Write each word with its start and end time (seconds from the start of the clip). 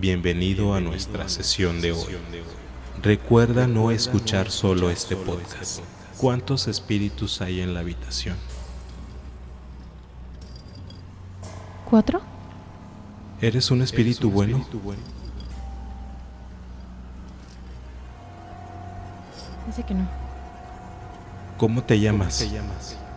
Bienvenido 0.00 0.74
a 0.74 0.80
nuestra 0.80 1.28
sesión 1.28 1.80
de 1.80 1.90
hoy. 1.90 2.16
Recuerda 3.02 3.66
no 3.66 3.90
escuchar 3.90 4.48
solo 4.48 4.90
este 4.90 5.16
podcast. 5.16 5.80
¿Cuántos 6.18 6.68
espíritus 6.68 7.40
hay 7.40 7.60
en 7.60 7.74
la 7.74 7.80
habitación? 7.80 8.36
¿Cuatro? 11.90 12.20
¿Eres 13.40 13.72
un 13.72 13.82
espíritu 13.82 14.30
bueno? 14.30 14.64
Dice 19.66 19.82
que 19.82 19.94
no. 19.94 20.08
¿Cómo 21.56 21.82
te 21.82 21.98
llamas? 21.98 22.40
Hola, 22.48 23.07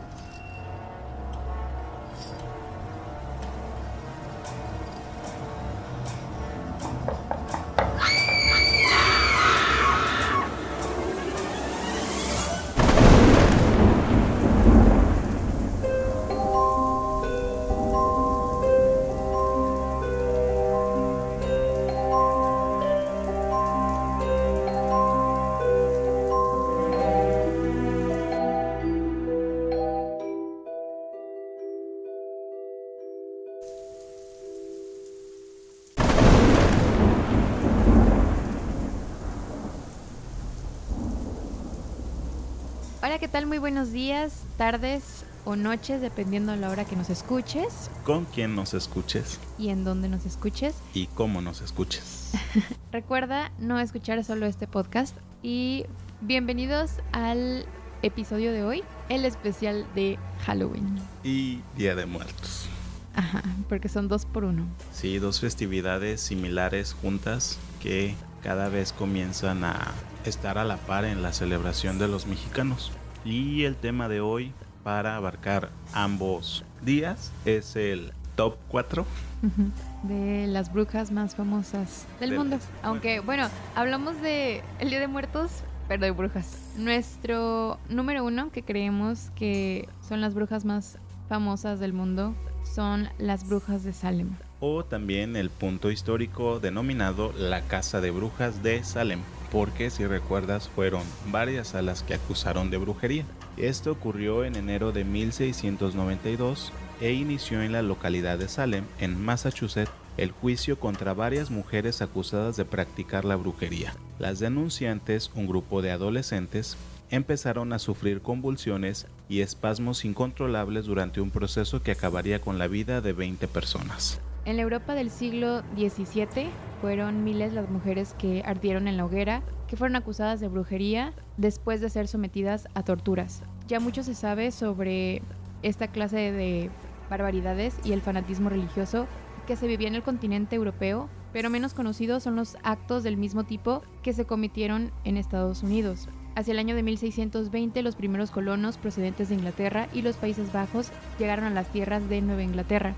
días, 44.12 44.44
tardes 44.58 45.24
o 45.46 45.56
noches, 45.56 46.02
dependiendo 46.02 46.52
de 46.52 46.58
la 46.58 46.70
hora 46.70 46.84
que 46.84 46.98
nos 46.98 47.10
escuches 47.10 47.90
Con 48.04 48.26
quién 48.26 48.56
nos 48.58 48.74
escuches 48.74 49.40
y 49.58 49.70
en 49.70 49.86
dónde 49.86 50.10
nos 50.10 50.26
escuches. 50.26 50.76
y 50.94 51.08
cómo 51.08 51.42
nos 51.42 51.62
escuches. 51.62 52.34
Recuerda 52.92 53.54
no 53.58 53.80
escuchar 53.80 54.22
solo 54.26 54.48
este 54.48 54.68
podcast 54.68 55.16
y 55.42 55.86
bienvenidos 56.20 56.96
al 57.14 57.66
episodio 58.02 58.52
de 58.52 58.66
hoy, 58.66 58.84
el 59.08 59.24
especial 59.24 59.88
de 59.96 60.20
Halloween. 60.46 60.98
Y 61.24 61.62
Día 61.78 61.96
de 61.96 62.06
Muertos. 62.06 62.68
Ajá, 63.16 63.42
porque 63.70 63.88
son 63.88 64.10
dos 64.10 64.26
por 64.26 64.44
uno. 64.44 64.66
Sí, 64.92 65.20
dos 65.20 65.40
festividades 65.40 66.20
similares 66.20 66.98
juntas 67.02 67.60
que 67.82 68.16
cada 68.44 68.68
vez 68.68 68.92
comienzan 68.92 69.64
a 69.64 69.94
estar 70.26 70.58
a 70.58 70.66
la 70.66 70.76
par 70.76 71.06
en 71.06 71.22
la 71.22 71.32
celebración 71.32 71.98
de 71.98 72.10
los 72.10 72.28
mexicanos. 72.28 72.92
Y 73.26 73.64
el 73.64 73.76
tema 73.76 74.08
de 74.10 74.22
hoy 74.22 74.52
para 74.84 75.16
abarcar 75.16 75.70
ambos 75.94 76.64
días 76.84 77.32
es 77.46 77.76
el 77.76 78.14
top 78.36 78.56
4 78.70 79.06
Ujú, 79.44 79.72
De 80.08 80.48
las 80.48 80.72
brujas 80.74 81.12
más 81.12 81.36
famosas 81.36 82.08
del 82.20 82.32
De 82.32 82.38
mundo. 82.38 82.60
Aunque, 82.84 83.20
bueno, 83.20 83.48
hablamos 83.76 84.20
de 84.22 84.62
el 84.80 84.90
Día 84.90 85.00
de 85.00 85.08
Muertos, 85.08 85.52
pero 85.88 86.04
de 86.06 86.12
brujas. 86.12 86.58
Nuestro 86.78 87.78
número 87.90 88.24
uno, 88.24 88.52
que 88.52 88.64
creemos 88.64 89.30
que 89.36 89.88
son 90.08 90.22
las 90.22 90.34
brujas 90.34 90.66
más 90.66 90.98
famosas 91.30 91.80
del 91.80 91.94
mundo, 91.94 92.34
son 92.76 93.10
las 93.20 93.48
brujas 93.48 93.84
de 93.84 93.94
Salem. 93.94 94.30
o 94.60 94.86
también 94.86 95.36
el 95.36 95.50
punto 95.50 95.90
histórico 95.92 96.60
denominado 96.60 97.34
la 97.38 97.62
Casa 97.62 98.00
de 98.02 98.12
Brujas 98.12 98.62
de 98.64 98.84
Salem, 98.84 99.20
porque 99.52 99.90
si 99.90 100.08
recuerdas 100.08 100.70
fueron 100.70 101.04
varias 101.28 101.76
a 101.76 101.82
las 101.82 102.04
que 102.04 102.14
acusaron 102.14 102.72
de 102.72 102.78
brujería. 102.78 103.26
Esto 103.58 103.92
ocurrió 103.92 104.46
en 104.46 104.56
enero 104.56 104.92
de 104.92 105.04
1692 105.04 106.72
e 107.02 107.12
inició 107.14 107.62
en 107.62 107.74
la 107.74 107.82
localidad 107.82 108.40
de 108.40 108.48
Salem, 108.48 108.86
en 109.00 109.22
Massachusetts, 109.22 109.92
el 110.18 110.32
juicio 110.32 110.80
contra 110.80 111.14
varias 111.14 111.52
mujeres 111.52 112.02
acusadas 112.02 112.58
de 112.58 112.66
practicar 112.66 113.26
la 113.26 113.36
brujería. 113.36 113.94
Las 114.20 114.40
denunciantes, 114.40 115.32
un 115.36 115.48
grupo 115.48 115.82
de 115.82 115.92
adolescentes, 115.92 116.78
empezaron 117.10 117.74
a 117.74 117.80
sufrir 117.80 118.22
convulsiones 118.22 119.08
y 119.28 119.42
espasmos 119.42 120.06
incontrolables 120.06 120.86
durante 120.86 121.20
un 121.22 121.32
proceso 121.32 121.84
que 121.84 121.92
acabaría 121.92 122.40
con 122.40 122.58
la 122.58 122.68
vida 122.68 123.02
de 123.02 123.14
20 123.14 123.48
personas. 123.48 124.22
En 124.44 124.58
la 124.58 124.64
Europa 124.64 124.96
del 124.96 125.12
siglo 125.12 125.62
XVII 125.76 126.50
fueron 126.82 127.24
miles 127.24 127.54
las 127.54 127.70
mujeres 127.70 128.16
que 128.18 128.42
ardieron 128.44 128.88
en 128.88 128.98
la 128.98 129.06
hoguera, 129.06 129.44
que 129.68 129.78
fueron 129.78 129.96
acusadas 129.96 130.40
de 130.40 130.48
brujería 130.48 131.14
después 131.38 131.80
de 131.80 131.92
ser 131.92 132.08
sometidas 132.08 132.68
a 132.74 132.82
torturas. 132.82 133.44
Ya 133.68 133.80
mucho 133.80 134.02
se 134.02 134.16
sabe 134.16 134.50
sobre 134.50 135.22
esta 135.62 135.90
clase 135.90 136.32
de 136.32 136.72
barbaridades 137.08 137.76
y 137.84 137.92
el 137.92 138.02
fanatismo 138.02 138.50
religioso 138.50 139.06
que 139.46 139.56
se 139.56 139.68
vivía 139.68 139.88
en 139.88 139.96
el 139.96 140.02
continente 140.02 140.56
europeo, 140.56 141.08
pero 141.34 141.52
menos 141.52 141.76
conocidos 141.76 142.24
son 142.24 142.36
los 142.36 142.58
actos 142.64 143.04
del 143.04 143.18
mismo 143.18 143.44
tipo 143.44 143.84
que 144.02 144.14
se 144.14 144.26
cometieron 144.26 144.92
en 145.04 145.18
Estados 145.18 145.62
Unidos. 145.62 146.10
Hacia 146.36 146.54
el 146.54 146.60
año 146.60 146.76
de 146.76 146.82
1620 146.82 147.84
los 147.84 147.96
primeros 147.96 148.32
colonos 148.32 148.78
procedentes 148.78 149.30
de 149.30 149.36
Inglaterra 149.36 149.88
y 149.94 150.02
los 150.02 150.16
Países 150.16 150.52
Bajos 150.52 150.90
llegaron 151.20 151.46
a 151.46 151.52
las 151.52 151.68
tierras 151.68 152.10
de 152.10 152.22
Nueva 152.22 152.42
Inglaterra 152.42 152.96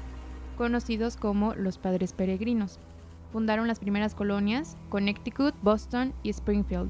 conocidos 0.54 1.18
como 1.18 1.54
los 1.56 1.78
Padres 1.78 2.14
Peregrinos. 2.14 2.80
Fundaron 3.32 3.68
las 3.68 3.80
primeras 3.80 4.16
colonias, 4.16 4.78
Connecticut, 4.90 5.56
Boston 5.62 6.14
y 6.24 6.30
Springfield, 6.30 6.90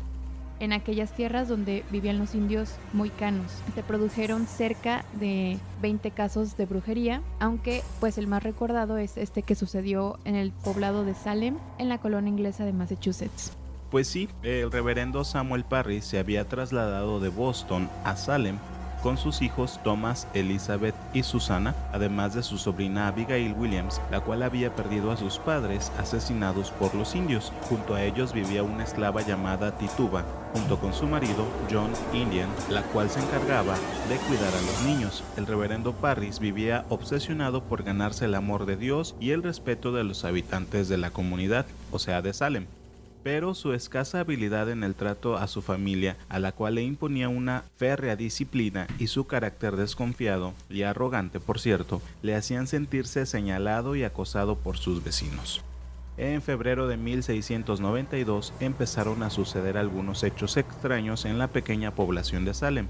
en 0.60 0.74
aquellas 0.74 1.14
tierras 1.14 1.48
donde 1.48 1.84
vivían 1.92 2.20
los 2.20 2.36
indios 2.36 2.76
moicanos. 2.92 3.52
Se 3.76 3.84
produjeron 3.84 4.48
cerca 4.48 5.06
de 5.20 5.58
20 5.82 6.12
casos 6.12 6.58
de 6.58 6.66
brujería, 6.66 7.22
aunque 7.40 7.84
pues 8.00 8.18
el 8.18 8.28
más 8.28 8.44
recordado 8.44 8.98
es 8.98 9.18
este 9.18 9.42
que 9.42 9.56
sucedió 9.56 10.20
en 10.26 10.36
el 10.36 10.52
poblado 10.52 11.06
de 11.06 11.16
Salem, 11.16 11.58
en 11.78 11.90
la 11.90 11.98
colonia 11.98 12.30
inglesa 12.30 12.66
de 12.66 12.74
Massachusetts. 12.74 13.54
Pues 13.90 14.08
sí, 14.08 14.28
el 14.42 14.72
reverendo 14.72 15.24
Samuel 15.24 15.66
Parry 15.66 16.02
se 16.02 16.18
había 16.18 16.48
trasladado 16.48 17.20
de 17.20 17.30
Boston 17.30 17.90
a 18.04 18.16
Salem 18.16 18.58
con 19.04 19.18
sus 19.18 19.42
hijos 19.42 19.82
Thomas, 19.84 20.28
Elizabeth 20.34 20.96
y 21.14 21.24
Susana, 21.24 21.76
además 21.92 22.34
de 22.34 22.42
su 22.42 22.58
sobrina 22.58 23.08
Abigail 23.08 23.54
Williams, 23.54 24.02
la 24.10 24.22
cual 24.22 24.42
había 24.42 24.74
perdido 24.74 25.12
a 25.12 25.18
sus 25.18 25.38
padres 25.38 25.92
asesinados 26.00 26.72
por 26.72 26.96
los 26.96 27.14
indios. 27.14 27.52
Junto 27.70 27.96
a 27.96 28.04
ellos 28.04 28.34
vivía 28.34 28.64
una 28.64 28.86
esclava 28.86 29.22
llamada 29.22 29.78
Tituba, 29.78 30.24
junto 30.54 30.80
con 30.80 30.94
su 30.94 31.06
marido 31.06 31.46
John 31.70 31.92
Indian, 32.14 32.50
la 32.70 32.82
cual 32.84 33.10
se 33.10 33.20
encargaba 33.20 33.76
de 34.08 34.16
cuidar 34.16 34.54
a 34.54 34.62
los 34.62 34.84
niños. 34.84 35.24
El 35.36 35.46
reverendo 35.46 35.92
Parris 35.92 36.40
vivía 36.40 36.86
obsesionado 36.88 37.64
por 37.64 37.84
ganarse 37.84 38.26
el 38.26 38.36
amor 38.36 38.66
de 38.66 38.78
Dios 38.78 39.16
y 39.20 39.32
el 39.32 39.44
respeto 39.44 39.92
de 39.92 40.06
los 40.06 40.24
habitantes 40.24 40.88
de 40.88 40.98
la 40.98 41.10
comunidad, 41.10 41.66
o 41.92 42.00
sea, 42.00 42.22
de 42.22 42.34
Salem 42.34 42.68
pero 43.24 43.56
su 43.56 43.74
escasa 43.74 44.20
habilidad 44.20 44.70
en 44.70 44.84
el 44.84 44.96
trato 44.96 45.38
a 45.38 45.48
su 45.48 45.62
familia, 45.62 46.18
a 46.30 46.40
la 46.40 46.52
cual 46.52 46.76
le 46.76 46.84
imponía 46.84 47.30
una 47.30 47.64
férrea 47.78 48.16
disciplina, 48.16 48.88
y 49.00 49.08
su 49.08 49.26
carácter 49.26 49.76
desconfiado 49.76 50.54
y 50.70 50.84
arrogante, 50.84 51.40
por 51.40 51.60
cierto, 51.60 52.02
le 52.22 52.36
hacían 52.36 52.68
sentirse 52.68 53.26
señalado 53.26 53.96
y 53.96 54.04
acosado 54.04 54.56
por 54.56 54.78
sus 54.78 55.04
vecinos. 55.04 55.64
En 56.18 56.44
febrero 56.44 56.88
de 56.88 56.98
1692 56.98 58.54
empezaron 58.60 59.24
a 59.24 59.32
suceder 59.32 59.78
algunos 59.78 60.24
hechos 60.24 60.58
extraños 60.58 61.26
en 61.26 61.40
la 61.40 61.48
pequeña 61.48 61.96
población 61.96 62.46
de 62.46 62.54
Salem, 62.54 62.88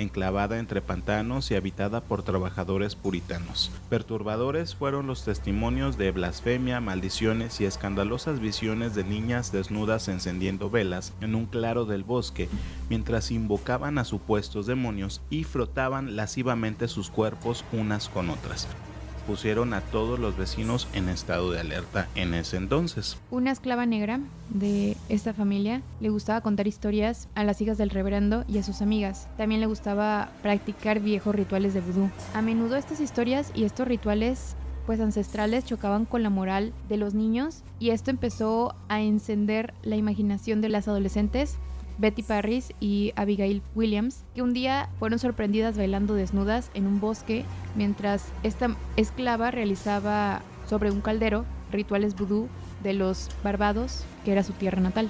enclavada 0.00 0.58
entre 0.58 0.80
pantanos 0.80 1.50
y 1.50 1.54
habitada 1.54 2.00
por 2.00 2.22
trabajadores 2.22 2.94
puritanos. 2.94 3.70
Perturbadores 3.88 4.74
fueron 4.74 5.06
los 5.06 5.24
testimonios 5.24 5.98
de 5.98 6.10
blasfemia, 6.10 6.80
maldiciones 6.80 7.60
y 7.60 7.64
escandalosas 7.64 8.40
visiones 8.40 8.94
de 8.94 9.04
niñas 9.04 9.52
desnudas 9.52 10.08
encendiendo 10.08 10.70
velas 10.70 11.12
en 11.20 11.34
un 11.34 11.46
claro 11.46 11.84
del 11.84 12.04
bosque, 12.04 12.48
mientras 12.88 13.30
invocaban 13.30 13.98
a 13.98 14.04
supuestos 14.04 14.66
demonios 14.66 15.20
y 15.30 15.44
frotaban 15.44 16.16
lascivamente 16.16 16.88
sus 16.88 17.10
cuerpos 17.10 17.64
unas 17.72 18.08
con 18.08 18.30
otras. 18.30 18.68
Pusieron 19.28 19.74
a 19.74 19.82
todos 19.82 20.18
los 20.18 20.38
vecinos 20.38 20.88
en 20.94 21.10
estado 21.10 21.50
de 21.50 21.60
alerta 21.60 22.08
en 22.14 22.32
ese 22.32 22.56
entonces. 22.56 23.18
Una 23.30 23.50
esclava 23.50 23.84
negra 23.84 24.20
de 24.48 24.96
esta 25.10 25.34
familia 25.34 25.82
le 26.00 26.08
gustaba 26.08 26.40
contar 26.40 26.66
historias 26.66 27.28
a 27.34 27.44
las 27.44 27.60
hijas 27.60 27.76
del 27.76 27.90
reverendo 27.90 28.46
y 28.48 28.56
a 28.56 28.62
sus 28.62 28.80
amigas. 28.80 29.28
También 29.36 29.60
le 29.60 29.66
gustaba 29.66 30.30
practicar 30.40 31.00
viejos 31.00 31.34
rituales 31.34 31.74
de 31.74 31.82
vudú. 31.82 32.08
A 32.32 32.40
menudo 32.40 32.76
estas 32.76 33.00
historias 33.00 33.52
y 33.54 33.64
estos 33.64 33.86
rituales 33.86 34.56
pues 34.86 34.98
ancestrales 34.98 35.66
chocaban 35.66 36.06
con 36.06 36.22
la 36.22 36.30
moral 36.30 36.72
de 36.88 36.96
los 36.96 37.12
niños 37.12 37.62
y 37.78 37.90
esto 37.90 38.10
empezó 38.10 38.74
a 38.88 39.02
encender 39.02 39.74
la 39.82 39.96
imaginación 39.96 40.62
de 40.62 40.70
las 40.70 40.88
adolescentes 40.88 41.58
Betty 41.98 42.22
Parris 42.22 42.72
y 42.80 43.12
Abigail 43.16 43.62
Williams, 43.74 44.24
que 44.34 44.42
un 44.42 44.54
día 44.54 44.88
fueron 44.98 45.18
sorprendidas 45.18 45.76
bailando 45.76 46.14
desnudas 46.14 46.70
en 46.74 46.86
un 46.86 47.00
bosque 47.00 47.44
mientras 47.74 48.24
esta 48.42 48.74
esclava 48.96 49.50
realizaba 49.50 50.42
sobre 50.68 50.90
un 50.90 51.00
caldero 51.00 51.44
rituales 51.70 52.16
vudú 52.16 52.48
de 52.82 52.94
los 52.94 53.28
Barbados, 53.42 54.04
que 54.24 54.32
era 54.32 54.42
su 54.42 54.52
tierra 54.52 54.80
natal. 54.80 55.08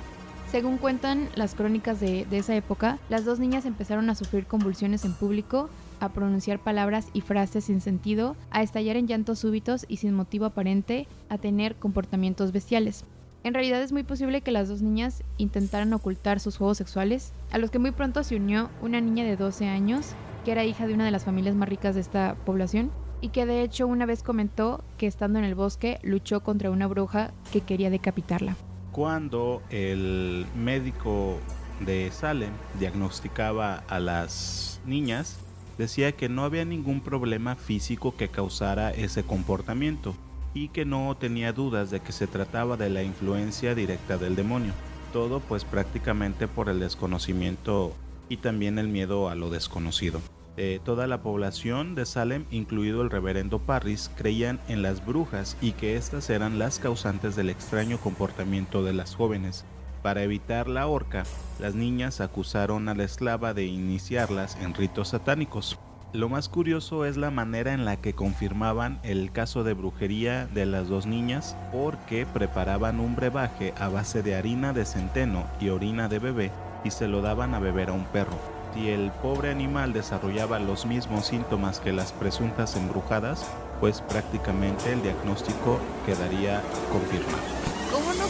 Según 0.50 0.79
cuentan 0.79 1.29
las 1.35 1.55
crónicas 1.55 2.00
de, 2.00 2.25
de, 2.25 2.38
esa 2.38 2.56
época, 2.56 2.99
las 3.11 3.26
dos 3.26 3.38
niñas 3.38 3.67
empezaron 3.67 4.08
a 4.08 4.14
sufrir 4.14 4.46
convulsiones 4.46 5.05
en 5.05 5.12
público, 5.12 5.69
a 6.00 6.08
pronunciar 6.08 6.58
palabras 6.58 7.08
y 7.12 7.20
frases 7.20 7.64
sin 7.64 7.82
sentido, 7.82 8.35
a 8.50 8.62
estallar 8.62 8.96
en 8.96 9.06
llantos 9.06 9.40
súbitos 9.40 9.85
y 9.88 9.99
sin 9.99 10.14
motivo 10.14 10.46
aparente, 10.46 11.06
a 11.29 11.37
tener 11.37 11.76
comportamientos 11.76 12.52
bestiales. 12.52 13.05
En 13.49 13.55
realidad 13.55 13.81
es 13.81 13.93
muy 13.93 14.03
posible 14.03 14.43
que 14.43 14.50
las 14.50 14.69
dos 14.69 14.83
niñas 14.83 15.25
intentaran 15.39 15.91
ocultar 15.95 16.39
sus 16.39 16.59
juegos 16.59 16.77
sexuales, 16.77 17.33
a 17.50 17.56
los 17.56 17.71
que 17.71 17.79
muy 17.79 17.93
pronto 17.93 18.23
se 18.23 18.37
unió 18.37 18.69
una 18.83 19.00
niña 19.00 19.25
de 19.25 19.37
12 19.37 19.67
años, 19.69 20.09
que 20.45 20.53
era 20.53 20.67
hija 20.67 20.87
de 20.87 20.93
una 20.93 21.06
de 21.06 21.11
las 21.11 21.25
familias 21.25 21.55
más 21.55 21.67
ricas 21.67 21.95
de 21.95 22.03
esta 22.03 22.37
población, 22.45 22.91
y 23.23 23.31
que 23.31 23.47
de 23.47 23.62
hecho 23.62 23.87
una 23.87 24.05
vez 24.05 24.23
comentó 24.23 24.85
que 24.99 25.06
estando 25.06 25.39
en 25.39 25.47
el 25.47 25.55
bosque 25.55 25.99
luchó 26.03 26.43
contra 26.43 26.71
una 26.71 26.87
bruja 26.89 27.31
que 27.50 27.62
quería 27.62 27.89
decapitarla. 27.89 28.55
Cuando 28.93 29.62
el 29.71 30.45
médico 30.55 31.39
de 31.81 32.11
Salem 32.12 32.53
diagnosticaba 32.79 33.83
a 33.89 33.99
las 33.99 34.83
niñas, 34.85 35.39
decía 35.79 36.12
que 36.12 36.29
no 36.29 36.45
había 36.45 36.67
ningún 36.67 37.00
problema 37.00 37.56
físico 37.56 38.15
que 38.15 38.29
causara 38.29 38.91
ese 38.91 39.23
comportamiento 39.23 40.15
y 40.58 40.69
que 40.69 40.84
no 40.84 41.16
tenía 41.16 41.52
dudas 41.52 41.90
de 41.90 42.00
que 42.00 42.10
se 42.10 42.26
trataba 42.26 42.76
de 42.76 42.90
la 42.90 43.05
influencia 43.05 43.76
directa 43.76 44.19
del 44.19 44.34
demonio. 44.34 44.72
Todo 45.12 45.38
pues 45.38 45.64
prácticamente 45.64 46.49
por 46.49 46.69
el 46.69 46.81
desconocimiento 46.81 47.94
y 48.28 48.38
también 48.38 48.78
el 48.78 48.88
miedo 48.88 49.28
a 49.28 49.37
lo 49.37 49.50
desconocido. 49.50 50.20
Eh, 50.56 50.81
toda 50.84 51.06
la 51.06 51.22
población 51.22 51.94
de 51.94 52.05
Salem, 52.05 52.44
incluido 52.50 53.02
el 53.02 53.10
reverendo 53.10 53.60
Parris, 53.60 54.10
creían 54.16 54.58
en 54.66 54.82
las 54.82 55.06
brujas 55.06 55.56
y 55.60 55.72
que 55.72 55.96
éstas 55.96 56.28
eran 56.28 56.58
las 56.58 56.81
causantes 56.81 57.37
del 57.37 57.50
extraño 57.50 57.99
comportamiento 57.99 58.82
de 58.82 58.94
las 58.94 59.14
jóvenes. 59.14 59.64
Para 60.02 60.25
evitar 60.25 60.66
la 60.66 60.88
horca, 60.88 61.22
las 61.61 61.76
niñas 61.76 62.20
acusaron 62.20 62.88
a 62.88 62.96
la 62.96 63.04
esclava 63.04 63.54
de 63.54 63.66
iniciarlas 63.66 64.58
en 64.61 64.75
ritos 64.75 65.11
satánicos. 65.11 65.78
Lo 66.14 66.31
más 66.31 66.49
curioso 66.49 67.05
es 67.05 67.19
la 67.19 67.31
manera 67.31 67.75
en 67.75 67.84
la 67.84 67.99
que 67.99 68.14
confirmaban 68.14 68.99
el 69.02 69.31
caso 69.31 69.62
de 69.62 69.75
brujería 69.75 70.46
de 70.46 70.64
las 70.64 70.88
dos 70.88 71.05
niñas 71.05 71.55
porque 71.70 72.25
preparaban 72.25 72.99
un 72.99 73.14
brebaje 73.14 73.75
a 73.78 73.90
base 73.90 74.22
de 74.22 74.34
harina 74.34 74.72
de 74.72 74.87
centeno 74.87 75.44
y 75.60 75.69
orina 75.69 76.08
de 76.08 76.19
bebé 76.19 76.50
y 76.82 76.93
se 76.93 77.08
lo 77.08 77.20
daban 77.20 77.55
a 77.55 77.58
beber 77.58 77.90
a 77.90 77.93
un 77.93 78.06
perro. 78.06 78.38
Si 78.72 78.88
el 78.88 79.10
pobre 79.10 79.50
animal 79.50 79.93
desarrollaba 79.93 80.58
los 80.58 80.87
mismos 80.87 81.26
síntomas 81.26 81.78
que 81.78 81.93
las 81.93 82.12
presuntas 82.12 82.75
embrujadas, 82.76 83.46
pues 83.78 84.00
prácticamente 84.00 84.94
el 84.94 85.02
diagnóstico 85.02 85.78
quedaría 86.06 86.62
confirmado. 86.90 87.77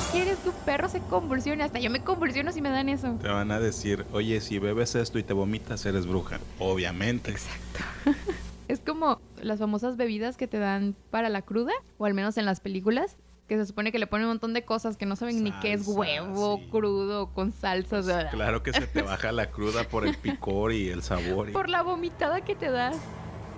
¿Cómo 0.09 0.21
no 0.21 0.25
quieres 0.25 0.39
que 0.39 0.49
un 0.49 0.55
perro 0.65 0.89
se 0.89 1.01
convulsione? 1.01 1.63
Hasta 1.63 1.79
yo 1.81 1.91
me 1.91 2.03
convulsiono 2.03 2.51
si 2.53 2.63
me 2.63 2.71
dan 2.71 2.89
eso. 2.89 3.19
Te 3.21 3.29
van 3.29 3.51
a 3.51 3.61
decir, 3.61 4.07
oye, 4.13 4.41
si 4.41 4.59
bebes 4.59 4.95
esto 4.95 5.19
y 5.19 5.23
te 5.23 5.35
vomitas, 5.35 5.85
eres 5.85 6.07
bruja. 6.07 6.39
Obviamente. 6.59 7.31
Exacto. 7.31 7.81
es 8.69 8.81
como 8.81 9.21
las 9.43 9.59
famosas 9.59 9.97
bebidas 9.97 10.37
que 10.37 10.47
te 10.49 10.59
dan 10.59 10.95
para 11.11 11.29
la 11.29 11.43
cruda, 11.43 11.73
o 11.99 12.07
al 12.07 12.15
menos 12.15 12.39
en 12.39 12.47
las 12.47 12.61
películas, 12.61 13.17
que 13.49 13.57
se 13.57 13.67
supone 13.67 13.93
que 13.93 13.99
le 13.99 14.07
ponen 14.07 14.27
un 14.27 14.33
montón 14.33 14.55
de 14.55 14.65
cosas 14.65 14.97
que 14.97 15.07
no 15.07 15.15
saben 15.15 15.45
ni 15.45 15.53
qué 15.53 15.75
es 15.75 15.87
huevo 15.87 16.61
crudo 16.71 17.33
con 17.35 17.53
salsas. 17.53 18.07
Pues, 18.07 18.27
claro 18.31 18.63
que 18.63 18.73
se 18.73 18.87
te 18.87 19.03
baja 19.03 19.33
la 19.33 19.51
cruda 19.51 19.85
por 19.85 20.07
el 20.07 20.17
picor 20.17 20.73
y 20.73 20.89
el 20.89 21.03
sabor. 21.03 21.53
Por 21.53 21.69
la 21.69 21.83
vomitada 21.83 22.43
que 22.43 22.55
te 22.55 22.71
das. 22.71 22.97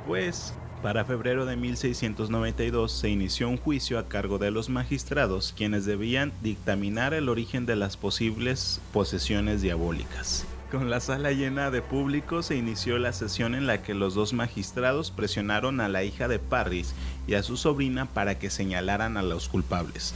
Pues 0.07 0.55
para 0.83 1.05
febrero 1.05 1.45
de 1.45 1.57
1692 1.57 2.91
se 2.91 3.11
inició 3.11 3.49
un 3.49 3.59
juicio 3.59 3.99
a 3.99 4.09
cargo 4.09 4.39
de 4.39 4.51
los 4.51 4.71
magistrados, 4.71 5.53
quienes 5.57 5.85
debían 5.85 6.33
dictaminar 6.43 7.13
el 7.13 7.29
origen 7.29 7.67
de 7.67 7.77
las 7.77 7.97
posibles 7.97 8.81
posesiones 8.93 9.61
diabólicas. 9.61 10.47
Con 10.71 10.89
la 10.89 11.01
sala 11.01 11.33
llena 11.33 11.71
de 11.71 11.83
público 11.83 12.43
se 12.43 12.57
inició 12.57 12.99
la 12.99 13.13
sesión 13.13 13.55
en 13.55 13.67
la 13.67 13.83
que 13.83 13.93
los 13.93 14.15
dos 14.15 14.33
magistrados 14.33 15.11
presionaron 15.11 15.81
a 15.81 15.89
la 15.89 16.05
hija 16.05 16.29
de 16.29 16.39
Parris 16.39 16.95
y 17.27 17.35
a 17.35 17.43
su 17.43 17.57
sobrina 17.57 18.07
para 18.07 18.39
que 18.39 18.51
señalaran 18.51 19.17
a 19.17 19.23
los 19.23 19.49
culpables. 19.49 20.15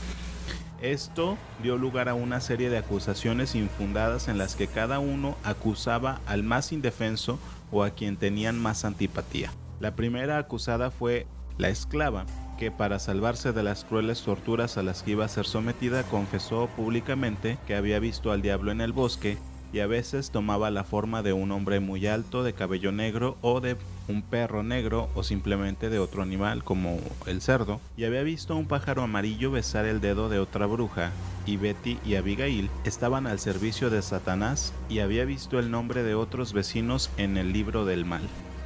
Esto 0.81 1.37
dio 1.61 1.77
lugar 1.77 2.09
a 2.09 2.13
una 2.15 2.41
serie 2.41 2.69
de 2.69 2.77
acusaciones 2.77 3.53
infundadas 3.53 4.27
en 4.27 4.37
las 4.37 4.55
que 4.55 4.67
cada 4.67 4.99
uno 4.99 5.37
acusaba 5.43 6.21
al 6.25 6.43
más 6.43 6.71
indefenso 6.71 7.37
o 7.71 7.83
a 7.83 7.91
quien 7.91 8.17
tenían 8.17 8.59
más 8.59 8.85
antipatía. 8.85 9.51
La 9.79 9.95
primera 9.95 10.37
acusada 10.37 10.91
fue 10.91 11.27
la 11.57 11.69
esclava, 11.69 12.25
que 12.57 12.71
para 12.71 12.99
salvarse 12.99 13.51
de 13.51 13.63
las 13.63 13.83
crueles 13.83 14.21
torturas 14.21 14.77
a 14.77 14.83
las 14.83 15.03
que 15.03 15.11
iba 15.11 15.25
a 15.25 15.29
ser 15.29 15.45
sometida 15.45 16.03
confesó 16.03 16.67
públicamente 16.75 17.57
que 17.67 17.75
había 17.75 17.99
visto 17.99 18.31
al 18.31 18.41
diablo 18.41 18.71
en 18.71 18.81
el 18.81 18.93
bosque 18.93 19.37
y 19.73 19.79
a 19.79 19.87
veces 19.87 20.31
tomaba 20.31 20.71
la 20.71 20.85
forma 20.85 21.21
de 21.21 21.33
un 21.33 21.51
hombre 21.51 21.81
muy 21.81 22.07
alto 22.07 22.43
de 22.43 22.53
cabello 22.53 22.93
negro 22.93 23.37
o 23.41 23.59
de 23.59 23.75
un 24.07 24.21
perro 24.21 24.63
negro 24.63 25.09
o 25.15 25.23
simplemente 25.23 25.89
de 25.89 25.99
otro 25.99 26.21
animal 26.21 26.63
como 26.63 26.97
el 27.25 27.41
cerdo, 27.41 27.81
y 27.97 28.05
había 28.05 28.23
visto 28.23 28.53
a 28.53 28.55
un 28.55 28.67
pájaro 28.67 29.01
amarillo 29.01 29.51
besar 29.51 29.85
el 29.85 29.99
dedo 29.99 30.29
de 30.29 30.39
otra 30.39 30.65
bruja, 30.65 31.11
y 31.45 31.57
Betty 31.57 31.99
y 32.05 32.15
Abigail 32.15 32.69
estaban 32.85 33.27
al 33.27 33.39
servicio 33.39 33.89
de 33.89 34.01
Satanás 34.01 34.73
y 34.87 34.99
había 34.99 35.25
visto 35.25 35.59
el 35.59 35.71
nombre 35.71 36.03
de 36.03 36.15
otros 36.15 36.53
vecinos 36.53 37.09
en 37.17 37.35
el 37.35 37.51
libro 37.51 37.83
del 37.83 38.05
mal. 38.05 38.21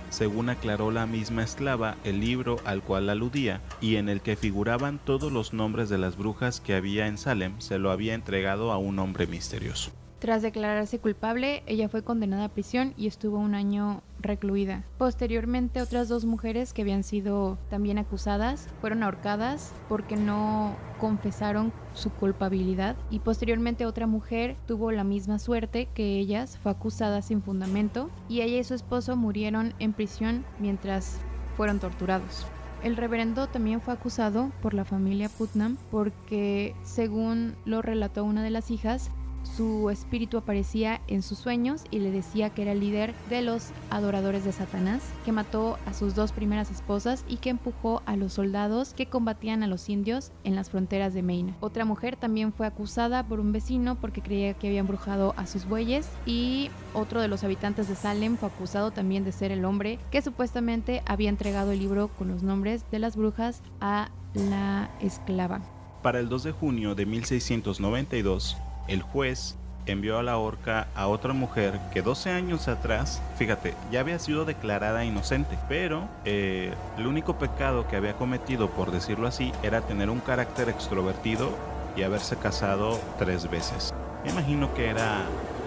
Según 0.09 0.49
aclaró 0.49 0.91
la 0.91 1.05
misma 1.05 1.43
esclava, 1.43 1.95
el 2.03 2.19
libro 2.19 2.57
al 2.65 2.81
cual 2.81 3.09
aludía 3.09 3.61
y 3.81 3.95
en 3.95 4.09
el 4.09 4.21
que 4.21 4.35
figuraban 4.35 4.99
todos 5.03 5.31
los 5.31 5.53
nombres 5.53 5.89
de 5.89 5.97
las 5.97 6.17
brujas 6.17 6.59
que 6.59 6.73
había 6.73 7.07
en 7.07 7.17
Salem 7.17 7.59
se 7.59 7.79
lo 7.79 7.91
había 7.91 8.13
entregado 8.15 8.71
a 8.71 8.77
un 8.77 8.99
hombre 8.99 9.27
misterioso. 9.27 9.91
Tras 10.19 10.41
declararse 10.41 10.99
culpable, 10.99 11.63
ella 11.65 11.87
fue 11.87 12.03
condenada 12.03 12.45
a 12.45 12.49
prisión 12.49 12.93
y 12.97 13.07
estuvo 13.07 13.37
un 13.37 13.55
año 13.55 14.01
recluida. 14.19 14.83
Posteriormente, 14.97 15.81
otras 15.81 16.09
dos 16.09 16.25
mujeres 16.25 16.73
que 16.73 16.81
habían 16.81 17.03
sido 17.03 17.57
también 17.69 17.97
acusadas 17.97 18.67
fueron 18.81 19.01
ahorcadas 19.01 19.71
porque 19.87 20.17
no 20.17 20.75
confesaron 20.99 21.71
su 21.93 22.09
culpabilidad 22.09 22.97
y 23.09 23.19
posteriormente 23.19 23.85
otra 23.85 24.07
mujer 24.07 24.57
tuvo 24.67 24.91
la 24.91 25.05
misma 25.05 25.39
suerte 25.39 25.87
que 25.93 26.19
ellas, 26.19 26.57
fue 26.57 26.73
acusada 26.73 27.21
sin 27.21 27.41
fundamento 27.41 28.09
y 28.27 28.41
ella 28.41 28.59
y 28.59 28.63
su 28.65 28.73
esposo 28.73 29.15
murieron 29.15 29.73
en 29.79 29.93
prisión 29.93 30.43
mientras 30.59 31.17
fueron 31.55 31.79
torturados. 31.79 32.45
El 32.83 32.95
reverendo 32.95 33.47
también 33.47 33.81
fue 33.81 33.93
acusado 33.93 34.51
por 34.61 34.73
la 34.73 34.85
familia 34.85 35.27
Putnam 35.27 35.77
porque, 35.91 36.75
según 36.83 37.55
lo 37.65 37.81
relató 37.81 38.23
una 38.23 38.41
de 38.41 38.51
las 38.51 38.71
hijas, 38.71 39.11
su 39.55 39.89
espíritu 39.89 40.37
aparecía 40.37 41.01
en 41.07 41.21
sus 41.21 41.37
sueños 41.37 41.83
y 41.91 41.99
le 41.99 42.11
decía 42.11 42.49
que 42.49 42.61
era 42.61 42.71
el 42.71 42.79
líder 42.79 43.13
de 43.29 43.41
los 43.41 43.67
adoradores 43.89 44.43
de 44.43 44.51
Satanás, 44.51 45.01
que 45.25 45.31
mató 45.31 45.77
a 45.85 45.93
sus 45.93 46.15
dos 46.15 46.31
primeras 46.31 46.71
esposas 46.71 47.25
y 47.27 47.37
que 47.37 47.49
empujó 47.49 48.01
a 48.05 48.15
los 48.15 48.33
soldados 48.33 48.93
que 48.93 49.07
combatían 49.07 49.63
a 49.63 49.67
los 49.67 49.89
indios 49.89 50.31
en 50.43 50.55
las 50.55 50.69
fronteras 50.69 51.13
de 51.13 51.23
Maine. 51.23 51.55
Otra 51.59 51.85
mujer 51.85 52.15
también 52.15 52.53
fue 52.53 52.67
acusada 52.67 53.27
por 53.27 53.39
un 53.39 53.51
vecino 53.51 53.95
porque 53.95 54.21
creía 54.21 54.53
que 54.53 54.67
había 54.67 54.79
embrujado 54.79 55.33
a 55.37 55.45
sus 55.47 55.67
bueyes 55.67 56.07
y 56.25 56.69
otro 56.93 57.21
de 57.21 57.27
los 57.27 57.43
habitantes 57.43 57.87
de 57.87 57.95
Salem 57.95 58.37
fue 58.37 58.49
acusado 58.49 58.91
también 58.91 59.23
de 59.23 59.31
ser 59.31 59.51
el 59.51 59.65
hombre 59.65 59.99
que 60.11 60.21
supuestamente 60.21 61.03
había 61.05 61.29
entregado 61.29 61.71
el 61.71 61.79
libro 61.79 62.07
con 62.07 62.29
los 62.29 62.43
nombres 62.43 62.83
de 62.91 62.99
las 62.99 63.15
brujas 63.15 63.61
a 63.81 64.09
la 64.33 64.89
esclava. 65.01 65.61
Para 66.01 66.19
el 66.19 66.29
2 66.29 66.43
de 66.43 66.51
junio 66.51 66.95
de 66.95 67.05
1692, 67.05 68.55
el 68.89 69.01
juez 69.03 69.55
envió 69.85 70.19
a 70.19 70.23
la 70.23 70.37
horca 70.37 70.87
a 70.95 71.07
otra 71.07 71.33
mujer 71.33 71.79
que 71.93 72.01
12 72.01 72.31
años 72.31 72.67
atrás, 72.67 73.21
fíjate, 73.37 73.73
ya 73.91 74.01
había 74.01 74.19
sido 74.19 74.45
declarada 74.45 75.05
inocente, 75.05 75.57
pero 75.67 76.07
eh, 76.25 76.73
el 76.97 77.07
único 77.07 77.37
pecado 77.37 77.87
que 77.87 77.95
había 77.95 78.13
cometido, 78.13 78.69
por 78.69 78.91
decirlo 78.91 79.27
así, 79.27 79.51
era 79.63 79.81
tener 79.81 80.09
un 80.09 80.19
carácter 80.19 80.69
extrovertido 80.69 81.49
y 81.95 82.03
haberse 82.03 82.35
casado 82.35 82.99
tres 83.17 83.49
veces. 83.49 83.93
Me 84.23 84.31
imagino 84.31 84.73
que 84.73 84.89
era 84.89 85.23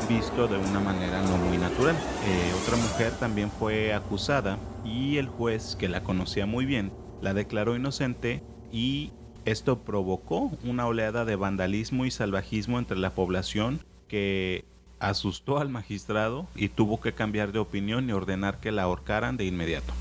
visto 0.08 0.46
de 0.46 0.58
una 0.58 0.80
manera 0.80 1.22
no 1.22 1.36
muy 1.38 1.56
natural. 1.58 1.96
Eh, 2.26 2.52
otra 2.62 2.76
mujer 2.76 3.12
también 3.18 3.50
fue 3.50 3.94
acusada 3.94 4.58
y 4.84 5.16
el 5.16 5.28
juez, 5.28 5.76
que 5.76 5.88
la 5.88 6.02
conocía 6.02 6.46
muy 6.46 6.66
bien, 6.66 6.92
la 7.20 7.34
declaró 7.34 7.76
inocente 7.76 8.42
y 8.70 9.12
esto 9.44 9.80
provocó 9.80 10.50
una 10.64 10.86
oleada 10.86 11.24
de 11.24 11.36
vandalismo 11.36 12.06
y 12.06 12.10
salvajismo 12.10 12.78
entre 12.78 12.96
la 12.96 13.10
población 13.10 13.80
que 14.08 14.64
asustó 14.98 15.58
al 15.58 15.68
magistrado 15.68 16.46
y 16.54 16.68
tuvo 16.68 17.00
que 17.00 17.12
cambiar 17.12 17.52
de 17.52 17.58
opinión 17.58 18.08
y 18.08 18.12
ordenar 18.12 18.60
que 18.60 18.70
la 18.70 18.82
ahorcaran 18.82 19.36
de 19.36 19.44
inmediato. 19.44 19.92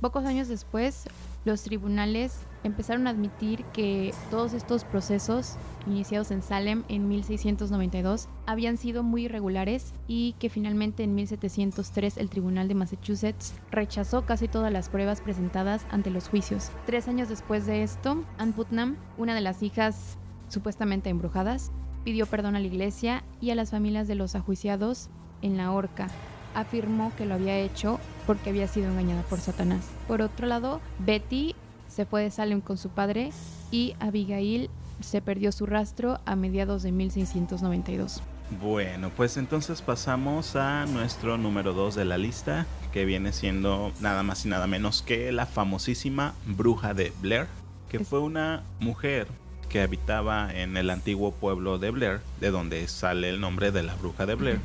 Pocos 0.00 0.24
años 0.24 0.48
después, 0.48 1.08
los 1.46 1.62
tribunales 1.62 2.40
empezaron 2.64 3.06
a 3.06 3.10
admitir 3.10 3.64
que 3.66 4.12
todos 4.30 4.52
estos 4.52 4.84
procesos 4.84 5.54
iniciados 5.86 6.32
en 6.32 6.42
Salem 6.42 6.82
en 6.88 7.08
1692 7.08 8.28
habían 8.46 8.76
sido 8.76 9.04
muy 9.04 9.26
irregulares 9.26 9.94
y 10.08 10.34
que 10.40 10.50
finalmente 10.50 11.04
en 11.04 11.14
1703 11.14 12.16
el 12.16 12.28
Tribunal 12.28 12.66
de 12.66 12.74
Massachusetts 12.74 13.54
rechazó 13.70 14.26
casi 14.26 14.48
todas 14.48 14.72
las 14.72 14.88
pruebas 14.88 15.20
presentadas 15.20 15.86
ante 15.90 16.10
los 16.10 16.28
juicios. 16.28 16.72
Tres 16.84 17.06
años 17.06 17.28
después 17.28 17.64
de 17.64 17.84
esto, 17.84 18.24
Anne 18.38 18.52
Putnam, 18.52 18.96
una 19.16 19.36
de 19.36 19.40
las 19.40 19.62
hijas 19.62 20.18
supuestamente 20.48 21.10
embrujadas, 21.10 21.70
pidió 22.02 22.26
perdón 22.26 22.56
a 22.56 22.60
la 22.60 22.66
iglesia 22.66 23.22
y 23.40 23.50
a 23.50 23.54
las 23.54 23.70
familias 23.70 24.08
de 24.08 24.16
los 24.16 24.34
ajuiciados 24.34 25.10
en 25.42 25.56
la 25.56 25.70
horca. 25.70 26.08
Afirmó 26.54 27.12
que 27.16 27.24
lo 27.26 27.34
había 27.34 27.56
hecho 27.56 28.00
porque 28.26 28.50
había 28.50 28.68
sido 28.68 28.90
engañada 28.90 29.22
por 29.22 29.40
Satanás. 29.40 29.84
Por 30.08 30.22
otro 30.22 30.46
lado, 30.46 30.80
Betty 30.98 31.54
se 31.88 32.04
fue 32.04 32.22
de 32.22 32.30
Salem 32.30 32.60
con 32.60 32.78
su 32.78 32.90
padre 32.90 33.30
y 33.70 33.94
Abigail 34.00 34.70
se 35.00 35.20
perdió 35.20 35.52
su 35.52 35.66
rastro 35.66 36.20
a 36.24 36.36
mediados 36.36 36.82
de 36.82 36.92
1692. 36.92 38.22
Bueno, 38.62 39.10
pues 39.10 39.36
entonces 39.36 39.82
pasamos 39.82 40.54
a 40.56 40.86
nuestro 40.86 41.36
número 41.36 41.72
2 41.72 41.96
de 41.96 42.04
la 42.04 42.16
lista, 42.16 42.66
que 42.92 43.04
viene 43.04 43.32
siendo 43.32 43.92
nada 44.00 44.22
más 44.22 44.46
y 44.46 44.48
nada 44.48 44.66
menos 44.66 45.02
que 45.02 45.32
la 45.32 45.46
famosísima 45.46 46.34
bruja 46.46 46.94
de 46.94 47.12
Blair, 47.20 47.48
que 47.88 48.00
fue 48.00 48.20
una 48.20 48.62
mujer 48.78 49.26
que 49.68 49.80
habitaba 49.80 50.54
en 50.54 50.76
el 50.76 50.90
antiguo 50.90 51.32
pueblo 51.32 51.78
de 51.78 51.90
Blair, 51.90 52.20
de 52.40 52.50
donde 52.52 52.86
sale 52.86 53.28
el 53.28 53.40
nombre 53.40 53.72
de 53.72 53.82
la 53.82 53.96
bruja 53.96 54.26
de 54.26 54.36
Blair, 54.36 54.60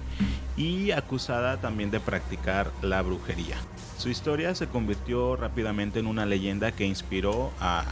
y 0.57 0.91
acusada 0.91 1.57
también 1.57 1.91
de 1.91 1.99
practicar 1.99 2.71
la 2.81 3.01
brujería. 3.01 3.57
Su 3.97 4.09
historia 4.09 4.55
se 4.55 4.67
convirtió 4.67 5.35
rápidamente 5.35 5.99
en 5.99 6.07
una 6.07 6.25
leyenda 6.25 6.71
que 6.71 6.85
inspiró 6.85 7.51
a 7.59 7.85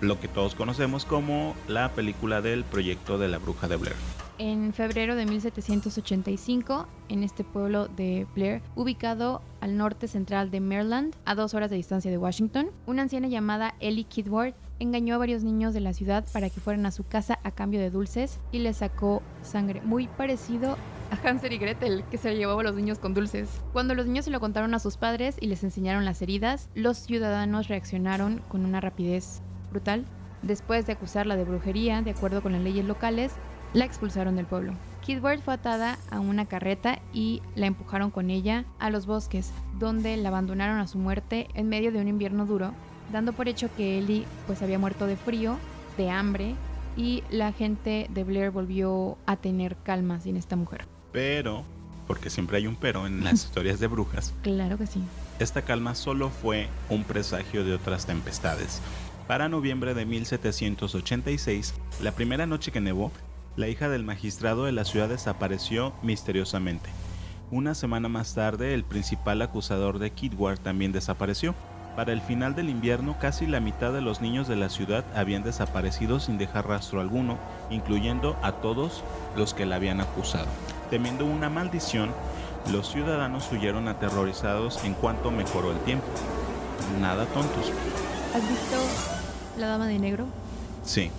lo 0.00 0.20
que 0.20 0.28
todos 0.28 0.54
conocemos 0.54 1.04
como 1.04 1.54
la 1.68 1.90
película 1.92 2.42
del 2.42 2.64
proyecto 2.64 3.18
de 3.18 3.28
la 3.28 3.38
bruja 3.38 3.68
de 3.68 3.76
Blair. 3.76 3.96
En 4.38 4.74
febrero 4.74 5.16
de 5.16 5.24
1785, 5.24 6.86
en 7.08 7.22
este 7.22 7.42
pueblo 7.42 7.88
de 7.88 8.26
Blair, 8.34 8.60
ubicado 8.74 9.40
al 9.62 9.78
norte 9.78 10.08
central 10.08 10.50
de 10.50 10.60
Maryland, 10.60 11.14
a 11.24 11.34
dos 11.34 11.54
horas 11.54 11.70
de 11.70 11.76
distancia 11.76 12.10
de 12.10 12.18
Washington, 12.18 12.70
una 12.86 13.02
anciana 13.02 13.28
llamada 13.28 13.74
Ellie 13.80 14.04
Kidward 14.04 14.52
engañó 14.78 15.14
a 15.14 15.18
varios 15.18 15.42
niños 15.42 15.72
de 15.72 15.80
la 15.80 15.94
ciudad 15.94 16.26
para 16.34 16.50
que 16.50 16.60
fueran 16.60 16.84
a 16.84 16.90
su 16.90 17.02
casa 17.04 17.38
a 17.44 17.50
cambio 17.50 17.80
de 17.80 17.88
dulces 17.88 18.38
y 18.52 18.58
les 18.58 18.76
sacó 18.76 19.22
sangre, 19.42 19.80
muy 19.82 20.06
parecido 20.06 20.76
a 21.10 21.28
Hansel 21.28 21.52
y 21.52 21.58
Gretel, 21.58 22.04
que 22.10 22.18
se 22.18 22.36
llevaba 22.36 22.60
a 22.60 22.64
los 22.64 22.74
niños 22.74 22.98
con 22.98 23.14
dulces. 23.14 23.48
Cuando 23.72 23.94
los 23.94 24.06
niños 24.06 24.24
se 24.24 24.30
lo 24.30 24.40
contaron 24.40 24.74
a 24.74 24.78
sus 24.78 24.96
padres 24.96 25.36
y 25.40 25.46
les 25.46 25.64
enseñaron 25.64 26.04
las 26.04 26.22
heridas, 26.22 26.68
los 26.74 26.98
ciudadanos 26.98 27.68
reaccionaron 27.68 28.42
con 28.48 28.64
una 28.64 28.80
rapidez 28.80 29.40
brutal. 29.70 30.04
Después 30.42 30.86
de 30.86 30.92
acusarla 30.92 31.36
de 31.36 31.44
brujería, 31.44 32.02
de 32.02 32.10
acuerdo 32.10 32.42
con 32.42 32.52
las 32.52 32.62
leyes 32.62 32.84
locales, 32.84 33.32
la 33.72 33.84
expulsaron 33.84 34.36
del 34.36 34.46
pueblo. 34.46 34.72
Kidward 35.02 35.40
fue 35.40 35.54
atada 35.54 35.98
a 36.10 36.20
una 36.20 36.46
carreta 36.46 36.98
y 37.12 37.42
la 37.54 37.66
empujaron 37.66 38.10
con 38.10 38.30
ella 38.30 38.64
a 38.78 38.90
los 38.90 39.06
bosques, 39.06 39.52
donde 39.78 40.16
la 40.16 40.30
abandonaron 40.30 40.78
a 40.78 40.86
su 40.86 40.98
muerte 40.98 41.48
en 41.54 41.68
medio 41.68 41.92
de 41.92 42.00
un 42.00 42.08
invierno 42.08 42.46
duro, 42.46 42.72
dando 43.12 43.32
por 43.32 43.48
hecho 43.48 43.68
que 43.76 43.98
Ellie 43.98 44.24
pues 44.46 44.62
había 44.62 44.78
muerto 44.78 45.06
de 45.06 45.16
frío, 45.16 45.58
de 45.96 46.10
hambre 46.10 46.54
y 46.96 47.22
la 47.30 47.52
gente 47.52 48.08
de 48.10 48.24
Blair 48.24 48.50
volvió 48.50 49.18
a 49.26 49.36
tener 49.36 49.76
calma 49.76 50.18
sin 50.20 50.36
esta 50.36 50.56
mujer. 50.56 50.86
Pero, 51.16 51.64
porque 52.06 52.28
siempre 52.28 52.58
hay 52.58 52.66
un 52.66 52.76
pero 52.76 53.06
en 53.06 53.24
las 53.24 53.32
historias 53.46 53.80
de 53.80 53.86
brujas. 53.86 54.34
Claro 54.42 54.76
que 54.76 54.86
sí. 54.86 55.02
Esta 55.38 55.62
calma 55.62 55.94
solo 55.94 56.28
fue 56.28 56.68
un 56.90 57.04
presagio 57.04 57.64
de 57.64 57.72
otras 57.72 58.04
tempestades. 58.04 58.82
Para 59.26 59.48
noviembre 59.48 59.94
de 59.94 60.04
1786, 60.04 61.72
la 62.02 62.12
primera 62.12 62.44
noche 62.44 62.70
que 62.70 62.82
nevó, 62.82 63.12
la 63.56 63.68
hija 63.68 63.88
del 63.88 64.04
magistrado 64.04 64.66
de 64.66 64.72
la 64.72 64.84
ciudad 64.84 65.08
desapareció 65.08 65.94
misteriosamente. 66.02 66.90
Una 67.50 67.74
semana 67.74 68.10
más 68.10 68.34
tarde, 68.34 68.74
el 68.74 68.84
principal 68.84 69.40
acusador 69.40 69.98
de 69.98 70.10
Kidward 70.10 70.58
también 70.58 70.92
desapareció. 70.92 71.54
Para 71.96 72.12
el 72.12 72.20
final 72.20 72.54
del 72.54 72.68
invierno, 72.68 73.16
casi 73.18 73.46
la 73.46 73.60
mitad 73.60 73.94
de 73.94 74.02
los 74.02 74.20
niños 74.20 74.48
de 74.48 74.56
la 74.56 74.68
ciudad 74.68 75.06
habían 75.16 75.44
desaparecido 75.44 76.20
sin 76.20 76.36
dejar 76.36 76.68
rastro 76.68 77.00
alguno, 77.00 77.38
incluyendo 77.70 78.36
a 78.42 78.52
todos 78.52 79.02
los 79.34 79.54
que 79.54 79.64
la 79.64 79.76
habían 79.76 80.02
acusado. 80.02 80.48
Temiendo 80.90 81.26
una 81.26 81.50
maldición, 81.50 82.10
los 82.70 82.90
ciudadanos 82.90 83.50
huyeron 83.52 83.88
aterrorizados 83.88 84.84
en 84.84 84.94
cuanto 84.94 85.30
mejoró 85.30 85.72
el 85.72 85.78
tiempo. 85.80 86.06
Nada 87.00 87.26
tontos. 87.26 87.72
¿Has 88.34 88.48
visto 88.48 88.76
La 89.58 89.68
Dama 89.68 89.88
de 89.88 89.98
Negro? 89.98 90.26
Sí. 90.84 91.10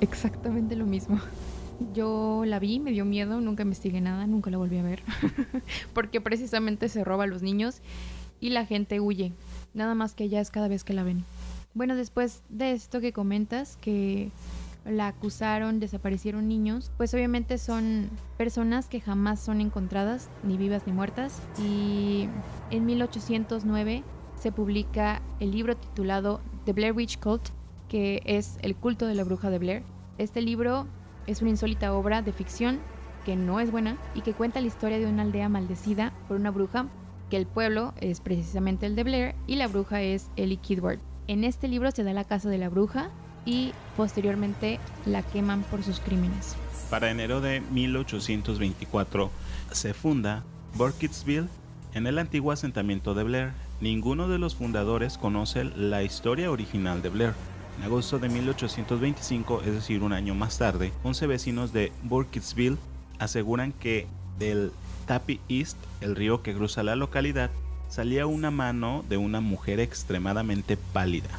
Exactamente 0.00 0.76
lo 0.76 0.86
mismo. 0.86 1.20
Yo 1.94 2.44
la 2.46 2.58
vi, 2.58 2.80
me 2.80 2.92
dio 2.92 3.04
miedo, 3.04 3.40
nunca 3.40 3.62
investigué 3.62 4.00
nada, 4.00 4.26
nunca 4.26 4.50
la 4.50 4.58
volví 4.58 4.78
a 4.78 4.82
ver. 4.82 5.02
Porque 5.94 6.20
precisamente 6.20 6.88
se 6.88 7.04
roba 7.04 7.24
a 7.24 7.26
los 7.26 7.42
niños 7.42 7.80
y 8.40 8.50
la 8.50 8.66
gente 8.66 9.00
huye. 9.00 9.32
Nada 9.74 9.94
más 9.94 10.14
que 10.14 10.28
ya 10.28 10.40
es 10.40 10.50
cada 10.50 10.68
vez 10.68 10.84
que 10.84 10.94
la 10.94 11.02
ven. 11.02 11.24
Bueno, 11.72 11.94
después 11.94 12.42
de 12.48 12.72
esto 12.72 13.00
que 13.00 13.12
comentas, 13.12 13.76
que 13.80 14.30
la 14.84 15.08
acusaron, 15.08 15.80
desaparecieron 15.80 16.48
niños, 16.48 16.90
pues 16.96 17.12
obviamente 17.14 17.58
son 17.58 18.10
personas 18.36 18.88
que 18.88 19.00
jamás 19.00 19.40
son 19.40 19.60
encontradas, 19.60 20.30
ni 20.42 20.56
vivas 20.56 20.86
ni 20.86 20.92
muertas. 20.92 21.40
Y 21.58 22.28
en 22.70 22.86
1809 22.86 24.02
se 24.36 24.52
publica 24.52 25.20
el 25.38 25.52
libro 25.52 25.76
titulado 25.76 26.40
The 26.64 26.72
Blair 26.72 26.92
Witch 26.92 27.18
Cult, 27.18 27.48
que 27.88 28.22
es 28.24 28.58
el 28.62 28.74
culto 28.76 29.06
de 29.06 29.14
la 29.14 29.24
bruja 29.24 29.50
de 29.50 29.58
Blair. 29.58 29.82
Este 30.18 30.40
libro 30.40 30.86
es 31.26 31.42
una 31.42 31.50
insólita 31.50 31.92
obra 31.92 32.22
de 32.22 32.32
ficción 32.32 32.80
que 33.24 33.36
no 33.36 33.60
es 33.60 33.70
buena 33.70 33.98
y 34.14 34.22
que 34.22 34.32
cuenta 34.32 34.60
la 34.60 34.66
historia 34.66 34.98
de 34.98 35.06
una 35.06 35.22
aldea 35.22 35.48
maldecida 35.48 36.12
por 36.26 36.36
una 36.36 36.50
bruja, 36.50 36.86
que 37.28 37.36
el 37.36 37.46
pueblo 37.46 37.92
es 38.00 38.20
precisamente 38.20 38.86
el 38.86 38.96
de 38.96 39.04
Blair 39.04 39.34
y 39.46 39.56
la 39.56 39.68
bruja 39.68 40.00
es 40.02 40.30
Ellie 40.36 40.56
Kidward. 40.56 41.00
En 41.26 41.44
este 41.44 41.68
libro 41.68 41.90
se 41.90 42.02
da 42.02 42.12
la 42.12 42.24
casa 42.24 42.48
de 42.48 42.58
la 42.58 42.68
bruja 42.68 43.10
y 43.50 43.72
posteriormente 43.96 44.78
la 45.06 45.24
queman 45.24 45.64
por 45.64 45.82
sus 45.82 45.98
crímenes. 45.98 46.54
Para 46.88 47.10
enero 47.10 47.40
de 47.40 47.60
1824 47.60 49.30
se 49.72 49.92
funda 49.92 50.44
Burkittsville 50.76 51.48
en 51.94 52.06
el 52.06 52.18
antiguo 52.18 52.52
asentamiento 52.52 53.12
de 53.14 53.24
Blair. 53.24 53.52
Ninguno 53.80 54.28
de 54.28 54.38
los 54.38 54.54
fundadores 54.54 55.18
conoce 55.18 55.64
la 55.64 56.04
historia 56.04 56.50
original 56.50 57.02
de 57.02 57.08
Blair. 57.08 57.34
En 57.78 57.84
agosto 57.84 58.20
de 58.20 58.28
1825, 58.28 59.62
es 59.62 59.72
decir, 59.72 60.02
un 60.02 60.12
año 60.12 60.34
más 60.34 60.58
tarde, 60.58 60.92
11 61.02 61.26
vecinos 61.26 61.72
de 61.72 61.92
Burkittsville 62.04 62.76
aseguran 63.18 63.72
que 63.72 64.06
del 64.38 64.70
Tapi 65.06 65.40
East, 65.48 65.76
el 66.00 66.14
río 66.14 66.42
que 66.42 66.54
cruza 66.54 66.84
la 66.84 66.94
localidad, 66.94 67.50
salía 67.88 68.26
una 68.26 68.52
mano 68.52 69.04
de 69.08 69.16
una 69.16 69.40
mujer 69.40 69.80
extremadamente 69.80 70.76
pálida. 70.76 71.30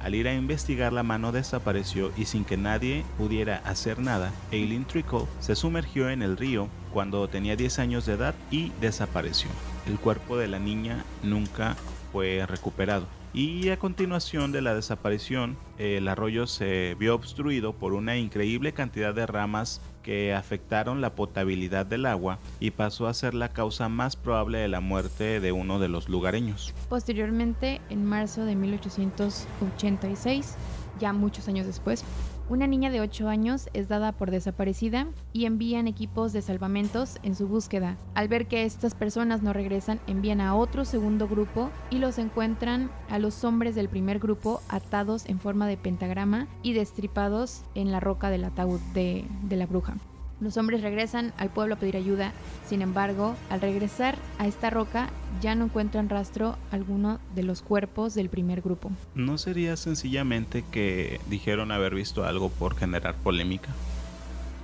Al 0.00 0.14
ir 0.14 0.28
a 0.28 0.34
investigar 0.34 0.92
la 0.92 1.02
mano 1.02 1.32
desapareció 1.32 2.12
y 2.16 2.26
sin 2.26 2.44
que 2.44 2.56
nadie 2.56 3.04
pudiera 3.16 3.56
hacer 3.64 3.98
nada, 3.98 4.32
Aileen 4.52 4.84
Trickle 4.84 5.26
se 5.40 5.56
sumergió 5.56 6.08
en 6.08 6.22
el 6.22 6.36
río 6.36 6.68
cuando 6.92 7.28
tenía 7.28 7.56
10 7.56 7.78
años 7.80 8.06
de 8.06 8.14
edad 8.14 8.34
y 8.50 8.70
desapareció. 8.80 9.50
El 9.86 9.98
cuerpo 9.98 10.36
de 10.36 10.48
la 10.48 10.58
niña 10.58 11.04
nunca 11.22 11.76
fue 12.12 12.46
recuperado. 12.46 13.06
Y 13.34 13.68
a 13.68 13.78
continuación 13.78 14.52
de 14.52 14.62
la 14.62 14.74
desaparición, 14.74 15.58
el 15.76 16.08
arroyo 16.08 16.46
se 16.46 16.96
vio 16.98 17.14
obstruido 17.14 17.74
por 17.74 17.92
una 17.92 18.16
increíble 18.16 18.72
cantidad 18.72 19.14
de 19.14 19.26
ramas 19.26 19.82
que 20.08 20.32
afectaron 20.32 21.02
la 21.02 21.14
potabilidad 21.14 21.84
del 21.84 22.06
agua 22.06 22.38
y 22.60 22.70
pasó 22.70 23.08
a 23.08 23.12
ser 23.12 23.34
la 23.34 23.50
causa 23.50 23.90
más 23.90 24.16
probable 24.16 24.56
de 24.56 24.66
la 24.66 24.80
muerte 24.80 25.38
de 25.38 25.52
uno 25.52 25.78
de 25.78 25.88
los 25.88 26.08
lugareños. 26.08 26.72
Posteriormente, 26.88 27.82
en 27.90 28.06
marzo 28.06 28.46
de 28.46 28.56
1886, 28.56 30.56
ya 30.98 31.12
muchos 31.12 31.46
años 31.46 31.66
después, 31.66 32.06
una 32.48 32.66
niña 32.66 32.90
de 32.90 33.00
8 33.00 33.28
años 33.28 33.68
es 33.74 33.88
dada 33.88 34.12
por 34.12 34.30
desaparecida 34.30 35.06
y 35.32 35.44
envían 35.44 35.86
equipos 35.86 36.32
de 36.32 36.42
salvamentos 36.42 37.18
en 37.22 37.34
su 37.34 37.46
búsqueda. 37.46 37.96
Al 38.14 38.28
ver 38.28 38.46
que 38.46 38.64
estas 38.64 38.94
personas 38.94 39.42
no 39.42 39.52
regresan, 39.52 40.00
envían 40.06 40.40
a 40.40 40.54
otro 40.54 40.84
segundo 40.84 41.28
grupo 41.28 41.70
y 41.90 41.98
los 41.98 42.18
encuentran 42.18 42.90
a 43.10 43.18
los 43.18 43.44
hombres 43.44 43.74
del 43.74 43.88
primer 43.88 44.18
grupo 44.18 44.60
atados 44.68 45.26
en 45.26 45.40
forma 45.40 45.66
de 45.66 45.76
pentagrama 45.76 46.48
y 46.62 46.72
destripados 46.72 47.62
en 47.74 47.92
la 47.92 48.00
roca 48.00 48.30
del 48.30 48.44
ataúd 48.44 48.80
de, 48.94 49.24
de 49.42 49.56
la 49.56 49.66
bruja. 49.66 49.96
Los 50.40 50.56
hombres 50.56 50.82
regresan 50.82 51.32
al 51.36 51.50
pueblo 51.50 51.74
a 51.74 51.78
pedir 51.78 51.96
ayuda, 51.96 52.32
sin 52.68 52.80
embargo, 52.80 53.34
al 53.50 53.60
regresar 53.60 54.16
a 54.38 54.46
esta 54.46 54.70
roca 54.70 55.10
ya 55.40 55.56
no 55.56 55.64
encuentran 55.64 56.08
rastro 56.08 56.56
alguno 56.70 57.18
de 57.34 57.42
los 57.42 57.60
cuerpos 57.62 58.14
del 58.14 58.28
primer 58.28 58.60
grupo. 58.62 58.92
¿No 59.16 59.36
sería 59.36 59.76
sencillamente 59.76 60.64
que 60.70 61.20
dijeron 61.28 61.72
haber 61.72 61.94
visto 61.94 62.24
algo 62.24 62.50
por 62.50 62.76
generar 62.76 63.16
polémica? 63.16 63.70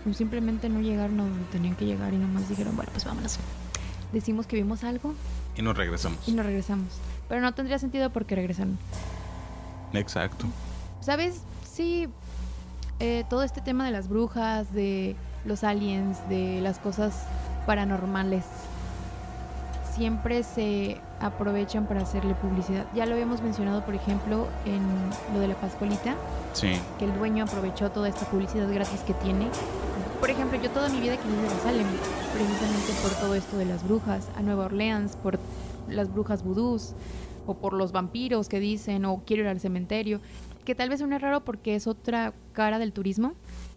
O 0.08 0.12
simplemente 0.12 0.68
no 0.68 0.80
llegaron 0.80 1.18
a 1.20 1.24
donde 1.24 1.44
tenían 1.50 1.74
que 1.74 1.86
llegar 1.86 2.12
y 2.14 2.18
nomás 2.18 2.48
dijeron, 2.48 2.76
bueno, 2.76 2.92
pues 2.92 3.04
vámonos. 3.04 3.38
Decimos 4.12 4.46
que 4.46 4.54
vimos 4.54 4.84
algo 4.84 5.12
Y 5.56 5.62
nos 5.62 5.76
regresamos. 5.76 6.28
y 6.28 6.32
nos 6.32 6.46
regresamos. 6.46 6.88
Pero 7.28 7.40
no 7.40 7.52
tendría 7.52 7.80
sentido 7.80 8.10
porque 8.10 8.36
regresaron. 8.36 8.78
Exacto. 9.92 10.46
¿Sabes? 11.00 11.40
Sí, 11.68 12.08
eh, 13.00 13.24
todo 13.28 13.42
este 13.42 13.60
tema 13.60 13.84
de 13.86 13.90
las 13.90 14.08
brujas, 14.08 14.72
de 14.72 15.16
los 15.44 15.64
aliens, 15.64 16.18
de 16.28 16.60
las 16.60 16.78
cosas 16.78 17.24
paranormales. 17.66 18.44
siempre 19.94 20.42
se 20.42 21.00
aprovechan 21.20 21.86
para 21.86 22.00
hacerle 22.00 22.34
publicidad. 22.34 22.84
Ya 22.96 23.06
lo 23.06 23.12
habíamos 23.12 23.42
mencionado, 23.42 23.84
por 23.84 23.94
ejemplo, 23.94 24.48
en 24.64 24.82
lo 25.32 25.38
de 25.38 25.46
la 25.46 25.54
Pascualita, 25.54 26.16
Sí. 26.52 26.72
que 26.98 27.04
el 27.04 27.14
dueño 27.16 27.44
aprovechó 27.44 27.92
toda 27.92 28.08
esta 28.08 28.26
publicidad 28.26 28.68
gratis 28.72 29.02
que 29.06 29.14
tiene. 29.14 29.46
Por 30.18 30.30
ejemplo, 30.30 30.60
yo 30.60 30.68
toda 30.70 30.88
mi 30.88 30.98
vida 31.00 31.16
quise 31.16 31.28
ir 31.40 31.46
a 31.46 31.62
Salem, 31.62 31.86
precisamente 32.32 32.92
por 33.02 33.12
todo 33.20 33.34
esto 33.36 33.56
de 33.56 33.66
las 33.66 33.84
brujas, 33.86 34.26
a 34.36 34.42
Nueva 34.42 34.64
Orleans, 34.64 35.14
por 35.14 35.38
las 35.88 36.12
brujas 36.12 36.42
vudús, 36.42 36.94
o 37.46 37.54
por 37.54 37.72
los 37.72 37.92
vampiros 37.92 38.48
que 38.48 38.58
dicen, 38.58 39.04
o 39.04 39.22
quiero 39.24 39.44
ir 39.44 39.48
al 39.48 39.60
cementerio, 39.60 40.18
que 40.64 40.74
tal 40.74 40.88
vez 40.88 40.98
suene 40.98 41.20
raro 41.20 41.44
porque 41.44 41.76
es 41.76 41.86
otra 41.86 42.32
cara 42.52 42.80
del 42.80 42.92
turismo, 42.92 43.34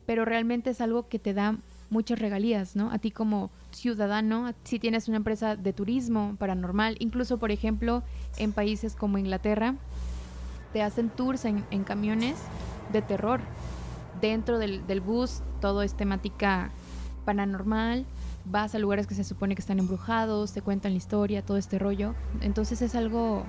pero 0.08 0.26
realmente 0.26 0.72
es 0.72 0.82
algo 0.82 1.08
que 1.10 1.20
te 1.20 1.36
da 1.36 1.58
muchas 1.90 2.18
regalías, 2.18 2.76
¿no? 2.76 2.92
A 2.92 2.98
ti 2.98 3.12
como 3.12 3.52
ciudadano, 3.72 4.54
si 4.64 4.80
tienes 4.80 5.08
una 5.10 5.18
empresa 5.18 5.56
de 5.56 5.74
turismo 5.74 6.36
paranormal, 6.40 6.96
incluso 7.00 7.38
por 7.38 7.52
ejemplo 7.52 8.04
en 8.38 8.54
países 8.54 8.96
como 8.96 9.18
Inglaterra, 9.18 9.76
te 10.74 10.82
hacen 10.82 11.10
tours 11.10 11.46
en, 11.46 11.62
camiones 11.84 12.38
de 12.92 13.02
terror. 13.02 13.42
Dentro 14.22 14.58
del, 14.58 15.02
bus 15.02 15.42
todo 15.62 15.84
es 15.84 15.94
temática 15.94 16.72
paranormal, 17.26 18.06
vas 18.46 18.76
a 18.76 18.80
lugares 18.80 19.08
que 19.08 19.14
se 19.14 19.26
supone 19.26 19.56
que 19.56 19.62
están 19.62 19.80
embrujados, 19.80 20.54
te 20.54 20.62
cuentan 20.62 20.94
la 20.94 20.98
historia, 20.98 21.42
todo 21.46 21.58
este 21.58 21.78
rollo. 21.78 22.16
Entonces 22.42 22.82
es 22.82 22.96
algo... 22.96 23.44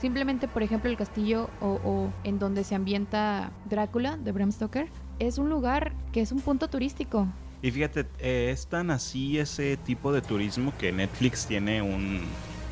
Simplemente, 0.00 0.48
por 0.48 0.62
ejemplo, 0.62 0.90
el 0.90 0.96
castillo 0.96 1.48
o 1.60 2.10
en 2.24 2.38
donde 2.38 2.64
se 2.64 2.74
ambienta 2.74 3.52
Drácula 3.70 4.16
de 4.16 4.32
Bram 4.32 4.52
Stoker, 4.52 4.88
es 5.18 5.38
un 5.38 5.48
lugar 5.48 5.92
que 6.12 6.20
es 6.20 6.32
un 6.32 6.40
punto 6.40 6.68
turístico. 6.68 7.26
Y 7.62 7.70
fíjate, 7.70 8.06
eh, 8.18 8.50
es 8.52 8.66
tan 8.66 8.90
así 8.90 9.38
ese 9.38 9.76
tipo 9.78 10.12
de 10.12 10.20
turismo 10.20 10.72
que 10.78 10.92
Netflix 10.92 11.46
tiene 11.46 11.80
un, 11.80 12.20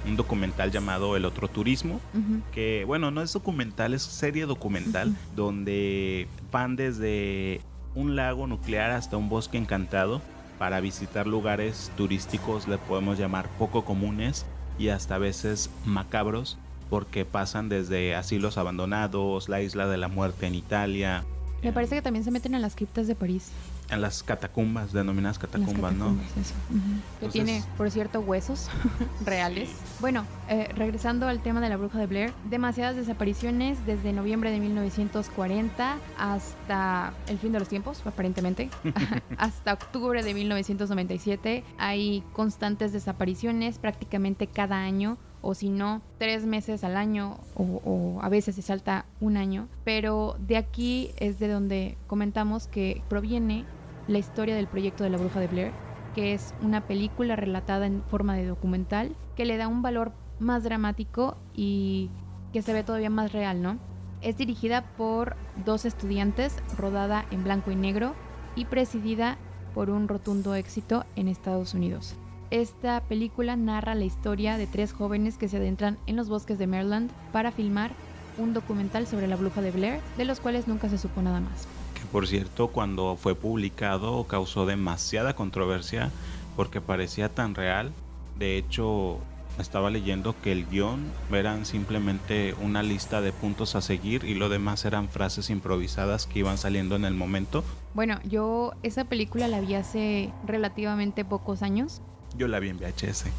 un 0.06 0.16
documental 0.16 0.70
llamado 0.70 1.16
El 1.16 1.24
Otro 1.24 1.48
Turismo, 1.48 1.94
Ujú. 2.12 2.42
que 2.52 2.84
bueno, 2.86 3.10
no 3.10 3.22
es 3.22 3.32
documental, 3.32 3.94
es 3.94 4.02
serie 4.02 4.44
documental, 4.44 5.08
Ujú. 5.08 5.16
donde 5.34 6.28
van 6.50 6.76
desde 6.76 7.60
un 7.94 8.16
lago 8.16 8.46
nuclear 8.46 8.90
hasta 8.90 9.16
un 9.16 9.28
bosque 9.28 9.56
encantado 9.58 10.20
para 10.58 10.80
visitar 10.80 11.26
lugares 11.26 11.90
turísticos, 11.96 12.68
le 12.68 12.78
podemos 12.78 13.18
llamar 13.18 13.48
poco 13.58 13.84
comunes 13.84 14.44
y 14.78 14.88
hasta 14.88 15.14
a 15.16 15.18
veces 15.18 15.70
macabros, 15.86 16.58
porque 16.90 17.24
pasan 17.24 17.68
desde 17.68 18.14
asilos 18.14 18.58
abandonados, 18.58 19.48
la 19.48 19.62
isla 19.62 19.88
de 19.88 19.96
la 19.96 20.08
muerte 20.08 20.46
en 20.46 20.54
Italia, 20.54 21.24
Me 21.62 21.72
parece 21.72 21.94
que 21.94 22.02
también 22.02 22.24
se 22.24 22.30
meten 22.30 22.54
a 22.54 22.58
las 22.58 22.74
criptas 22.74 23.06
de 23.06 23.14
París. 23.14 23.50
en 23.90 24.00
las 24.00 24.22
catacumbas, 24.22 24.92
denominadas 24.92 25.36
Las 25.36 25.50
catacumbas, 25.50 25.92
¿no? 25.92 26.16
catacumbas, 26.16 26.36
eso. 26.38 26.54
Que 26.70 27.26
Entonces- 27.26 27.32
tiene, 27.32 27.64
por 27.76 27.90
cierto, 27.90 28.20
huesos 28.20 28.68
reales. 29.24 29.68
Bueno, 30.00 30.24
eh, 30.48 30.68
regresando 30.74 31.28
al 31.28 31.42
tema 31.42 31.60
de 31.60 31.68
la 31.68 31.76
bruja 31.76 31.98
de 31.98 32.06
Blair, 32.06 32.32
demasiadas 32.48 32.96
desapariciones 32.96 33.84
desde 33.86 34.12
noviembre 34.14 34.50
de 34.50 34.60
1940 34.60 35.98
hasta 36.18 37.12
el 37.28 37.38
fin 37.38 37.52
de 37.52 37.58
los 37.58 37.68
tiempos, 37.68 38.02
aparentemente, 38.06 38.70
hasta 39.38 39.72
octubre 39.74 40.22
de 40.22 40.32
1997. 40.34 41.64
Hay 41.78 42.22
constantes 42.32 42.92
desapariciones 42.92 43.78
prácticamente 43.78 44.46
cada 44.46 44.76
año 44.82 45.18
o 45.42 45.54
si 45.54 45.68
no, 45.68 46.00
tres 46.18 46.46
meses 46.46 46.84
al 46.84 46.96
año 46.96 47.38
o, 47.54 48.18
a 48.22 48.28
veces 48.28 48.54
se 48.54 48.62
salta 48.62 49.04
un 49.20 49.36
año. 49.36 49.68
Pero 49.84 50.36
de 50.38 50.56
aquí 50.56 51.10
es 51.18 51.38
de 51.38 51.48
donde 51.48 51.98
comentamos 52.06 52.68
que 52.68 53.02
proviene 53.08 53.64
la 54.08 54.18
historia 54.18 54.54
del 54.54 54.68
proyecto 54.68 55.04
de 55.04 55.10
la 55.10 55.18
bruja 55.18 55.40
de 55.40 55.48
Blair, 55.48 55.72
que 56.14 56.32
es 56.32 56.54
una 56.62 56.82
película 56.86 57.36
relatada 57.36 57.86
en 57.86 58.02
forma 58.04 58.36
de 58.36 58.46
documental 58.46 59.14
que 59.36 59.44
le 59.44 59.56
da 59.56 59.68
un 59.68 59.82
valor 59.82 60.12
más 60.38 60.62
dramático 60.62 61.36
y 61.54 62.10
que 62.52 62.62
se 62.62 62.72
ve 62.72 62.84
todavía 62.84 63.10
más 63.10 63.32
real, 63.32 63.62
¿no? 63.62 63.78
Es 64.20 64.36
dirigida 64.36 64.82
por 64.96 65.36
dos 65.64 65.84
estudiantes, 65.84 66.56
rodada 66.76 67.24
en 67.30 67.44
blanco 67.44 67.70
y 67.70 67.76
negro 67.76 68.14
y 68.54 68.66
presidida 68.66 69.36
por 69.74 69.90
un 69.90 70.06
rotundo 70.06 70.54
éxito 70.54 71.04
en 71.16 71.28
Estados 71.28 71.74
Unidos. 71.74 72.16
Esta 72.52 73.00
película 73.00 73.56
narra 73.56 73.94
la 73.94 74.04
historia 74.04 74.58
de 74.58 74.66
tres 74.66 74.92
jóvenes 74.92 75.38
que 75.38 75.48
se 75.48 75.56
adentran 75.56 75.96
en 76.06 76.16
los 76.16 76.28
bosques 76.28 76.58
de 76.58 76.66
Maryland 76.66 77.10
para 77.32 77.50
filmar 77.50 77.92
un 78.36 78.52
documental 78.52 79.06
sobre 79.06 79.26
la 79.26 79.36
bruja 79.36 79.62
de 79.62 79.70
Blair, 79.70 80.00
de 80.18 80.26
los 80.26 80.38
cuales 80.38 80.68
nunca 80.68 80.90
se 80.90 80.98
supo 80.98 81.22
nada 81.22 81.40
más. 81.40 81.66
Que 81.94 82.04
por 82.12 82.26
cierto, 82.26 82.68
cuando 82.68 83.16
fue 83.16 83.34
publicado 83.34 84.24
causó 84.24 84.66
demasiada 84.66 85.34
controversia 85.34 86.10
porque 86.54 86.82
parecía 86.82 87.30
tan 87.30 87.54
real. 87.54 87.90
De 88.38 88.58
hecho, 88.58 89.16
estaba 89.58 89.88
leyendo 89.88 90.34
que 90.42 90.52
el 90.52 90.66
guion 90.68 91.10
eran 91.32 91.64
simplemente 91.64 92.54
una 92.60 92.82
lista 92.82 93.22
de 93.22 93.32
puntos 93.32 93.76
a 93.76 93.80
seguir 93.80 94.24
y 94.24 94.34
lo 94.34 94.50
demás 94.50 94.84
eran 94.84 95.08
frases 95.08 95.48
improvisadas 95.48 96.26
que 96.26 96.40
iban 96.40 96.58
saliendo 96.58 96.96
en 96.96 97.06
el 97.06 97.14
momento. 97.14 97.64
Bueno, 97.94 98.18
yo 98.24 98.72
esa 98.82 99.04
película 99.04 99.48
la 99.48 99.60
vi 99.60 99.72
hace 99.72 100.34
relativamente 100.46 101.24
pocos 101.24 101.62
años. 101.62 102.02
Yo 102.36 102.48
la 102.48 102.58
vi 102.60 102.70
en 102.70 102.78
VHS. 102.78 103.24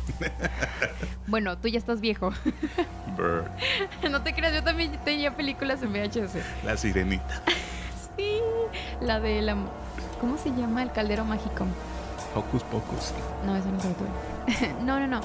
Bueno, 1.28 1.58
tú 1.58 1.68
ya 1.68 1.80
estás 1.80 2.02
viejo. 2.02 2.32
No 4.10 4.22
te 4.24 4.34
creas, 4.34 4.54
yo 4.54 4.64
también 4.64 4.92
tenía 5.06 5.36
películas 5.36 5.82
en 5.84 5.94
VHS. 5.94 6.36
la 6.66 6.76
sirenita. 6.76 7.44
Sí, 8.18 8.40
la 9.02 9.20
de 9.20 9.42
la... 9.42 9.56
¿Cómo 10.20 10.38
se 10.38 10.50
llama? 10.50 10.82
El 10.84 10.92
caldero 10.92 11.24
mágico. 11.24 11.66
Hocus 12.36 12.64
Pocus. 12.64 13.14
No, 13.46 13.56
esa 13.56 13.70
nunca 13.70 13.88
la 13.90 13.94
tuve. 13.94 14.74
no, 14.84 15.00
no, 15.00 15.08
no. 15.08 15.22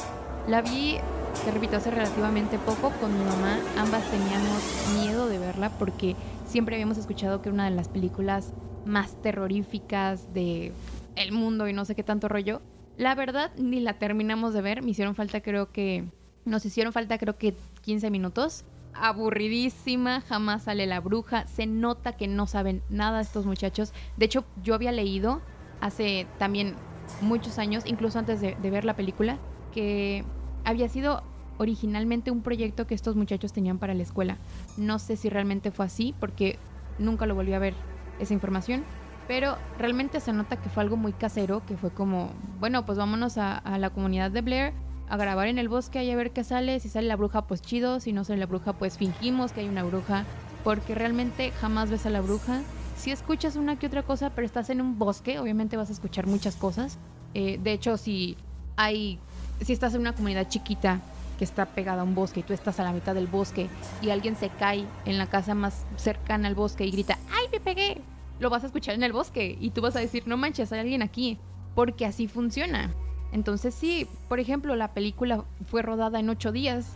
La 0.48 0.60
vi, 0.60 0.98
te 1.44 1.50
repito, 1.50 1.76
hace 1.76 1.90
relativamente 1.90 2.58
poco 2.58 2.90
con 3.00 3.16
mi 3.18 3.24
mamá. 3.24 3.58
Ambas 3.78 4.04
teníamos 4.10 4.62
miedo 5.00 5.26
de 5.28 5.38
verla 5.38 5.70
porque 5.70 6.14
siempre 6.46 6.76
habíamos 6.76 6.98
escuchado 6.98 7.40
que 7.40 7.48
era 7.48 7.54
una 7.54 7.64
de 7.64 7.70
las 7.72 7.88
películas 7.88 8.52
más 8.84 9.20
terroríficas 9.22 10.32
de 10.34 10.72
el 11.16 11.32
mundo 11.32 11.68
y 11.68 11.72
no 11.72 11.84
sé 11.84 11.94
qué 11.94 12.02
tanto 12.02 12.28
rollo. 12.28 12.60
La 12.98 13.14
verdad, 13.14 13.52
ni 13.56 13.78
la 13.78 13.94
terminamos 13.94 14.52
de 14.52 14.60
ver. 14.60 14.82
Me 14.82 14.90
hicieron 14.90 15.14
falta, 15.14 15.40
creo 15.40 15.70
que. 15.72 16.04
Nos 16.44 16.64
hicieron 16.64 16.92
falta, 16.92 17.16
creo 17.16 17.38
que 17.38 17.54
15 17.82 18.10
minutos. 18.10 18.64
Aburridísima, 18.94 20.20
jamás 20.22 20.64
sale 20.64 20.86
la 20.86 20.98
bruja. 20.98 21.46
Se 21.46 21.66
nota 21.66 22.16
que 22.16 22.26
no 22.26 22.46
saben 22.48 22.82
nada 22.90 23.20
estos 23.20 23.46
muchachos. 23.46 23.92
De 24.16 24.24
hecho, 24.26 24.44
yo 24.64 24.74
había 24.74 24.90
leído 24.90 25.40
hace 25.80 26.26
también 26.38 26.74
muchos 27.20 27.58
años, 27.58 27.84
incluso 27.86 28.18
antes 28.18 28.40
de, 28.40 28.54
ver 28.62 28.84
la 28.84 28.96
película, 28.96 29.38
que 29.72 30.24
había 30.64 30.88
sido 30.88 31.22
originalmente 31.58 32.30
un 32.30 32.42
proyecto 32.42 32.86
que 32.86 32.94
estos 32.94 33.14
muchachos 33.14 33.52
tenían 33.52 33.78
para 33.78 33.94
la 33.94 34.02
escuela. 34.02 34.38
No 34.76 34.98
sé 34.98 35.16
si 35.16 35.28
realmente 35.28 35.70
fue 35.70 35.86
así, 35.86 36.14
porque 36.18 36.58
nunca 36.98 37.26
lo 37.26 37.36
volví 37.36 37.52
a 37.52 37.58
ver 37.60 37.74
esa 38.18 38.34
información. 38.34 38.84
Pero 39.28 39.58
realmente 39.78 40.20
se 40.20 40.32
nota 40.32 40.56
que 40.56 40.70
fue 40.70 40.82
algo 40.82 40.96
muy 40.96 41.12
casero, 41.12 41.62
que 41.66 41.76
fue 41.76 41.90
como, 41.90 42.30
bueno, 42.58 42.86
pues 42.86 42.96
vámonos 42.96 43.36
a, 43.36 43.62
la 43.78 43.90
comunidad 43.90 44.30
de 44.30 44.40
Blair 44.40 44.72
a 45.08 45.16
grabar 45.18 45.48
en 45.48 45.58
el 45.58 45.68
bosque 45.68 46.02
y 46.02 46.10
a 46.10 46.16
ver 46.16 46.32
qué 46.32 46.42
sale. 46.44 46.80
Si 46.80 46.88
sale 46.88 47.06
la 47.06 47.16
bruja, 47.16 47.42
pues 47.42 47.60
chido. 47.60 48.00
Si 48.00 48.12
no 48.12 48.24
sale 48.24 48.40
la 48.40 48.46
bruja, 48.46 48.72
pues 48.72 48.96
fingimos 48.96 49.52
que 49.52 49.60
hay 49.60 49.68
una 49.68 49.84
bruja. 49.84 50.24
Porque 50.64 50.94
realmente 50.94 51.52
jamás 51.52 51.90
ves 51.90 52.06
a 52.06 52.10
la 52.10 52.22
bruja. 52.22 52.62
Si 52.96 53.10
escuchas 53.10 53.56
una 53.56 53.78
que 53.78 53.86
otra 53.86 54.02
cosa, 54.02 54.30
pero 54.30 54.46
estás 54.46 54.70
en 54.70 54.80
un 54.80 54.98
bosque, 54.98 55.38
obviamente 55.38 55.76
vas 55.76 55.90
a 55.90 55.92
escuchar 55.92 56.26
muchas 56.26 56.56
cosas. 56.56 56.98
Eh, 57.34 57.60
de 57.62 57.72
hecho, 57.72 57.98
si 57.98 58.36
hay, 58.76 59.20
si 59.60 59.74
estás 59.74 59.94
en 59.94 60.00
una 60.00 60.14
comunidad 60.14 60.48
chiquita 60.48 61.00
que 61.38 61.44
está 61.44 61.66
pegada 61.66 62.00
a 62.00 62.04
un 62.04 62.14
bosque 62.14 62.40
y 62.40 62.42
tú 62.42 62.54
estás 62.54 62.80
a 62.80 62.82
la 62.82 62.92
mitad 62.92 63.14
del 63.14 63.26
bosque 63.26 63.68
y 64.02 64.10
alguien 64.10 64.36
se 64.36 64.48
cae 64.48 64.84
en 65.04 65.18
la 65.18 65.26
casa 65.26 65.54
más 65.54 65.84
cercana 65.96 66.48
al 66.48 66.54
bosque 66.54 66.84
y 66.84 66.90
grita, 66.90 67.18
¡ay, 67.30 67.46
me 67.52 67.60
pegué! 67.60 68.02
Lo 68.38 68.50
vas 68.50 68.62
a 68.62 68.66
escuchar 68.66 68.94
en 68.94 69.02
el 69.02 69.12
bosque 69.12 69.56
y 69.60 69.70
tú 69.70 69.80
vas 69.80 69.96
a 69.96 70.00
decir, 70.00 70.24
no 70.26 70.36
manches, 70.36 70.72
hay 70.72 70.80
alguien 70.80 71.02
aquí, 71.02 71.38
porque 71.74 72.06
así 72.06 72.28
funciona. 72.28 72.94
Entonces 73.32 73.74
sí, 73.74 74.06
por 74.28 74.40
ejemplo, 74.40 74.74
la 74.76 74.94
película 74.94 75.44
fue 75.70 75.82
rodada 75.82 76.20
en 76.20 76.28
ocho 76.30 76.52
días, 76.52 76.86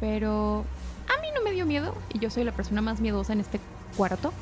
pero 0.00 0.64
a 1.08 1.20
mí 1.20 1.28
no 1.34 1.42
me 1.42 1.52
dio 1.52 1.66
miedo 1.66 1.94
y 2.12 2.18
yo 2.18 2.30
soy 2.30 2.44
la 2.44 2.52
persona 2.52 2.82
más 2.82 3.00
miedosa 3.00 3.32
en 3.32 3.40
este 3.40 3.60
cuarto. 3.96 4.32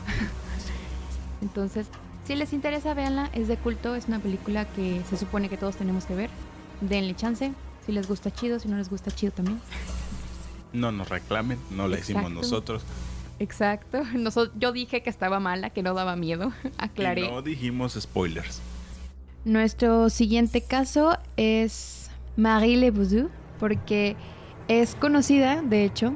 Entonces, 1.42 1.86
si 2.26 2.34
les 2.34 2.52
interesa, 2.52 2.94
véanla, 2.94 3.30
es 3.32 3.48
de 3.48 3.56
culto, 3.56 3.94
es 3.94 4.06
una 4.06 4.18
película 4.18 4.64
que 4.66 5.02
se 5.08 5.16
supone 5.16 5.48
que 5.48 5.56
todos 5.56 5.76
tenemos 5.76 6.04
que 6.04 6.14
ver. 6.14 6.30
Denle 6.80 7.14
chance, 7.16 7.52
si 7.86 7.92
les 7.92 8.06
gusta 8.06 8.30
chido, 8.30 8.58
si 8.60 8.68
no 8.68 8.76
les 8.76 8.90
gusta 8.90 9.10
chido 9.10 9.32
también. 9.32 9.60
No 10.72 10.92
nos 10.92 11.08
reclamen, 11.08 11.58
no 11.70 11.88
la 11.88 11.98
hicimos 11.98 12.30
nosotros. 12.30 12.84
Exacto. 13.40 14.02
Noso- 14.14 14.52
yo 14.56 14.70
dije 14.70 15.02
que 15.02 15.10
estaba 15.10 15.40
mala, 15.40 15.70
que 15.70 15.82
no 15.82 15.94
daba 15.94 16.14
miedo. 16.14 16.52
Aclaré. 16.78 17.22
Y 17.24 17.28
no 17.30 17.42
dijimos 17.42 17.98
spoilers. 18.00 18.60
Nuestro 19.44 20.10
siguiente 20.10 20.60
caso 20.60 21.16
es 21.36 22.10
Marie 22.36 22.76
Le 22.76 22.90
Voodoo, 22.92 23.30
porque 23.58 24.14
es 24.68 24.94
conocida, 24.94 25.62
de 25.62 25.84
hecho, 25.84 26.14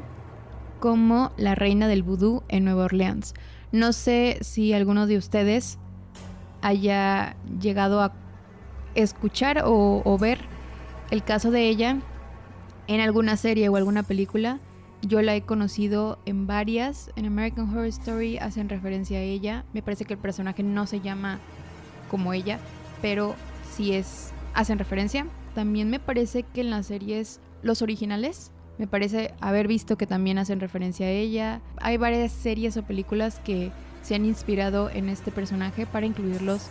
como 0.79 1.33
la 1.39 1.55
reina 1.55 1.89
del 1.89 2.03
vudú 2.03 2.43
en 2.49 2.65
Nueva 2.65 2.85
Orleans. 2.85 3.35
No 3.73 3.93
sé 3.95 4.39
si 4.43 4.73
alguno 4.75 5.07
de 5.07 5.17
ustedes 5.17 5.79
haya 6.61 7.35
llegado 7.61 8.01
a 8.03 8.13
escuchar 8.95 9.63
o, 9.65 10.03
o 10.05 10.19
ver 10.19 10.41
el 11.11 11.25
caso 11.25 11.51
de 11.51 11.69
ella, 11.69 11.97
en 12.87 13.01
alguna 13.01 13.37
serie 13.39 13.69
o 13.71 13.77
alguna 13.77 14.03
película. 14.03 14.59
Yo 15.07 15.21
la 15.21 15.37
he 15.37 15.43
conocido 15.43 16.19
en 16.25 16.47
varias. 16.47 17.11
En 17.15 17.27
American 17.27 17.69
Horror 17.69 17.87
Story 17.87 18.39
hacen 18.39 18.71
referencia 18.71 19.19
a 19.19 19.23
ella. 19.23 19.67
Me 19.75 19.83
parece 19.83 20.07
que 20.07 20.15
el 20.15 20.19
personaje 20.19 20.63
no 20.63 20.87
se 20.87 21.01
llama 21.01 21.41
como 22.11 22.33
ella, 22.33 22.59
pero 23.03 23.35
sí 23.71 23.93
es 23.93 24.33
hacen 24.55 24.79
referencia. 24.79 25.27
También 25.55 25.91
me 25.91 26.01
parece 26.01 26.43
que 26.43 26.63
en 26.63 26.71
las 26.71 26.87
series 26.87 27.41
los 27.63 27.83
originales 27.83 28.51
me 28.79 28.87
parece 28.87 29.35
haber 29.41 29.69
visto 29.69 29.99
que 29.99 30.07
también 30.07 30.39
hacen 30.39 30.59
referencia 30.59 31.07
a 31.07 31.11
ella. 31.11 31.61
Hay 31.77 31.99
varias 31.99 32.33
series 32.33 32.77
o 32.79 32.83
películas 32.83 33.41
que 33.45 33.73
se 34.03 34.15
han 34.15 34.25
inspirado 34.25 34.89
en 34.89 35.11
este 35.11 35.31
personaje 35.31 35.87
para 35.87 36.07
incluirlos 36.07 36.69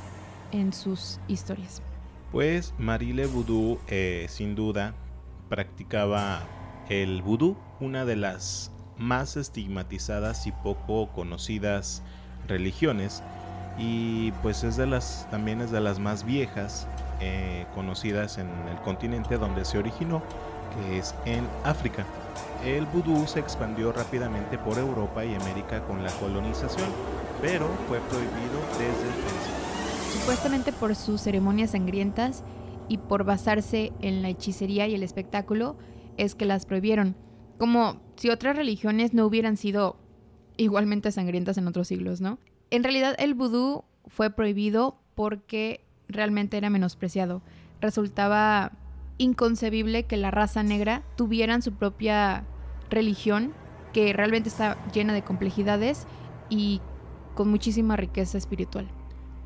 en 0.51 0.73
sus 0.73 1.19
historias. 1.27 1.83
Pues 2.31 2.73
Marile 2.79 3.27
Voodoo 3.27 3.79
eh, 3.87 4.25
sin 4.27 4.55
duda 4.55 4.95
practicaba 5.49 6.41
el 6.89 7.21
vudú, 7.21 7.55
una 7.83 8.05
de 8.05 8.15
las 8.15 8.71
más 8.97 9.35
estigmatizadas 9.37 10.47
y 10.47 10.51
poco 10.51 11.09
conocidas 11.09 12.01
religiones 12.47 13.21
y 13.77 14.31
pues 14.43 14.63
es 14.63 14.77
de 14.77 14.85
las 14.85 15.27
también 15.31 15.61
es 15.61 15.71
de 15.71 15.81
las 15.81 15.99
más 15.99 16.25
viejas 16.25 16.87
eh, 17.19 17.65
conocidas 17.73 18.37
en 18.37 18.47
el 18.71 18.77
continente 18.83 19.37
donde 19.37 19.65
se 19.65 19.77
originó 19.77 20.21
que 20.75 20.97
es 20.97 21.13
en 21.25 21.47
África. 21.63 22.05
El 22.65 22.85
vudú 22.85 23.27
se 23.27 23.39
expandió 23.39 23.91
rápidamente 23.91 24.57
por 24.57 24.77
Europa 24.77 25.23
y 25.25 25.35
América 25.35 25.81
con 25.85 26.03
la 26.03 26.11
colonización, 26.13 26.89
pero 27.41 27.67
fue 27.87 27.99
prohibido 27.99 28.59
desde 28.71 29.07
el 29.07 29.13
principio. 29.13 30.19
Supuestamente 30.19 30.71
por 30.71 30.95
sus 30.95 31.21
ceremonias 31.21 31.71
sangrientas 31.71 32.43
y 32.87 32.97
por 32.97 33.23
basarse 33.23 33.91
en 34.01 34.21
la 34.21 34.29
hechicería 34.29 34.87
y 34.87 34.95
el 34.95 35.03
espectáculo, 35.03 35.75
es 36.17 36.35
que 36.35 36.45
las 36.45 36.65
prohibieron. 36.65 37.15
Como 37.63 38.01
si 38.17 38.29
otras 38.29 38.57
religiones 38.57 39.13
no 39.13 39.25
hubieran 39.25 39.55
sido 39.55 39.95
igualmente 40.57 41.13
sangrientas 41.13 41.57
en 41.57 41.65
otros 41.65 41.87
siglos, 41.87 42.19
¿no? 42.19 42.37
En 42.71 42.83
realidad 42.83 43.15
el 43.19 43.35
vudú 43.35 43.85
fue 44.05 44.31
prohibido 44.31 44.99
porque 45.15 45.79
realmente 46.09 46.57
era 46.57 46.69
menospreciado. 46.69 47.41
Resultaba 47.79 48.73
inconcebible 49.17 50.03
que 50.03 50.17
la 50.17 50.29
raza 50.29 50.61
negra 50.61 51.03
tuvieran 51.15 51.61
su 51.61 51.71
propia 51.71 52.43
religión 52.89 53.53
que 53.93 54.11
realmente 54.11 54.49
está 54.49 54.85
llena 54.91 55.13
de 55.13 55.23
complejidades 55.23 56.05
y 56.49 56.81
con 57.33 57.47
muchísima 57.47 57.95
riqueza 57.95 58.37
espiritual. 58.37 58.89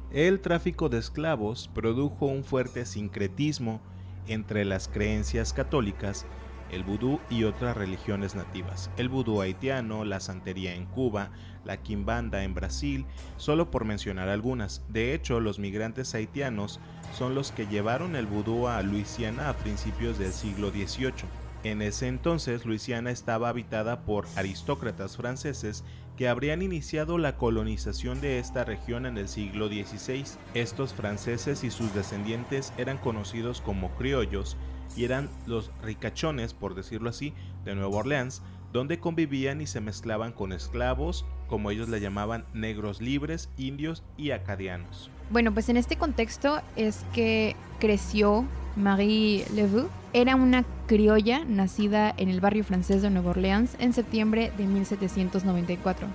El 0.09 0.39
tráfico 0.39 0.89
de 0.89 0.97
esclavos 0.97 1.69
produjo 1.71 2.25
un 2.25 2.43
fuerte 2.43 2.83
sincretismo 2.87 3.79
entre 4.25 4.65
las 4.65 4.87
creencias 4.87 5.53
católicas, 5.53 6.25
el 6.71 6.83
vudú 6.83 7.19
y 7.29 7.43
otras 7.43 7.77
religiones 7.77 8.35
nativas. 8.35 8.89
El 8.97 9.09
vudú 9.09 9.41
haitiano, 9.41 10.05
la 10.05 10.19
santería 10.19 10.73
en 10.73 10.85
Cuba, 10.85 11.31
la 11.65 11.77
quimbanda 11.77 12.43
en 12.43 12.53
Brasil, 12.53 13.05
solo 13.37 13.71
por 13.71 13.85
mencionar 13.85 14.29
algunas. 14.29 14.81
De 14.89 15.13
hecho, 15.13 15.39
los 15.39 15.59
migrantes 15.59 16.13
haitianos 16.15 16.79
son 17.13 17.35
los 17.35 17.51
que 17.51 17.67
llevaron 17.67 18.15
el 18.15 18.25
vudú 18.25 18.67
a 18.67 18.81
Luisiana 18.81 19.49
a 19.49 19.53
principios 19.53 20.17
del 20.17 20.31
siglo 20.31 20.71
XVIII. 20.71 21.25
En 21.63 21.81
ese 21.81 22.07
entonces, 22.07 22.65
Luisiana 22.65 23.11
estaba 23.11 23.49
habitada 23.49 24.01
por 24.01 24.25
aristócratas 24.35 25.17
franceses 25.17 25.83
que 26.15 26.27
habrían 26.27 26.61
iniciado 26.61 27.17
la 27.17 27.35
colonización 27.35 28.21
de 28.21 28.39
esta 28.39 28.63
región 28.63 29.05
en 29.05 29.17
el 29.17 29.27
siglo 29.27 29.67
XVI. 29.67 30.25
Estos 30.53 30.93
franceses 30.93 31.63
y 31.63 31.69
sus 31.69 31.93
descendientes 31.93 32.73
eran 32.77 32.97
conocidos 32.97 33.61
como 33.61 33.91
criollos 33.95 34.57
y 34.97 35.05
eran 35.05 35.29
los 35.45 35.71
ricachones, 35.83 36.53
por 36.53 36.75
decirlo 36.75 37.09
así, 37.09 37.33
de 37.63 37.75
Nueva 37.75 37.97
Orleans, 37.97 38.41
donde 38.73 38.99
convivían 38.99 39.61
y 39.61 39.67
se 39.67 39.79
mezclaban 39.79 40.33
con 40.33 40.51
esclavos, 40.51 41.25
como 41.47 41.71
ellos 41.71 41.87
le 41.87 42.01
llamaban 42.01 42.45
negros 42.53 42.99
libres, 42.99 43.49
indios 43.57 44.03
y 44.17 44.31
acadianos. 44.31 45.09
Bueno, 45.29 45.53
pues 45.53 45.69
en 45.69 45.77
este 45.77 45.97
contexto 45.97 46.61
es 46.75 47.05
que 47.13 47.55
creció 47.79 48.45
Marie 48.75 49.45
Leveux. 49.53 49.87
Era 50.13 50.35
una 50.35 50.65
criolla 50.87 51.45
nacida 51.45 52.13
en 52.17 52.29
el 52.29 52.41
barrio 52.41 52.63
francés 52.63 53.01
de 53.01 53.09
Nueva 53.09 53.31
Orleans 53.31 53.75
en 53.79 53.93
septiembre 53.93 54.51
de 54.57 54.65
1794. 54.65 56.07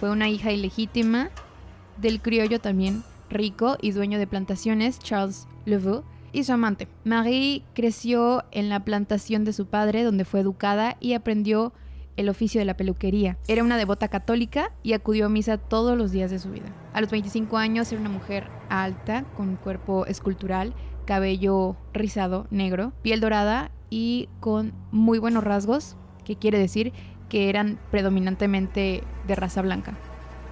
Fue 0.00 0.10
una 0.10 0.28
hija 0.28 0.50
ilegítima 0.50 1.30
del 1.98 2.20
criollo 2.20 2.60
también 2.60 3.04
rico 3.28 3.76
y 3.80 3.92
dueño 3.92 4.18
de 4.18 4.26
plantaciones 4.26 4.98
Charles 4.98 5.46
Leveux 5.64 6.02
y 6.32 6.44
su 6.44 6.52
amante. 6.52 6.88
Marie 7.04 7.62
creció 7.74 8.44
en 8.50 8.68
la 8.68 8.84
plantación 8.84 9.44
de 9.44 9.52
su 9.52 9.66
padre 9.66 10.02
donde 10.02 10.24
fue 10.24 10.40
educada 10.40 10.96
y 11.00 11.14
aprendió 11.14 11.72
el 12.16 12.28
oficio 12.28 12.60
de 12.60 12.64
la 12.64 12.76
peluquería. 12.76 13.38
Era 13.48 13.64
una 13.64 13.78
devota 13.78 14.08
católica 14.08 14.72
y 14.82 14.92
acudió 14.92 15.26
a 15.26 15.30
misa 15.30 15.58
todos 15.58 15.96
los 15.96 16.12
días 16.12 16.30
de 16.30 16.38
su 16.38 16.50
vida. 16.50 16.66
A 16.92 17.00
los 17.00 17.10
25 17.10 17.56
años 17.56 17.90
era 17.90 18.00
una 18.00 18.10
mujer 18.10 18.48
alta, 18.68 19.24
con 19.36 19.56
cuerpo 19.56 20.06
escultural, 20.06 20.74
cabello 21.06 21.76
rizado, 21.92 22.46
negro, 22.50 22.92
piel 23.02 23.20
dorada 23.20 23.70
y 23.88 24.28
con 24.40 24.72
muy 24.92 25.18
buenos 25.18 25.44
rasgos, 25.44 25.96
que 26.24 26.36
quiere 26.36 26.58
decir 26.58 26.92
que 27.28 27.48
eran 27.48 27.78
predominantemente 27.90 29.02
de 29.26 29.34
raza 29.34 29.62
blanca. 29.62 29.96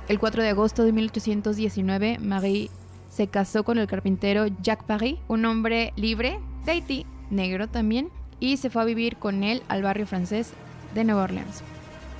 El 0.08 0.18
4 0.18 0.42
de 0.42 0.48
agosto 0.48 0.84
de 0.84 0.92
1819, 0.92 2.18
Marie 2.18 2.70
se 3.18 3.26
casó 3.26 3.64
con 3.64 3.78
el 3.78 3.88
carpintero 3.88 4.46
Jacques 4.62 4.86
Paris, 4.86 5.16
un 5.26 5.44
hombre 5.44 5.92
libre 5.96 6.38
de 6.64 6.70
Haití, 6.70 7.04
negro 7.30 7.66
también, 7.66 8.10
y 8.38 8.58
se 8.58 8.70
fue 8.70 8.82
a 8.82 8.84
vivir 8.84 9.16
con 9.16 9.42
él 9.42 9.60
al 9.66 9.82
barrio 9.82 10.06
francés 10.06 10.52
de 10.94 11.02
Nueva 11.02 11.24
Orleans. 11.24 11.64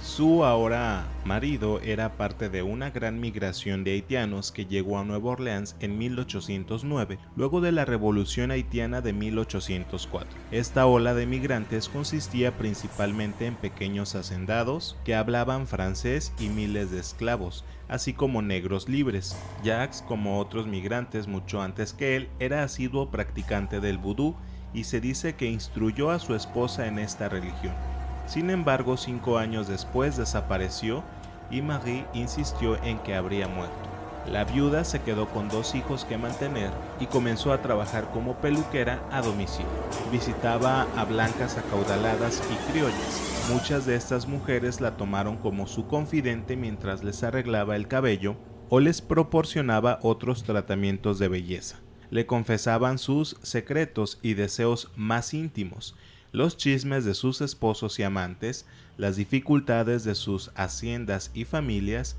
Su 0.00 0.44
ahora 0.44 1.08
marido 1.24 1.80
era 1.80 2.16
parte 2.16 2.48
de 2.48 2.62
una 2.62 2.90
gran 2.90 3.18
migración 3.18 3.82
de 3.82 3.92
haitianos 3.92 4.52
que 4.52 4.64
llegó 4.64 4.96
a 4.96 5.04
Nueva 5.04 5.30
Orleans 5.30 5.74
en 5.80 5.98
1809, 5.98 7.18
luego 7.34 7.60
de 7.60 7.72
la 7.72 7.84
Revolución 7.84 8.52
Haitiana 8.52 9.00
de 9.00 9.12
1804. 9.12 10.38
Esta 10.52 10.86
ola 10.86 11.14
de 11.14 11.26
migrantes 11.26 11.88
consistía 11.88 12.56
principalmente 12.56 13.46
en 13.46 13.56
pequeños 13.56 14.14
hacendados 14.14 14.96
que 15.04 15.16
hablaban 15.16 15.66
francés 15.66 16.32
y 16.38 16.48
miles 16.48 16.92
de 16.92 17.00
esclavos, 17.00 17.64
así 17.88 18.12
como 18.12 18.40
negros 18.40 18.88
libres. 18.88 19.36
Jacques, 19.64 20.04
como 20.06 20.38
otros 20.38 20.68
migrantes 20.68 21.26
mucho 21.26 21.60
antes 21.60 21.92
que 21.92 22.14
él, 22.14 22.28
era 22.38 22.62
asiduo 22.62 23.10
practicante 23.10 23.80
del 23.80 23.98
vudú 23.98 24.36
y 24.72 24.84
se 24.84 25.00
dice 25.00 25.34
que 25.34 25.50
instruyó 25.50 26.12
a 26.12 26.20
su 26.20 26.36
esposa 26.36 26.86
en 26.86 27.00
esta 27.00 27.28
religión. 27.28 27.74
Sin 28.28 28.50
embargo, 28.50 28.98
cinco 28.98 29.38
años 29.38 29.68
después 29.68 30.18
desapareció 30.18 31.02
y 31.50 31.62
Marie 31.62 32.04
insistió 32.12 32.76
en 32.84 32.98
que 32.98 33.14
habría 33.14 33.48
muerto. 33.48 33.74
La 34.30 34.44
viuda 34.44 34.84
se 34.84 35.00
quedó 35.00 35.26
con 35.28 35.48
dos 35.48 35.74
hijos 35.74 36.04
que 36.04 36.18
mantener 36.18 36.70
y 37.00 37.06
comenzó 37.06 37.54
a 37.54 37.62
trabajar 37.62 38.10
como 38.12 38.34
peluquera 38.34 39.00
a 39.10 39.22
domicilio. 39.22 39.70
Visitaba 40.12 40.86
a 40.94 41.04
blancas 41.06 41.56
acaudaladas 41.56 42.42
y 42.52 42.70
criollas. 42.70 43.48
Muchas 43.50 43.86
de 43.86 43.96
estas 43.96 44.28
mujeres 44.28 44.82
la 44.82 44.98
tomaron 44.98 45.38
como 45.38 45.66
su 45.66 45.86
confidente 45.86 46.56
mientras 46.56 47.02
les 47.02 47.22
arreglaba 47.22 47.76
el 47.76 47.88
cabello 47.88 48.36
o 48.68 48.80
les 48.80 49.00
proporcionaba 49.00 49.98
otros 50.02 50.42
tratamientos 50.42 51.18
de 51.18 51.28
belleza. 51.28 51.80
Le 52.10 52.26
confesaban 52.26 52.98
sus 52.98 53.38
secretos 53.42 54.18
y 54.20 54.34
deseos 54.34 54.90
más 54.96 55.32
íntimos 55.32 55.94
los 56.32 56.56
chismes 56.56 57.04
de 57.04 57.14
sus 57.14 57.40
esposos 57.40 57.98
y 57.98 58.02
amantes, 58.02 58.66
las 58.96 59.16
dificultades 59.16 60.04
de 60.04 60.14
sus 60.14 60.50
haciendas 60.54 61.30
y 61.34 61.44
familias, 61.44 62.16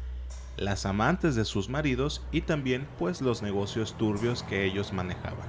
las 0.58 0.86
amantes 0.86 1.36
de 1.36 1.46
sus 1.46 1.70
maridos 1.70 2.22
y 2.32 2.42
también 2.42 2.88
pues 2.98 3.22
los 3.22 3.42
negocios 3.42 3.98
turbios 3.98 4.44
que 4.44 4.66
ellos 4.66 4.94
manejaban. 4.94 5.48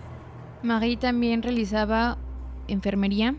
Marie 0.63 0.97
también 0.97 1.43
realizaba 1.43 2.19
enfermería, 2.69 3.35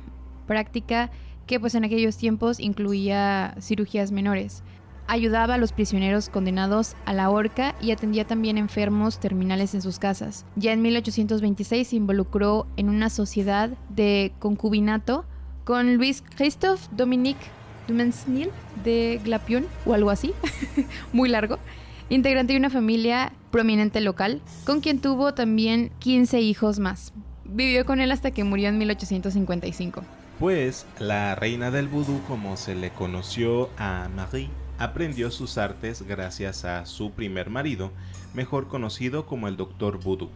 práctica 0.48 1.12
que 1.48 1.60
pues 1.60 1.76
en 1.76 1.84
aquellos 1.84 2.18
tiempos 2.18 2.60
incluía 2.60 3.56
cirugías 3.60 4.12
menores 4.12 4.64
ayudaba 5.12 5.56
a 5.56 5.58
los 5.58 5.74
prisioneros 5.74 6.30
condenados 6.30 6.96
a 7.06 7.12
la 7.12 7.30
horca 7.30 7.76
y 7.82 7.92
atendía 7.92 8.26
también 8.26 8.58
enfermos 8.58 9.20
terminales 9.20 9.76
en 9.76 9.82
sus 9.82 10.00
casas. 10.00 10.46
Ya 10.56 10.72
en 10.72 10.82
1826 10.82 11.90
se 11.90 11.96
involucró 11.98 12.66
en 12.78 12.88
una 12.88 13.10
sociedad 13.10 13.72
de 13.90 14.32
concubinato 14.40 15.26
con 15.66 15.96
Luis 15.96 16.24
Christophe 16.38 16.88
Dominique 16.96 17.42
Dumensnil 17.90 18.52
de 18.86 19.20
Glapion 19.22 19.66
o 19.86 19.94
algo 19.94 20.12
así, 20.12 20.34
muy 21.12 21.28
largo, 21.28 21.60
integrante 22.08 22.54
de 22.54 22.60
una 22.60 22.70
familia 22.70 23.34
prominente 23.52 24.00
local, 24.00 24.42
con 24.66 24.80
quien 24.80 25.02
tuvo 25.02 25.34
también 25.34 25.92
15 26.00 26.40
hijos 26.40 26.80
más. 26.80 27.12
Vivió 27.44 27.86
con 27.86 28.00
él 28.00 28.14
hasta 28.14 28.32
que 28.32 28.46
murió 28.46 28.70
en 28.70 28.78
1855. 28.78 30.04
Pues 30.40 30.86
la 31.00 31.36
reina 31.36 31.70
del 31.70 31.90
vudú, 31.90 32.22
como 32.30 32.56
se 32.56 32.76
le 32.76 32.92
conoció 32.92 33.70
a 33.78 34.10
Marie, 34.16 34.50
aprendió 34.78 35.32
sus 35.32 35.58
artes 35.58 36.04
gracias 36.04 36.66
a 36.66 36.86
su 36.86 37.12
primer 37.12 37.50
marido, 37.50 37.92
mejor 38.34 38.68
conocido 38.68 39.26
como 39.26 39.48
el 39.48 39.58
Dr. 39.58 40.00
Voodoo. 40.00 40.30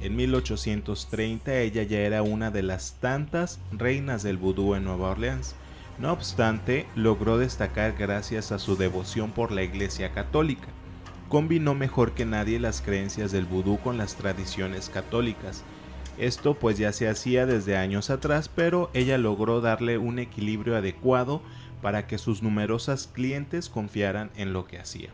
En 0.00 0.14
1830 0.14 1.58
ella 1.60 1.82
ya 1.82 2.00
era 2.00 2.22
una 2.22 2.50
de 2.50 2.62
las 2.62 2.96
tantas 3.00 3.58
reinas 3.72 4.22
del 4.22 4.36
vudú 4.36 4.74
en 4.74 4.84
Nueva 4.84 5.10
Orleans. 5.10 5.54
No 5.98 6.12
obstante, 6.12 6.86
logró 6.94 7.38
destacar 7.38 7.94
gracias 7.98 8.52
a 8.52 8.58
su 8.58 8.76
devoción 8.76 9.30
por 9.30 9.52
la 9.52 9.62
Iglesia 9.62 10.12
Católica. 10.12 10.68
Combinó 11.30 11.74
mejor 11.74 12.12
que 12.12 12.26
nadie 12.26 12.60
las 12.60 12.82
creencias 12.82 13.32
del 13.32 13.46
vudú 13.46 13.78
con 13.78 13.96
las 13.96 14.16
tradiciones 14.16 14.90
católicas. 14.90 15.64
Esto 16.18 16.54
pues 16.54 16.76
ya 16.76 16.92
se 16.92 17.08
hacía 17.08 17.46
desde 17.46 17.76
años 17.76 18.10
atrás, 18.10 18.50
pero 18.54 18.90
ella 18.92 19.16
logró 19.16 19.62
darle 19.62 19.96
un 19.96 20.18
equilibrio 20.18 20.76
adecuado 20.76 21.42
para 21.82 22.06
que 22.06 22.18
sus 22.18 22.42
numerosas 22.42 23.06
clientes 23.06 23.68
confiaran 23.68 24.30
en 24.36 24.52
lo 24.52 24.66
que 24.66 24.78
hacía 24.78 25.10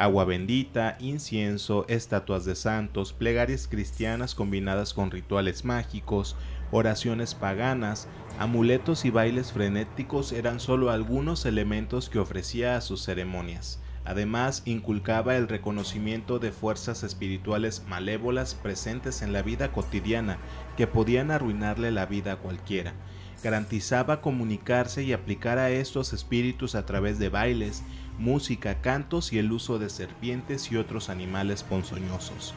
agua 0.00 0.24
bendita, 0.24 0.96
incienso, 0.98 1.84
estatuas 1.86 2.46
de 2.46 2.54
santos, 2.54 3.12
plegarias 3.12 3.68
cristianas 3.68 4.34
combinadas 4.34 4.94
con 4.94 5.10
rituales 5.10 5.66
mágicos, 5.66 6.36
oraciones 6.72 7.34
paganas, 7.34 8.08
amuletos 8.38 9.04
y 9.04 9.10
bailes 9.10 9.52
frenéticos 9.52 10.32
eran 10.32 10.58
solo 10.58 10.90
algunos 10.90 11.44
elementos 11.44 12.08
que 12.08 12.18
ofrecía 12.18 12.76
a 12.76 12.80
sus 12.80 13.04
ceremonias. 13.04 13.78
Además, 14.06 14.62
inculcaba 14.64 15.36
el 15.36 15.48
reconocimiento 15.48 16.38
de 16.38 16.50
fuerzas 16.50 17.02
espirituales 17.02 17.84
malévolas 17.86 18.54
presentes 18.54 19.20
en 19.20 19.34
la 19.34 19.42
vida 19.42 19.70
cotidiana 19.70 20.38
que 20.78 20.86
podían 20.86 21.30
arruinarle 21.30 21.90
la 21.90 22.06
vida 22.06 22.32
a 22.32 22.36
cualquiera. 22.36 22.94
Garantizaba 23.42 24.20
comunicarse 24.20 25.02
y 25.02 25.12
aplicar 25.14 25.58
a 25.58 25.70
estos 25.70 26.12
espíritus 26.12 26.74
a 26.74 26.84
través 26.84 27.18
de 27.18 27.30
bailes, 27.30 27.82
música, 28.18 28.82
cantos 28.82 29.32
y 29.32 29.38
el 29.38 29.50
uso 29.50 29.78
de 29.78 29.88
serpientes 29.88 30.70
y 30.70 30.76
otros 30.76 31.08
animales 31.08 31.62
ponzoñosos. 31.62 32.54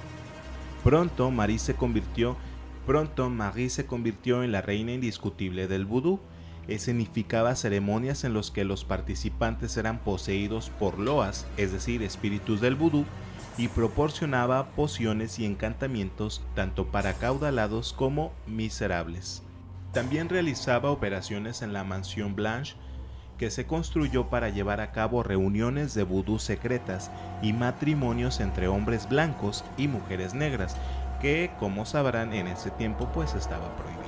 Pronto 0.83 1.31
Marie 1.31 1.59
se 1.59 1.75
convirtió, 1.75 2.35
pronto 2.85 3.29
Marie 3.29 3.69
se 3.69 3.85
convirtió 3.85 4.43
en 4.43 4.51
la 4.51 4.61
reina 4.61 4.91
indiscutible 4.91 5.69
del 5.69 5.85
vudú. 5.85 6.19
Escenificaba 6.67 7.55
ceremonias 7.55 8.25
en 8.25 8.33
las 8.33 8.51
que 8.51 8.65
los 8.65 8.83
participantes 8.83 9.77
eran 9.77 9.99
poseídos 9.99 10.69
por 10.79 10.99
loas, 10.99 11.45
es 11.55 11.71
decir, 11.71 12.03
espíritus 12.03 12.59
del 12.59 12.75
vudú, 12.75 13.05
y 13.57 13.69
proporcionaba 13.69 14.69
pociones 14.71 15.39
y 15.39 15.45
encantamientos 15.45 16.41
tanto 16.55 16.87
para 16.87 17.13
caudalados 17.13 17.93
como 17.93 18.33
miserables. 18.47 19.43
También 19.93 20.27
realizaba 20.27 20.89
operaciones 20.89 21.61
en 21.61 21.71
la 21.71 21.83
mansión 21.83 22.35
Blanche 22.35 22.75
que 23.37 23.51
se 23.51 23.67
construyó 23.67 24.27
para 24.27 24.49
llevar 24.49 24.81
a 24.81 24.91
cabo 24.91 25.21
reuniones 25.21 25.93
de 25.93 26.01
vudú 26.01 26.39
secretas 26.39 27.11
y 27.43 27.53
matrimonios 27.53 28.39
entre 28.39 28.67
hombres 28.67 29.07
blancos 29.07 29.63
y 29.77 29.87
mujeres 29.87 30.33
negras, 30.33 30.75
que 31.21 31.51
como 31.59 31.85
sabrán 31.85 32.33
en 32.33 32.47
ese 32.47 32.71
tiempo 32.71 33.07
pues 33.13 33.35
estaba 33.35 33.75
prohibido. 33.75 34.03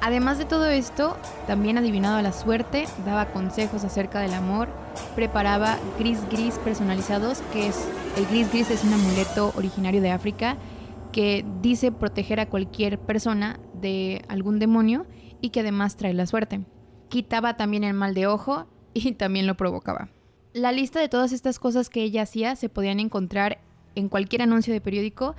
Además 0.00 0.38
de 0.38 0.46
todo 0.46 0.66
esto, 0.66 1.18
también 1.46 1.76
adivinaba 1.76 2.22
la 2.22 2.32
suerte, 2.32 2.86
daba 3.04 3.26
consejos 3.26 3.84
acerca 3.84 4.20
del 4.20 4.32
amor, 4.32 4.68
preparaba 5.14 5.76
gris 5.98 6.18
gris 6.30 6.58
personalizados, 6.58 7.42
que 7.52 7.68
es 7.68 7.88
el 8.16 8.26
gris 8.26 8.50
gris 8.50 8.70
es 8.70 8.84
un 8.84 8.94
amuleto 8.94 9.52
originario 9.54 10.00
de 10.00 10.12
África 10.12 10.56
que 11.12 11.44
dice 11.62 11.92
proteger 11.92 12.40
a 12.40 12.46
cualquier 12.46 12.98
persona 12.98 13.60
de 13.84 14.24
algún 14.26 14.58
demonio 14.58 15.06
y 15.40 15.50
que 15.50 15.60
además 15.60 15.96
trae 15.96 16.14
la 16.14 16.26
suerte 16.26 16.64
quitaba 17.14 17.56
también 17.56 17.84
el 17.84 17.94
mal 17.94 18.12
de 18.12 18.26
ojo 18.26 18.66
y 18.92 19.12
también 19.14 19.46
lo 19.46 19.56
provocaba. 19.56 20.08
La 20.52 20.72
lista 20.72 20.98
de 20.98 21.08
todas 21.08 21.30
estas 21.30 21.60
cosas 21.60 21.88
que 21.88 22.02
ella 22.02 22.22
hacía 22.22 22.56
se 22.56 22.68
podían 22.68 22.98
encontrar 22.98 23.60
en 23.94 24.08
cualquier 24.08 24.42
anuncio 24.42 24.72
de 24.72 24.80
periódico 24.80 25.36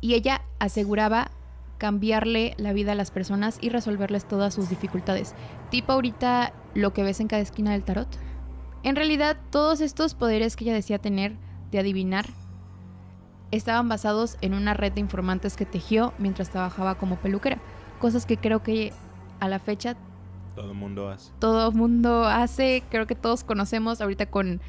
y 0.00 0.14
ella 0.14 0.42
aseguraba 0.58 1.30
cambiarle 1.78 2.54
la 2.56 2.72
vida 2.72 2.92
a 2.92 2.96
las 2.96 3.12
personas 3.12 3.58
y 3.60 3.68
resolverles 3.68 4.26
todas 4.26 4.54
sus 4.54 4.68
dificultades. 4.68 5.36
Tipo 5.70 5.92
ahorita 5.92 6.52
lo 6.74 6.92
que 6.92 7.04
ves 7.04 7.20
en 7.20 7.28
cada 7.28 7.42
esquina 7.42 7.70
del 7.70 7.84
tarot. 7.84 8.08
En 8.82 8.96
realidad 8.96 9.36
todos 9.50 9.80
estos 9.80 10.14
poderes 10.14 10.56
que 10.56 10.64
ella 10.64 10.74
decía 10.74 10.98
tener 10.98 11.36
de 11.70 11.78
adivinar 11.78 12.26
estaban 13.52 13.88
basados 13.88 14.36
en 14.40 14.54
una 14.54 14.74
red 14.74 14.92
de 14.92 15.00
informantes 15.00 15.56
que 15.56 15.66
tejió 15.66 16.12
mientras 16.18 16.50
trabajaba 16.50 16.96
como 16.96 17.16
peluquera. 17.16 17.58
Cosas 18.00 18.26
que 18.26 18.36
creo 18.36 18.62
que 18.62 18.92
a 19.38 19.48
la 19.48 19.60
fecha 19.60 19.96
todo 20.56 20.72
el 20.72 20.76
mundo 20.76 21.08
hace. 21.08 21.30
Todo 21.38 21.68
el 21.68 21.74
mundo 21.74 22.26
hace, 22.26 22.82
creo 22.90 23.06
que 23.06 23.14
todos 23.14 23.42
conocemos 23.42 24.02
ahorita 24.02 24.26
con, 24.26 24.60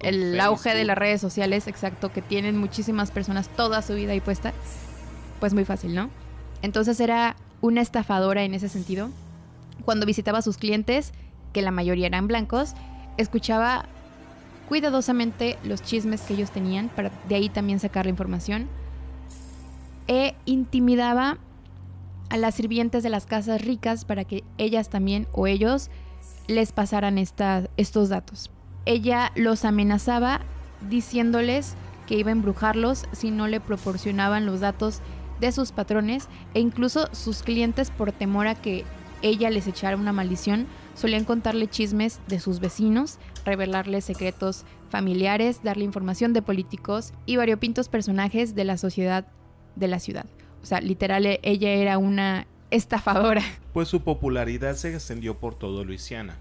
el 0.00 0.38
auge 0.40 0.74
de 0.74 0.84
las 0.84 0.96
redes 0.96 1.20
sociales, 1.20 1.66
exacto, 1.66 2.12
que 2.12 2.22
tienen 2.22 2.56
muchísimas 2.56 3.10
personas 3.10 3.48
toda 3.48 3.82
su 3.82 3.94
vida 3.94 4.12
ahí 4.12 4.20
puesta, 4.20 4.52
pues 5.40 5.54
muy 5.54 5.64
fácil, 5.64 5.94
¿no? 5.94 6.10
Entonces 6.62 7.00
era 7.00 7.36
una 7.60 7.80
estafadora 7.80 8.44
en 8.44 8.54
ese 8.54 8.68
sentido. 8.68 9.10
Cuando 9.84 10.06
visitaba 10.06 10.38
a 10.38 10.42
sus 10.42 10.56
clientes, 10.56 11.12
que 11.52 11.62
la 11.62 11.70
mayoría 11.70 12.06
eran 12.06 12.28
blancos, 12.28 12.74
escuchaba 13.16 13.86
cuidadosamente 14.68 15.58
los 15.64 15.82
chismes 15.82 16.20
que 16.22 16.34
ellos 16.34 16.50
tenían 16.50 16.88
para 16.90 17.10
de 17.28 17.34
ahí 17.34 17.48
también 17.48 17.80
sacar 17.80 18.04
la 18.06 18.10
información 18.10 18.68
e 20.06 20.34
intimidaba 20.44 21.38
a 22.30 22.36
las 22.36 22.54
sirvientes 22.54 23.02
de 23.02 23.10
las 23.10 23.26
casas 23.26 23.62
ricas 23.62 24.04
para 24.04 24.24
que 24.24 24.44
ellas 24.58 24.90
también 24.90 25.26
o 25.32 25.46
ellos 25.46 25.90
les 26.46 26.72
pasaran 26.72 27.18
estos 27.18 28.08
datos. 28.08 28.50
Ella 28.84 29.32
los 29.34 29.64
amenazaba 29.64 30.40
diciéndoles 30.88 31.74
que 32.06 32.18
iba 32.18 32.30
a 32.30 32.32
embrujarlos 32.32 33.04
si 33.12 33.30
no 33.30 33.48
le 33.48 33.60
proporcionaban 33.60 34.46
los 34.46 34.60
datos 34.60 35.00
de 35.40 35.52
sus 35.52 35.72
patrones 35.72 36.28
e 36.54 36.60
incluso 36.60 37.08
sus 37.12 37.42
clientes 37.42 37.90
por 37.90 38.12
temor 38.12 38.46
a 38.46 38.54
que 38.54 38.84
ella 39.22 39.50
les 39.50 39.66
echara 39.66 39.96
una 39.96 40.12
maldición 40.12 40.66
solían 40.98 41.24
contarle 41.24 41.68
chismes 41.68 42.20
de 42.26 42.40
sus 42.40 42.58
vecinos, 42.58 43.18
revelarle 43.44 44.00
secretos 44.00 44.64
familiares, 44.90 45.60
darle 45.62 45.84
información 45.84 46.32
de 46.32 46.42
políticos 46.42 47.12
y 47.24 47.36
variopintos 47.36 47.88
personajes 47.88 48.54
de 48.54 48.64
la 48.64 48.76
sociedad 48.76 49.26
de 49.76 49.88
la 49.88 50.00
ciudad. 50.00 50.26
O 50.62 50.66
sea, 50.66 50.80
literal, 50.80 51.24
e, 51.24 51.38
ella 51.42 51.70
era 51.70 51.98
una 51.98 52.46
estafadora. 52.70 53.42
Pues 53.72 53.88
su 53.88 54.02
popularidad 54.02 54.74
se 54.74 54.92
extendió 54.92 55.36
por 55.38 55.54
todo 55.54 55.84
Luisiana. 55.84 56.36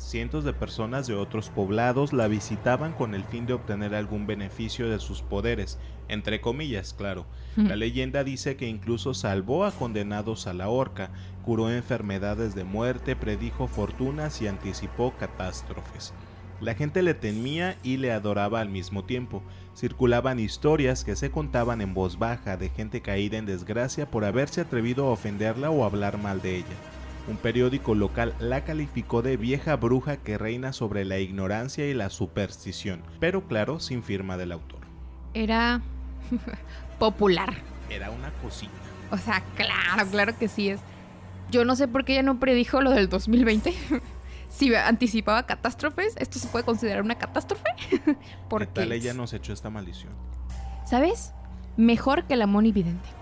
Cientos 0.00 0.44
de 0.44 0.54
personas 0.54 1.06
de 1.06 1.14
otros 1.14 1.50
poblados 1.50 2.14
la 2.14 2.26
visitaban 2.26 2.94
con 2.94 3.14
el 3.14 3.22
fin 3.22 3.44
de 3.44 3.52
obtener 3.52 3.94
algún 3.94 4.26
beneficio 4.26 4.88
de 4.88 4.98
sus 4.98 5.20
poderes, 5.20 5.78
entre 6.08 6.40
comillas, 6.40 6.94
claro. 6.94 7.26
La 7.54 7.76
leyenda 7.76 8.24
dice 8.24 8.56
que 8.56 8.66
incluso 8.66 9.12
salvó 9.12 9.66
a 9.66 9.72
condenados 9.72 10.46
a 10.46 10.54
la 10.54 10.70
horca, 10.70 11.10
curó 11.44 11.70
enfermedades 11.70 12.54
de 12.54 12.64
muerte, 12.64 13.14
predijo 13.14 13.68
fortunas 13.68 14.40
y 14.40 14.48
anticipó 14.48 15.12
catástrofes. 15.18 16.14
La 16.62 16.74
gente 16.74 17.02
le 17.02 17.12
temía 17.12 17.76
y 17.82 17.98
le 17.98 18.10
adoraba 18.10 18.60
al 18.60 18.70
mismo 18.70 19.04
tiempo. 19.04 19.42
Circulaban 19.76 20.40
historias 20.40 21.04
que 21.04 21.14
se 21.14 21.30
contaban 21.30 21.82
en 21.82 21.92
voz 21.92 22.18
baja 22.18 22.56
de 22.56 22.70
gente 22.70 23.02
caída 23.02 23.36
en 23.36 23.44
desgracia 23.44 24.10
por 24.10 24.24
haberse 24.24 24.62
atrevido 24.62 25.06
a 25.06 25.10
ofenderla 25.10 25.70
o 25.70 25.84
hablar 25.84 26.16
mal 26.16 26.40
de 26.40 26.56
ella. 26.56 26.99
Un 27.30 27.36
periódico 27.36 27.94
local 27.94 28.34
la 28.40 28.64
calificó 28.64 29.22
de 29.22 29.36
vieja 29.36 29.76
bruja 29.76 30.16
que 30.16 30.36
reina 30.36 30.72
sobre 30.72 31.04
la 31.04 31.20
ignorancia 31.20 31.86
y 31.86 31.94
la 31.94 32.10
superstición, 32.10 33.04
pero 33.20 33.46
claro, 33.46 33.78
sin 33.78 34.02
firma 34.02 34.36
del 34.36 34.50
autor. 34.50 34.80
Era 35.32 35.80
popular. 36.98 37.54
Era 37.88 38.10
una 38.10 38.32
cosita. 38.42 38.72
O 39.12 39.16
sea, 39.16 39.44
claro, 39.54 40.10
claro 40.10 40.36
que 40.36 40.48
sí 40.48 40.70
es. 40.70 40.80
Yo 41.52 41.64
no 41.64 41.76
sé 41.76 41.86
por 41.86 42.04
qué 42.04 42.14
ella 42.14 42.24
no 42.24 42.40
predijo 42.40 42.80
lo 42.80 42.90
del 42.90 43.08
2020. 43.08 43.74
si 44.48 44.74
anticipaba 44.74 45.46
catástrofes, 45.46 46.16
¿esto 46.16 46.40
se 46.40 46.48
puede 46.48 46.64
considerar 46.64 47.00
una 47.00 47.14
catástrofe? 47.14 47.70
Porque 48.48 48.66
¿Qué 48.66 48.72
tal 48.72 48.90
ella 48.90 49.14
nos 49.14 49.32
echó 49.34 49.52
esta 49.52 49.70
maldición? 49.70 50.12
¿Sabes? 50.84 51.32
Mejor 51.76 52.24
que 52.24 52.34
la 52.34 52.48
monividente. 52.48 53.19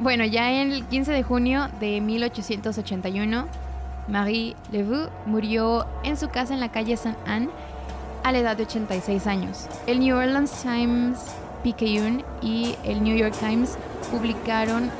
Bueno, 0.00 0.24
ya 0.24 0.50
el 0.62 0.86
15 0.86 1.12
de 1.12 1.22
junio 1.22 1.68
de 1.78 2.00
1881, 2.00 3.46
Marie 4.08 4.56
Leveux 4.72 5.10
murió 5.26 5.86
en 6.04 6.16
su 6.16 6.28
casa 6.28 6.54
en 6.54 6.60
la 6.60 6.72
calle 6.72 6.96
Saint 6.96 7.18
Anne 7.26 7.50
a 8.24 8.32
la 8.32 8.38
edad 8.38 8.56
de 8.56 8.62
86 8.62 9.26
años. 9.26 9.66
El 9.86 10.00
New 10.00 10.16
Orleans 10.16 10.62
Times 10.62 11.18
Picayune 11.62 12.24
y 12.40 12.76
el 12.82 13.04
New 13.04 13.14
York 13.14 13.34
Times 13.38 13.76
publicaron 14.10 14.90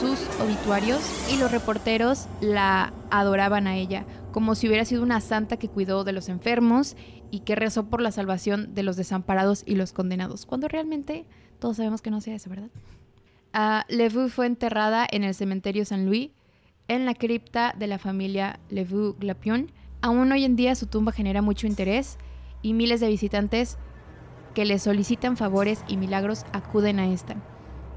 sus 0.00 0.18
obituarios 0.40 1.00
y 1.30 1.36
los 1.36 1.52
reporteros 1.52 2.26
la 2.40 2.94
adoraban 3.10 3.66
a 3.66 3.76
ella 3.76 4.06
como 4.32 4.54
si 4.54 4.66
hubiera 4.68 4.84
sido 4.84 5.02
una 5.02 5.20
santa 5.20 5.56
que 5.56 5.68
cuidó 5.68 6.04
de 6.04 6.12
los 6.12 6.28
enfermos 6.28 6.96
y 7.30 7.40
que 7.40 7.54
rezó 7.54 7.84
por 7.84 8.00
la 8.00 8.12
salvación 8.12 8.74
de 8.74 8.82
los 8.82 8.96
desamparados 8.96 9.62
y 9.66 9.74
los 9.74 9.92
condenados, 9.92 10.46
cuando 10.46 10.68
realmente 10.68 11.26
todos 11.58 11.76
sabemos 11.76 12.02
que 12.02 12.10
no 12.10 12.20
sea 12.20 12.36
eso, 12.36 12.48
¿verdad? 12.48 12.70
Uh, 13.54 14.28
fue 14.28 14.46
enterrada 14.46 15.06
en 15.10 15.24
el 15.24 15.34
cementerio 15.34 15.84
San 15.84 16.06
Luis, 16.06 16.30
en 16.86 17.06
la 17.06 17.14
cripta 17.14 17.74
de 17.76 17.86
la 17.86 17.98
familia 17.98 18.60
Leveux 18.68 19.18
Glapion. 19.18 19.72
Aún 20.00 20.30
hoy 20.32 20.44
en 20.44 20.56
día 20.56 20.74
su 20.74 20.86
tumba 20.86 21.12
genera 21.12 21.42
mucho 21.42 21.66
interés 21.66 22.18
y 22.62 22.72
miles 22.72 23.00
de 23.00 23.08
visitantes 23.08 23.78
que 24.54 24.64
le 24.64 24.78
solicitan 24.78 25.36
favores 25.36 25.84
y 25.88 25.96
milagros 25.96 26.44
acuden 26.52 26.98
a 26.98 27.08
esta. 27.08 27.36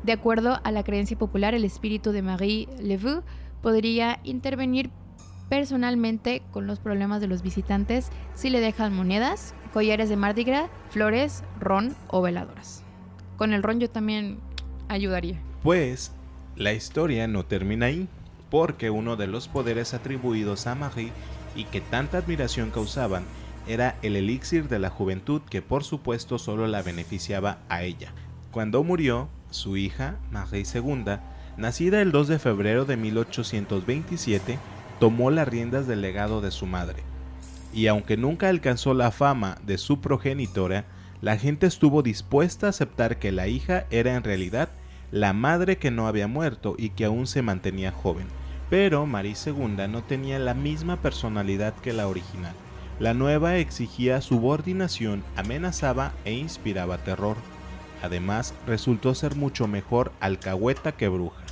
De 0.03 0.13
acuerdo 0.13 0.59
a 0.63 0.71
la 0.71 0.83
creencia 0.83 1.17
popular, 1.17 1.53
el 1.53 1.65
espíritu 1.65 2.11
de 2.11 2.21
Marie 2.21 2.67
Leveux 2.79 3.23
podría 3.61 4.19
intervenir 4.23 4.89
personalmente 5.49 6.41
con 6.51 6.65
los 6.65 6.79
problemas 6.79 7.21
de 7.21 7.27
los 7.27 7.41
visitantes 7.41 8.09
si 8.33 8.49
le 8.49 8.61
dejan 8.61 8.95
monedas, 8.95 9.53
collares 9.73 10.09
de 10.09 10.15
Mardi 10.15 10.43
Gras, 10.43 10.69
flores, 10.89 11.43
ron 11.59 11.95
o 12.07 12.21
veladoras. 12.21 12.83
Con 13.37 13.53
el 13.53 13.61
ron 13.61 13.79
yo 13.79 13.89
también 13.89 14.39
ayudaría. 14.91 15.39
Pues 15.63 16.11
la 16.55 16.73
historia 16.73 17.27
no 17.27 17.45
termina 17.45 17.87
ahí, 17.87 18.07
porque 18.49 18.89
uno 18.89 19.15
de 19.15 19.27
los 19.27 19.47
poderes 19.47 19.93
atribuidos 19.93 20.67
a 20.67 20.75
Marie 20.75 21.11
y 21.55 21.63
que 21.65 21.81
tanta 21.81 22.17
admiración 22.17 22.69
causaban 22.69 23.23
era 23.67 23.97
el 24.01 24.15
elixir 24.15 24.67
de 24.67 24.79
la 24.79 24.89
juventud 24.89 25.41
que 25.49 25.61
por 25.61 25.83
supuesto 25.83 26.37
solo 26.37 26.67
la 26.67 26.81
beneficiaba 26.81 27.59
a 27.69 27.83
ella. 27.83 28.11
Cuando 28.51 28.83
murió, 28.83 29.29
su 29.49 29.77
hija, 29.77 30.17
Marie 30.31 30.65
II, 30.73 31.17
nacida 31.57 32.01
el 32.01 32.11
2 32.11 32.27
de 32.27 32.39
febrero 32.39 32.85
de 32.85 32.97
1827, 32.97 34.59
tomó 34.99 35.31
las 35.31 35.47
riendas 35.47 35.87
del 35.87 36.01
legado 36.01 36.41
de 36.41 36.51
su 36.51 36.65
madre. 36.65 37.03
Y 37.73 37.87
aunque 37.87 38.17
nunca 38.17 38.49
alcanzó 38.49 38.93
la 38.93 39.11
fama 39.11 39.57
de 39.65 39.77
su 39.77 40.01
progenitora, 40.01 40.85
la 41.21 41.37
gente 41.37 41.67
estuvo 41.67 42.01
dispuesta 42.01 42.67
a 42.67 42.71
aceptar 42.71 43.19
que 43.19 43.31
la 43.31 43.47
hija 43.47 43.85
era 43.91 44.15
en 44.15 44.23
realidad 44.23 44.69
la 45.11 45.33
madre 45.33 45.77
que 45.77 45.91
no 45.91 46.07
había 46.07 46.27
muerto 46.27 46.75
y 46.77 46.89
que 46.89 47.05
aún 47.05 47.27
se 47.27 47.41
mantenía 47.41 47.91
joven. 47.91 48.27
Pero 48.69 49.05
Marie 49.05 49.35
II 49.45 49.87
no 49.89 50.03
tenía 50.03 50.39
la 50.39 50.53
misma 50.53 51.01
personalidad 51.01 51.73
que 51.75 51.91
la 51.91 52.07
original. 52.07 52.53
La 52.99 53.13
nueva 53.13 53.57
exigía 53.57 54.21
subordinación, 54.21 55.23
amenazaba 55.35 56.13
e 56.23 56.33
inspiraba 56.33 56.97
terror. 56.99 57.35
Además, 58.01 58.53
resultó 58.65 59.13
ser 59.13 59.35
mucho 59.35 59.67
mejor 59.67 60.11
alcahueta 60.19 60.93
que 60.93 61.09
bruja. 61.09 61.43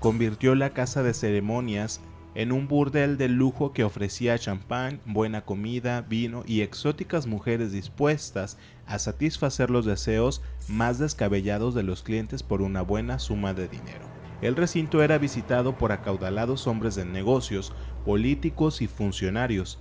Convirtió 0.00 0.54
la 0.54 0.70
casa 0.70 1.02
de 1.02 1.12
ceremonias 1.12 2.00
en 2.34 2.52
un 2.52 2.68
burdel 2.68 3.18
de 3.18 3.28
lujo 3.28 3.72
que 3.72 3.84
ofrecía 3.84 4.38
champán, 4.38 5.00
buena 5.04 5.44
comida, 5.44 6.02
vino 6.02 6.44
y 6.46 6.60
exóticas 6.60 7.26
mujeres 7.26 7.72
dispuestas 7.72 8.56
a 8.88 8.98
satisfacer 8.98 9.70
los 9.70 9.84
deseos 9.84 10.42
más 10.66 10.98
descabellados 10.98 11.74
de 11.74 11.84
los 11.84 12.02
clientes 12.02 12.42
por 12.42 12.62
una 12.62 12.82
buena 12.82 13.18
suma 13.18 13.54
de 13.54 13.68
dinero. 13.68 14.06
El 14.42 14.56
recinto 14.56 15.02
era 15.02 15.18
visitado 15.18 15.78
por 15.78 15.92
acaudalados 15.92 16.66
hombres 16.66 16.94
de 16.94 17.04
negocios, 17.04 17.72
políticos 18.04 18.82
y 18.82 18.88
funcionarios, 18.88 19.78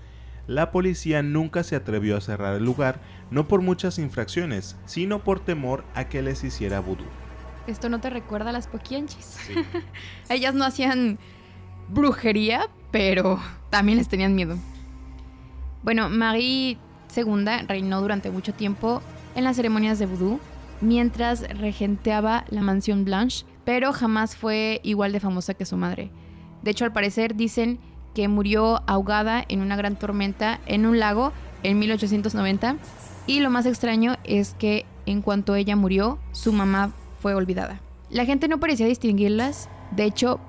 la 0.47 0.71
policía 0.71 1.21
nunca 1.23 1.63
se 1.63 1.75
atrevió 1.75 2.15
a 2.15 2.21
cerrar 2.21 2.55
el 2.55 2.63
lugar, 2.63 3.01
no 3.31 3.49
por 3.49 3.61
muchas 3.61 3.99
infracciones, 3.99 4.77
sino 4.85 5.21
por 5.21 5.41
temor 5.41 5.83
a 5.93 6.07
que 6.07 6.21
les 6.21 6.41
hiciera 6.45 6.79
vudú. 6.79 7.03
Esto 7.67 7.89
no 7.89 7.99
te 7.99 8.09
recuerda 8.09 8.51
a 8.51 8.53
las 8.53 8.67
poquianchis. 8.67 9.35
Ellas 10.29 10.53
no 10.53 10.63
hacían 10.63 11.19
brujería, 11.89 12.69
pero 12.91 13.41
también 13.69 13.97
les 13.97 14.07
tenían 14.07 14.35
miedo. 14.35 14.57
Bueno, 15.83 16.07
Marie 16.07 16.77
II 17.15 17.45
reinó 17.67 18.01
durante 18.01 18.31
mucho 18.31 18.53
tiempo 18.53 19.01
en 19.35 19.43
las 19.43 19.55
ceremonias 19.55 19.99
de 19.99 20.05
vudú, 20.05 20.39
mientras 20.81 21.41
regenteaba 21.57 22.45
la 22.49 22.61
mansión 22.61 23.05
Blanche, 23.05 23.45
pero 23.65 23.93
jamás 23.93 24.35
fue 24.35 24.79
igual 24.83 25.11
de 25.11 25.19
famosa 25.19 25.53
que 25.53 25.65
su 25.65 25.77
madre. 25.77 26.11
De 26.61 26.71
hecho, 26.71 26.85
al 26.85 26.93
parecer 26.93 27.35
dicen 27.35 27.79
que 28.13 28.27
murió 28.27 28.81
ahogada 28.87 29.43
en 29.47 29.61
una 29.61 29.75
gran 29.75 29.95
tormenta 29.95 30.59
en 30.65 30.85
un 30.85 30.99
lago 30.99 31.33
en 31.63 31.77
1890. 31.79 32.77
Y 33.27 33.41
lo 33.41 33.49
más 33.49 33.65
extraño 33.65 34.15
es 34.23 34.55
que 34.57 34.85
en 35.05 35.21
cuanto 35.21 35.55
ella 35.55 35.75
murió, 35.75 36.17
su 36.31 36.51
mamá 36.51 36.91
fue 37.21 37.35
olvidada. 37.35 37.79
La 38.09 38.25
gente 38.25 38.47
no 38.47 38.59
parecía 38.59 38.87
distinguirlas, 38.87 39.69
de 39.91 40.05
hecho, 40.05 40.39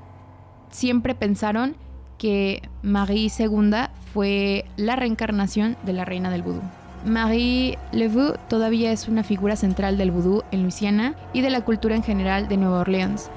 siempre 0.71 1.15
pensaron 1.15 1.77
que 2.19 2.63
Marie 2.83 3.31
II 3.37 3.71
fue 4.13 4.65
la 4.77 4.97
reencarnación 4.97 5.77
de 5.85 5.93
la 5.93 6.05
reina 6.05 6.31
del 6.31 6.43
vudú. 6.43 6.61
Marie 7.05 7.79
Leveux 7.93 8.39
todavía 8.49 8.91
es 8.91 9.09
una 9.09 9.23
figura 9.23 9.57
central 9.57 9.97
del 9.97 10.11
vudú 10.11 10.43
en 10.51 10.63
Luisiana 10.63 11.15
y 11.33 11.41
de 11.41 11.51
la 11.51 11.61
cultura 11.61 11.95
en 11.95 12.03
general 12.03 12.49
de 12.49 12.57
Nueva 12.57 12.81
Orleans. 12.81 13.31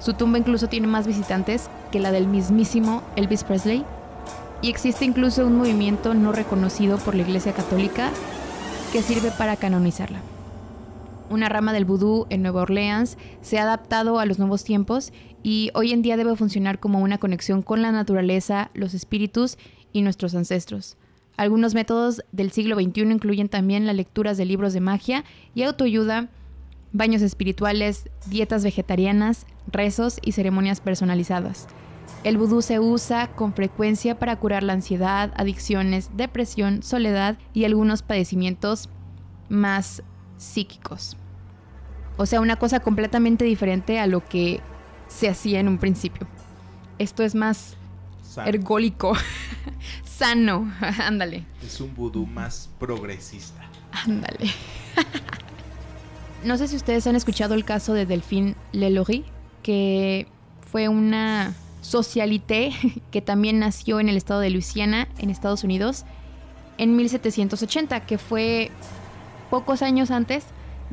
Su 0.00 0.14
tumba 0.14 0.38
incluso 0.38 0.68
tiene 0.68 0.86
más 0.86 1.06
visitantes 1.06 1.68
que 1.92 2.00
la 2.00 2.10
del 2.10 2.26
mismísimo 2.26 3.02
Elvis 3.14 3.44
Presley. 3.44 3.84
Y 4.62 4.70
existe 4.70 5.04
incluso 5.04 5.46
un 5.46 5.56
movimiento 5.56 6.14
no 6.14 6.32
reconocido 6.32 6.98
por 6.98 7.14
la 7.14 7.22
Iglesia 7.22 7.52
Católica 7.52 8.10
que 8.92 9.02
sirve 9.02 9.30
para 9.30 9.56
canonizarla. 9.56 10.18
Una 11.32 11.48
rama 11.48 11.72
del 11.72 11.86
vudú 11.86 12.26
en 12.28 12.42
Nueva 12.42 12.60
Orleans 12.60 13.16
se 13.40 13.58
ha 13.58 13.62
adaptado 13.62 14.18
a 14.18 14.26
los 14.26 14.38
nuevos 14.38 14.64
tiempos 14.64 15.14
y 15.42 15.70
hoy 15.72 15.92
en 15.92 16.02
día 16.02 16.18
debe 16.18 16.36
funcionar 16.36 16.78
como 16.78 17.00
una 17.00 17.16
conexión 17.16 17.62
con 17.62 17.80
la 17.80 17.90
naturaleza, 17.90 18.70
los 18.74 18.92
espíritus 18.92 19.56
y 19.94 20.02
nuestros 20.02 20.34
ancestros. 20.34 20.98
Algunos 21.38 21.72
métodos 21.72 22.22
del 22.32 22.52
siglo 22.52 22.76
XXI 22.76 23.10
incluyen 23.12 23.48
también 23.48 23.86
las 23.86 23.96
lecturas 23.96 24.36
de 24.36 24.44
libros 24.44 24.74
de 24.74 24.80
magia 24.80 25.24
y 25.54 25.62
autoayuda 25.62 26.28
baños 26.92 27.22
espirituales, 27.22 28.10
dietas 28.26 28.62
vegetarianas, 28.62 29.46
rezos 29.66 30.18
y 30.22 30.32
ceremonias 30.32 30.82
personalizadas. 30.82 31.66
El 32.24 32.36
vudú 32.36 32.60
se 32.60 32.78
usa 32.78 33.28
con 33.28 33.54
frecuencia 33.54 34.18
para 34.18 34.36
curar 34.36 34.62
la 34.62 34.74
ansiedad, 34.74 35.32
adicciones, 35.34 36.10
depresión, 36.14 36.82
soledad 36.82 37.38
y 37.54 37.64
algunos 37.64 38.02
padecimientos 38.02 38.90
más 39.48 40.02
psíquicos. 40.36 41.16
O 42.16 42.26
sea, 42.26 42.40
una 42.40 42.56
cosa 42.56 42.80
completamente 42.80 43.44
diferente 43.44 43.98
a 43.98 44.06
lo 44.06 44.24
que 44.24 44.60
se 45.08 45.28
hacía 45.28 45.60
en 45.60 45.68
un 45.68 45.78
principio. 45.78 46.26
Esto 46.98 47.22
es 47.22 47.34
más 47.34 47.76
ergólico, 48.44 49.14
sano, 50.04 50.72
ándale. 50.80 51.44
Es 51.64 51.80
un 51.80 51.94
vudú 51.94 52.26
más 52.26 52.70
progresista. 52.78 53.62
Ándale. 53.92 54.50
No 56.44 56.56
sé 56.56 56.66
si 56.66 56.74
ustedes 56.74 57.06
han 57.06 57.14
escuchado 57.14 57.54
el 57.54 57.64
caso 57.64 57.94
de 57.94 58.04
Delphine 58.04 58.56
Lelory, 58.72 59.24
que 59.62 60.26
fue 60.72 60.88
una 60.88 61.54
socialité 61.82 62.72
que 63.12 63.22
también 63.22 63.60
nació 63.60 64.00
en 64.00 64.08
el 64.08 64.16
estado 64.16 64.40
de 64.40 64.50
Luisiana, 64.50 65.06
en 65.18 65.30
Estados 65.30 65.62
Unidos, 65.62 66.04
en 66.78 66.96
1780, 66.96 68.06
que 68.06 68.18
fue 68.18 68.72
pocos 69.50 69.82
años 69.82 70.10
antes 70.10 70.44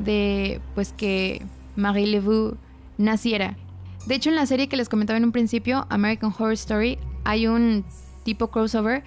de 0.03 0.62
pues 0.75 0.93
que 0.93 1.45
Marie 1.75 2.07
Leveux 2.07 2.57
naciera. 2.97 3.57
De 4.05 4.15
hecho, 4.15 4.29
en 4.29 4.35
la 4.35 4.45
serie 4.45 4.67
que 4.67 4.77
les 4.77 4.89
comentaba 4.89 5.17
en 5.17 5.25
un 5.25 5.31
principio, 5.31 5.85
American 5.89 6.33
Horror 6.38 6.53
Story, 6.53 6.97
hay 7.23 7.47
un 7.47 7.85
tipo 8.23 8.49
crossover 8.49 9.03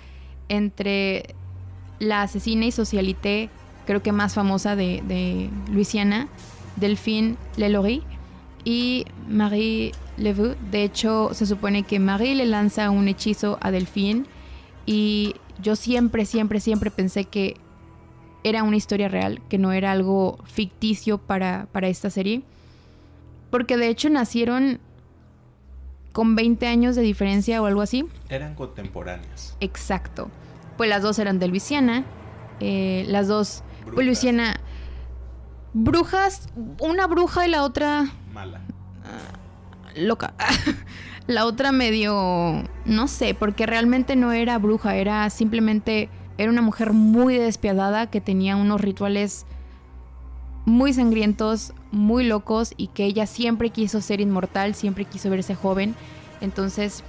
entre 0.49 1.35
la 1.99 2.23
asesina 2.23 2.67
y 2.67 2.73
socialité 2.73 3.51
creo 3.87 4.03
que 4.03 4.13
más 4.13 4.35
famosa 4.35 4.77
de, 4.77 5.03
de 5.07 5.51
Luisiana, 5.71 6.29
Delphine 6.77 7.37
Lelory 7.57 8.03
y 8.65 9.05
Marie 9.29 9.93
Leveux. 10.17 10.57
De 10.71 10.85
hecho, 10.85 11.31
se 11.33 11.47
supone 11.47 11.83
que 11.83 11.99
Marie 11.99 12.35
le 12.35 12.47
lanza 12.47 12.91
un 12.91 13.09
hechizo 13.09 13.59
a 13.61 13.71
Delphine 13.71 14.25
y 14.87 15.35
yo 15.61 15.77
siempre, 15.77 16.27
siempre, 16.27 16.61
siempre 16.61 16.91
pensé 16.91 17.25
que 17.25 17.57
era 18.45 18.63
una 18.63 18.77
historia 18.77 19.09
real, 19.09 19.41
que 19.49 19.59
no 19.59 19.73
era 19.73 19.93
algo 19.93 20.39
ficticio 20.45 21.19
para, 21.19 21.67
para 21.73 21.89
esta 21.89 22.11
serie. 22.11 22.43
Porque 23.51 23.77
de 23.77 23.89
hecho 23.89 24.09
nacieron 24.09 24.81
con 26.13 26.35
20 26.37 26.67
años 26.67 26.97
de 26.97 27.03
diferencia 27.03 27.61
o 27.63 27.67
algo 27.67 27.83
así. 27.83 28.07
Eran 28.29 28.55
contemporáneas. 28.55 29.57
Exacto. 29.61 30.31
Pues 30.77 30.89
las 30.89 31.03
dos 31.03 31.19
eran 31.19 31.39
de 31.39 31.49
Luisiana. 31.49 32.05
Eh, 32.61 33.05
las 33.09 33.29
dos 33.29 33.63
pues 33.93 34.07
Luciana, 34.07 34.61
brujas, 35.73 36.49
una 36.81 37.07
bruja 37.07 37.47
y 37.47 37.51
la 37.51 37.63
otra... 37.65 38.07
Mala. 38.33 38.61
Ah, 39.05 39.91
loca. 39.97 40.35
la 41.27 41.47
otra 41.47 41.73
medio... 41.73 42.63
No 42.85 43.09
sé, 43.09 43.35
porque 43.35 43.67
realmente 43.67 44.17
no 44.17 44.33
era 44.33 44.59
bruja, 44.59 44.97
era 44.97 45.29
simplemente... 45.31 46.09
Era 46.39 46.51
una 46.51 46.63
mujer 46.63 46.93
muy 46.93 47.37
despiadada 47.37 48.09
que 48.09 48.21
tenía 48.21 48.57
unos 48.57 48.81
rituales 48.81 49.47
muy 50.65 50.93
sangrientos, 50.93 51.73
muy 51.91 52.25
locos 52.25 52.75
y 52.77 52.89
que 52.89 53.05
ella 53.05 53.27
siempre 53.27 53.71
quiso 53.71 54.01
ser 54.01 54.21
inmortal, 54.21 54.75
siempre 54.75 55.05
quiso 55.05 55.29
verse 55.31 55.55
joven. 55.55 55.95
Entonces, 56.41 57.03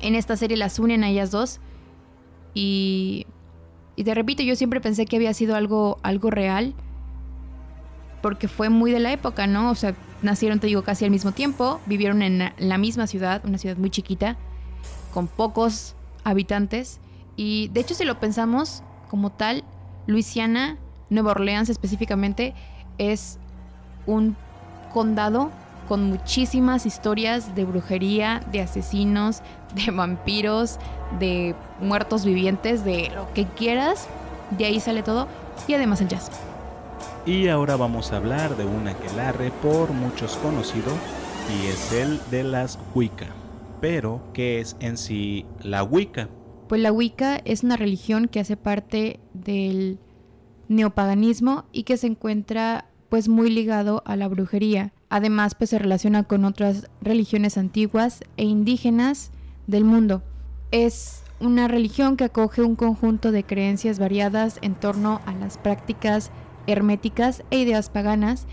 en 0.00 0.14
esta 0.14 0.36
serie 0.36 0.56
las 0.56 0.78
unen 0.78 1.04
a 1.04 1.08
ellas 1.08 1.30
dos 1.30 1.60
y 2.54 3.26
y 3.98 4.04
te 4.04 4.14
repito, 4.14 4.44
yo 4.44 4.54
siempre 4.54 4.80
pensé 4.80 5.06
que 5.06 5.16
había 5.16 5.34
sido 5.34 5.56
algo, 5.56 5.98
algo 6.04 6.30
real, 6.30 6.72
porque 8.22 8.46
fue 8.46 8.68
muy 8.68 8.92
de 8.92 9.00
la 9.00 9.10
época, 9.10 9.48
¿no? 9.48 9.72
O 9.72 9.74
sea, 9.74 9.96
nacieron, 10.22 10.60
te 10.60 10.68
digo, 10.68 10.84
casi 10.84 11.04
al 11.04 11.10
mismo 11.10 11.32
tiempo, 11.32 11.80
vivieron 11.84 12.22
en 12.22 12.52
la 12.58 12.78
misma 12.78 13.08
ciudad, 13.08 13.44
una 13.44 13.58
ciudad 13.58 13.76
muy 13.76 13.90
chiquita, 13.90 14.36
con 15.12 15.26
pocos 15.26 15.96
habitantes. 16.22 17.00
Y 17.38 17.68
de 17.68 17.80
hecho, 17.80 17.94
si 17.94 18.04
lo 18.04 18.18
pensamos 18.18 18.82
como 19.08 19.30
tal, 19.30 19.62
Luisiana, 20.08 20.76
Nueva 21.08 21.30
Orleans 21.30 21.68
específicamente, 21.68 22.52
es 22.98 23.38
un 24.06 24.36
condado 24.92 25.52
con 25.86 26.10
muchísimas 26.10 26.84
historias 26.84 27.54
de 27.54 27.64
brujería, 27.64 28.40
de 28.50 28.60
asesinos, 28.60 29.42
de 29.76 29.90
vampiros, 29.92 30.80
de 31.20 31.54
muertos 31.80 32.24
vivientes, 32.24 32.84
de 32.84 33.12
lo 33.14 33.32
que 33.34 33.46
quieras. 33.46 34.08
De 34.50 34.64
ahí 34.64 34.80
sale 34.80 35.04
todo. 35.04 35.28
Y 35.68 35.74
además 35.74 36.00
el 36.00 36.08
jazz. 36.08 36.32
Y 37.24 37.46
ahora 37.46 37.76
vamos 37.76 38.12
a 38.12 38.16
hablar 38.16 38.56
de 38.56 38.64
un 38.64 38.88
aquelarre 38.88 39.52
por 39.62 39.92
muchos 39.92 40.36
conocido 40.38 40.90
y 41.48 41.66
es 41.68 41.92
el 41.92 42.20
de 42.32 42.42
las 42.42 42.80
Wicca. 42.96 43.26
Pero, 43.80 44.20
¿qué 44.32 44.60
es 44.60 44.76
en 44.80 44.96
sí 44.96 45.46
la 45.62 45.84
Wicca? 45.84 46.28
Pues 46.68 46.82
la 46.82 46.92
Wicca 46.92 47.40
es 47.46 47.64
una 47.64 47.76
religión 47.76 48.28
que 48.28 48.40
hace 48.40 48.58
parte 48.58 49.20
del 49.32 49.98
neopaganismo 50.68 51.64
y 51.72 51.84
que 51.84 51.96
se 51.96 52.08
encuentra 52.08 52.84
pues 53.08 53.28
muy 53.28 53.48
ligado 53.50 54.02
a 54.04 54.16
la 54.16 54.28
brujería. 54.28 54.92
Además, 55.08 55.54
pues 55.54 55.70
se 55.70 55.78
relaciona 55.78 56.24
con 56.24 56.44
otras 56.44 56.90
religiones 57.00 57.56
antiguas 57.56 58.20
e 58.36 58.44
indígenas 58.44 59.30
del 59.66 59.84
mundo. 59.84 60.22
Es 60.70 61.22
una 61.40 61.68
religión 61.68 62.18
que 62.18 62.24
acoge 62.24 62.60
un 62.60 62.76
conjunto 62.76 63.32
de 63.32 63.44
creencias 63.44 63.98
variadas 63.98 64.58
en 64.60 64.74
torno 64.74 65.22
a 65.24 65.32
las 65.32 65.56
prácticas 65.56 66.30
herméticas 66.66 67.44
e 67.50 67.60
ideas 67.60 67.88
paganas 67.88 68.46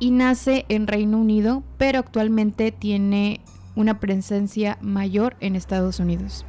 y 0.00 0.10
nace 0.10 0.66
en 0.68 0.88
Reino 0.88 1.18
Unido, 1.18 1.62
pero 1.78 2.00
actualmente 2.00 2.72
tiene 2.72 3.40
una 3.76 4.00
presencia 4.00 4.78
mayor 4.80 5.36
en 5.38 5.54
Estados 5.54 6.00
Unidos. 6.00 6.44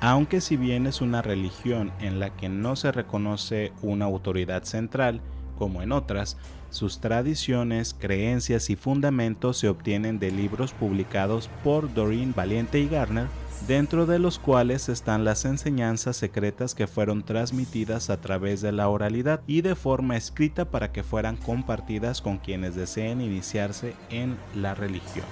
Aunque 0.00 0.40
si 0.40 0.56
bien 0.56 0.86
es 0.86 1.00
una 1.00 1.22
religión 1.22 1.92
en 1.98 2.20
la 2.20 2.30
que 2.30 2.48
no 2.48 2.76
se 2.76 2.92
reconoce 2.92 3.72
una 3.82 4.04
autoridad 4.04 4.62
central, 4.62 5.20
como 5.58 5.82
en 5.82 5.90
otras, 5.90 6.36
sus 6.70 7.00
tradiciones, 7.00 7.96
creencias 7.98 8.70
y 8.70 8.76
fundamentos 8.76 9.58
se 9.58 9.68
obtienen 9.68 10.18
de 10.18 10.30
libros 10.30 10.72
publicados 10.72 11.50
por 11.64 11.92
Doreen 11.92 12.32
Valiente 12.36 12.78
y 12.78 12.88
Garner, 12.88 13.26
dentro 13.66 14.06
de 14.06 14.20
los 14.20 14.38
cuales 14.38 14.88
están 14.88 15.24
las 15.24 15.44
enseñanzas 15.44 16.16
secretas 16.16 16.76
que 16.76 16.86
fueron 16.86 17.24
transmitidas 17.24 18.08
a 18.08 18.20
través 18.20 18.60
de 18.60 18.70
la 18.70 18.88
oralidad 18.88 19.40
y 19.48 19.62
de 19.62 19.74
forma 19.74 20.16
escrita 20.16 20.66
para 20.66 20.92
que 20.92 21.02
fueran 21.02 21.36
compartidas 21.36 22.22
con 22.22 22.38
quienes 22.38 22.76
deseen 22.76 23.20
iniciarse 23.20 23.94
en 24.10 24.36
la 24.54 24.74
religión. 24.74 25.26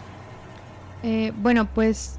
Eh, 1.05 1.33
bueno, 1.37 1.69
pues 1.73 2.19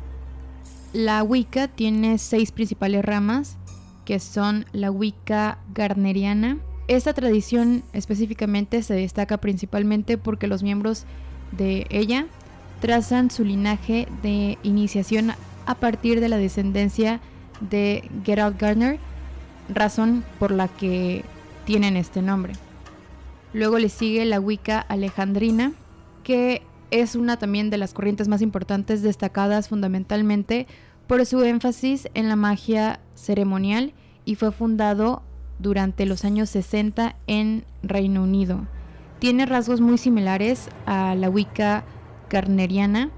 la 0.93 1.23
Wicca 1.23 1.67
tiene 1.67 2.17
seis 2.17 2.51
principales 2.51 3.03
ramas, 3.03 3.57
que 4.05 4.19
son 4.19 4.65
la 4.71 4.91
Wicca 4.91 5.59
garneriana, 5.73 6.57
esta 6.88 7.13
tradición 7.13 7.83
específicamente 7.91 8.81
se 8.81 8.93
destaca 8.93 9.38
principalmente 9.38 10.17
porque 10.17 10.47
los 10.47 10.63
miembros 10.63 11.03
de 11.51 11.85
ella 11.89 12.27
trazan 12.79 13.29
su 13.29 13.43
linaje 13.43 14.07
de 14.23 14.57
iniciación 14.63 15.33
a 15.65 15.75
partir 15.75 16.21
de 16.21 16.29
la 16.29 16.38
descendencia 16.38 17.19
de 17.59 18.09
Gerald 18.23 18.57
Gardner, 18.57 18.99
razón 19.67 20.23
por 20.39 20.51
la 20.51 20.69
que 20.69 21.25
tienen 21.65 21.97
este 21.97 22.21
nombre. 22.21 22.53
Luego 23.51 23.79
le 23.79 23.89
sigue 23.89 24.23
la 24.23 24.39
Wicca 24.39 24.79
alejandrina, 24.79 25.73
que 26.23 26.61
es 26.91 27.15
una 27.15 27.38
también 27.38 27.69
de 27.69 27.77
las 27.77 27.93
corrientes 27.93 28.27
más 28.27 28.41
importantes 28.41 29.01
destacadas 29.01 29.69
fundamentalmente 29.69 30.67
por 31.07 31.25
su 31.25 31.43
énfasis 31.43 32.09
en 32.13 32.29
la 32.29 32.35
magia 32.35 32.99
ceremonial 33.15 33.93
y 34.25 34.35
fue 34.35 34.51
fundado 34.51 35.23
durante 35.59 36.05
los 36.05 36.25
años 36.25 36.49
60 36.49 37.15
en 37.27 37.65
Reino 37.81 38.23
Unido. 38.23 38.67
Tiene 39.19 39.45
rasgos 39.45 39.81
muy 39.81 39.97
similares 39.97 40.69
a 40.85 41.15
la 41.15 41.29
Wicca 41.29 41.83
carneriana, 42.27 43.09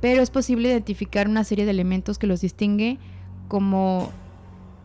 pero 0.00 0.22
es 0.22 0.30
posible 0.30 0.68
identificar 0.68 1.28
una 1.28 1.44
serie 1.44 1.64
de 1.64 1.70
elementos 1.70 2.18
que 2.18 2.26
los 2.26 2.40
distingue 2.40 2.98
como 3.48 4.10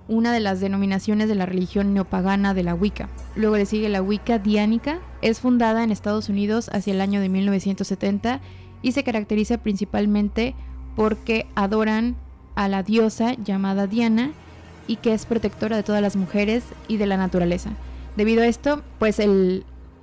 una 0.08 0.32
de 0.32 0.40
las 0.40 0.60
denominaciones 0.60 1.28
de 1.28 1.36
la 1.36 1.46
religión 1.46 1.94
neopagana 1.94 2.54
de 2.54 2.64
la 2.64 2.74
Wicca. 2.74 3.10
Luego 3.36 3.58
le 3.58 3.66
sigue 3.66 3.90
la 3.90 4.02
Wicca 4.02 4.40
diánica, 4.40 5.00
es 5.22 5.40
fundada 5.40 5.84
en 5.84 5.92
Estados 5.92 6.30
Unidos 6.30 6.70
hacia 6.74 6.94
el 6.94 7.02
año 7.02 7.22
de 7.22 7.30
1970 7.30 8.42
y 8.82 8.92
se 8.94 9.04
caracteriza 9.04 9.58
principalmente 9.58 10.56
porque 10.96 11.48
adoran 11.56 12.16
a 12.56 12.68
la 12.68 12.84
diosa 12.84 13.34
llamada 13.36 13.88
Diana 13.88 14.32
y 14.88 14.98
que 14.98 15.14
es 15.14 15.26
protectora 15.26 15.78
de 15.78 15.84
todas 15.84 16.02
las 16.02 16.16
mujeres 16.16 16.64
y 16.88 16.98
de 16.98 17.06
la 17.06 17.18
naturaleza. 17.18 17.72
Debido 18.16 18.42
a 18.42 18.48
esto, 18.48 18.82
pues 18.98 19.22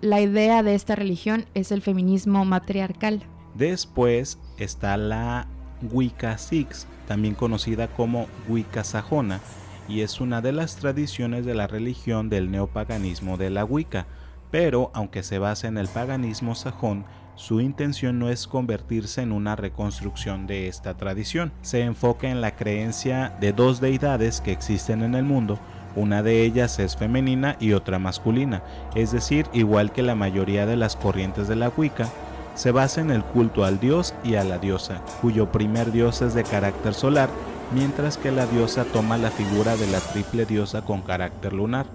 la 0.01 0.21
idea 0.21 0.63
de 0.63 0.75
esta 0.75 0.95
religión 0.95 1.45
es 1.55 1.73
el 1.73 1.83
feminismo 1.83 2.45
matriarcal. 2.45 3.23
Después 3.55 4.39
está 4.59 4.97
la 4.97 5.49
Wicca 5.83 6.39
Six, 6.39 6.87
también 7.09 7.35
conocida 7.35 7.89
como 7.89 8.27
Wicca 8.49 8.85
sajona, 8.85 9.41
y 9.89 10.01
es 10.01 10.21
una 10.21 10.41
de 10.41 10.53
las 10.53 10.77
tradiciones 10.77 11.45
de 11.45 11.55
la 11.55 11.67
religión 11.67 12.29
del 12.29 12.51
neopaganismo 12.51 13.37
de 13.37 13.51
la 13.51 13.65
Wicca, 13.65 14.07
pero 14.51 14.91
aunque 14.95 15.23
se 15.23 15.39
basa 15.39 15.69
en 15.69 15.79
el 15.79 15.89
paganismo 15.89 16.55
sajón, 16.55 17.05
su 17.35 17.61
intención 17.61 18.19
no 18.19 18.31
es 18.31 18.47
convertirse 18.47 19.21
en 19.21 19.33
una 19.33 19.57
reconstrucción 19.57 20.47
de 20.47 20.69
esta 20.69 20.97
tradición. 20.97 21.53
Se 21.61 21.83
enfoca 21.83 22.31
en 22.31 22.41
la 22.41 22.57
creencia 22.57 23.37
de 23.41 23.53
dos 23.53 23.81
deidades 23.81 24.41
que 24.41 24.53
existen 24.53 25.03
en 25.03 25.15
el 25.15 25.25
mundo, 25.25 25.59
una 25.97 26.23
de 26.23 26.43
ellas 26.43 26.79
es 26.79 26.95
femenina 26.95 27.57
y 27.59 27.73
otra 27.73 27.99
masculina, 27.99 28.63
es 28.95 29.13
decir, 29.13 29.47
igual 29.55 29.93
que 29.93 30.03
la 30.03 30.15
mayoría 30.15 30.67
de 30.67 30.77
las 30.77 30.95
corrientes 30.95 31.49
de 31.49 31.57
la 31.57 31.71
Wicca, 31.75 32.09
se 32.55 32.71
basa 32.71 33.01
en 33.01 33.11
el 33.11 33.25
culto 33.25 33.65
al 33.65 33.81
dios 33.81 34.15
y 34.23 34.35
a 34.35 34.45
la 34.45 34.59
diosa, 34.59 35.03
cuyo 35.21 35.51
primer 35.51 35.93
dios 35.93 36.21
es 36.23 36.35
de 36.35 36.45
carácter 36.45 36.93
solar, 36.93 37.31
mientras 37.75 38.19
que 38.19 38.31
la 38.31 38.47
diosa 38.47 38.85
toma 38.85 39.17
la 39.17 39.31
figura 39.31 39.77
de 39.77 39.87
la 39.87 40.01
triple 40.01 40.45
diosa 40.45 40.83
con 40.83 41.01
carácter 41.01 41.55
lunar. 41.55 41.87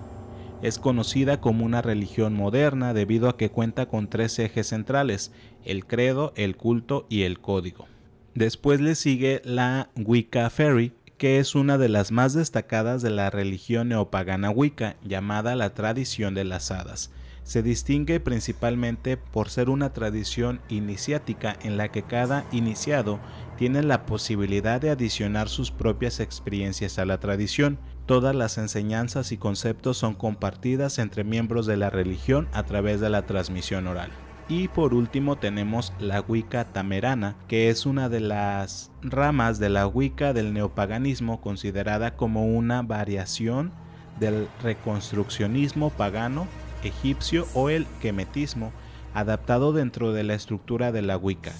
Es 0.61 0.77
conocida 0.77 1.41
como 1.41 1.65
una 1.65 1.81
religión 1.81 2.35
moderna 2.35 2.93
debido 2.93 3.29
a 3.29 3.37
que 3.37 3.49
cuenta 3.49 3.87
con 3.87 4.09
tres 4.09 4.37
ejes 4.37 4.67
centrales, 4.67 5.31
el 5.65 5.85
credo, 5.87 6.33
el 6.35 6.55
culto 6.55 7.07
y 7.09 7.23
el 7.23 7.39
código. 7.39 7.87
Después 8.35 8.79
le 8.79 8.93
sigue 8.93 9.41
la 9.43 9.89
Wicca 9.95 10.49
Fairy, 10.51 10.93
que 11.17 11.39
es 11.39 11.55
una 11.55 11.77
de 11.77 11.89
las 11.89 12.11
más 12.11 12.33
destacadas 12.33 13.01
de 13.01 13.09
la 13.09 13.29
religión 13.29 13.89
neopagana 13.89 14.51
Wicca, 14.51 14.97
llamada 15.03 15.55
la 15.55 15.73
tradición 15.73 16.35
de 16.35 16.43
las 16.43 16.69
hadas. 16.71 17.11
Se 17.43 17.63
distingue 17.63 18.19
principalmente 18.19 19.17
por 19.17 19.49
ser 19.49 19.69
una 19.69 19.93
tradición 19.93 20.61
iniciática 20.69 21.57
en 21.63 21.75
la 21.75 21.89
que 21.89 22.03
cada 22.03 22.45
iniciado 22.51 23.19
tiene 23.57 23.81
la 23.81 24.05
posibilidad 24.05 24.79
de 24.79 24.91
adicionar 24.91 25.49
sus 25.49 25.71
propias 25.71 26.19
experiencias 26.19 26.99
a 26.99 27.05
la 27.05 27.19
tradición, 27.19 27.79
Todas 28.11 28.35
las 28.35 28.57
enseñanzas 28.57 29.31
y 29.31 29.37
conceptos 29.37 29.95
son 29.95 30.15
compartidas 30.15 30.99
entre 30.99 31.23
miembros 31.23 31.65
de 31.65 31.77
la 31.77 31.89
religión 31.89 32.49
a 32.51 32.63
través 32.63 32.99
de 32.99 33.09
la 33.09 33.21
transmisión 33.21 33.87
oral. 33.87 34.09
Y 34.49 34.67
por 34.67 34.93
último 34.93 35.37
tenemos 35.37 35.93
la 35.97 36.19
Wicca 36.19 36.65
tamerana, 36.65 37.37
que 37.47 37.69
es 37.69 37.85
una 37.85 38.09
de 38.09 38.19
las 38.19 38.91
ramas 39.01 39.59
de 39.59 39.69
la 39.69 39.87
Wicca 39.87 40.33
del 40.33 40.51
neopaganismo 40.51 41.39
considerada 41.39 42.17
como 42.17 42.47
una 42.47 42.81
variación 42.81 43.71
del 44.19 44.49
reconstruccionismo 44.61 45.89
pagano 45.89 46.47
egipcio 46.83 47.47
o 47.53 47.69
el 47.69 47.87
quemetismo, 48.01 48.73
adaptado 49.13 49.71
dentro 49.71 50.11
de 50.11 50.25
la 50.25 50.33
estructura 50.33 50.91
de 50.91 51.01
la 51.01 51.15
Wicca. 51.15 51.53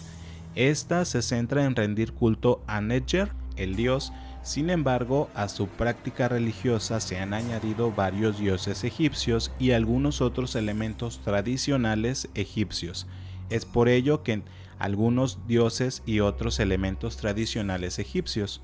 Esta 0.55 1.05
se 1.05 1.21
centra 1.21 1.63
en 1.63 1.77
rendir 1.77 2.11
culto 2.11 2.61
a 2.67 2.81
Nedger, 2.81 3.31
el 3.55 3.77
dios, 3.77 4.11
sin 4.43 4.69
embargo, 4.69 5.29
a 5.35 5.47
su 5.47 5.67
práctica 5.67 6.27
religiosa 6.27 6.99
se 6.99 7.19
han 7.19 7.33
añadido 7.33 7.91
varios 7.91 8.39
dioses 8.39 8.83
egipcios 8.83 9.51
y 9.59 9.71
algunos 9.71 10.19
otros 10.21 10.55
elementos 10.55 11.19
tradicionales 11.19 12.27
egipcios. 12.33 13.07
Es 13.49 13.65
por 13.65 13.87
ello 13.87 14.23
que 14.23 14.41
algunos 14.79 15.37
dioses 15.47 16.01
y 16.07 16.21
otros 16.21 16.59
elementos 16.59 17.17
tradicionales 17.17 17.99
egipcios. 17.99 18.61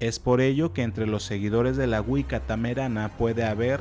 Es 0.00 0.18
por 0.18 0.42
ello 0.42 0.74
que 0.74 0.82
entre 0.82 1.06
los 1.06 1.22
seguidores 1.22 1.78
de 1.78 1.86
la 1.86 2.02
Wicca 2.02 2.40
tamerana 2.40 3.16
puede 3.16 3.44
haber 3.44 3.80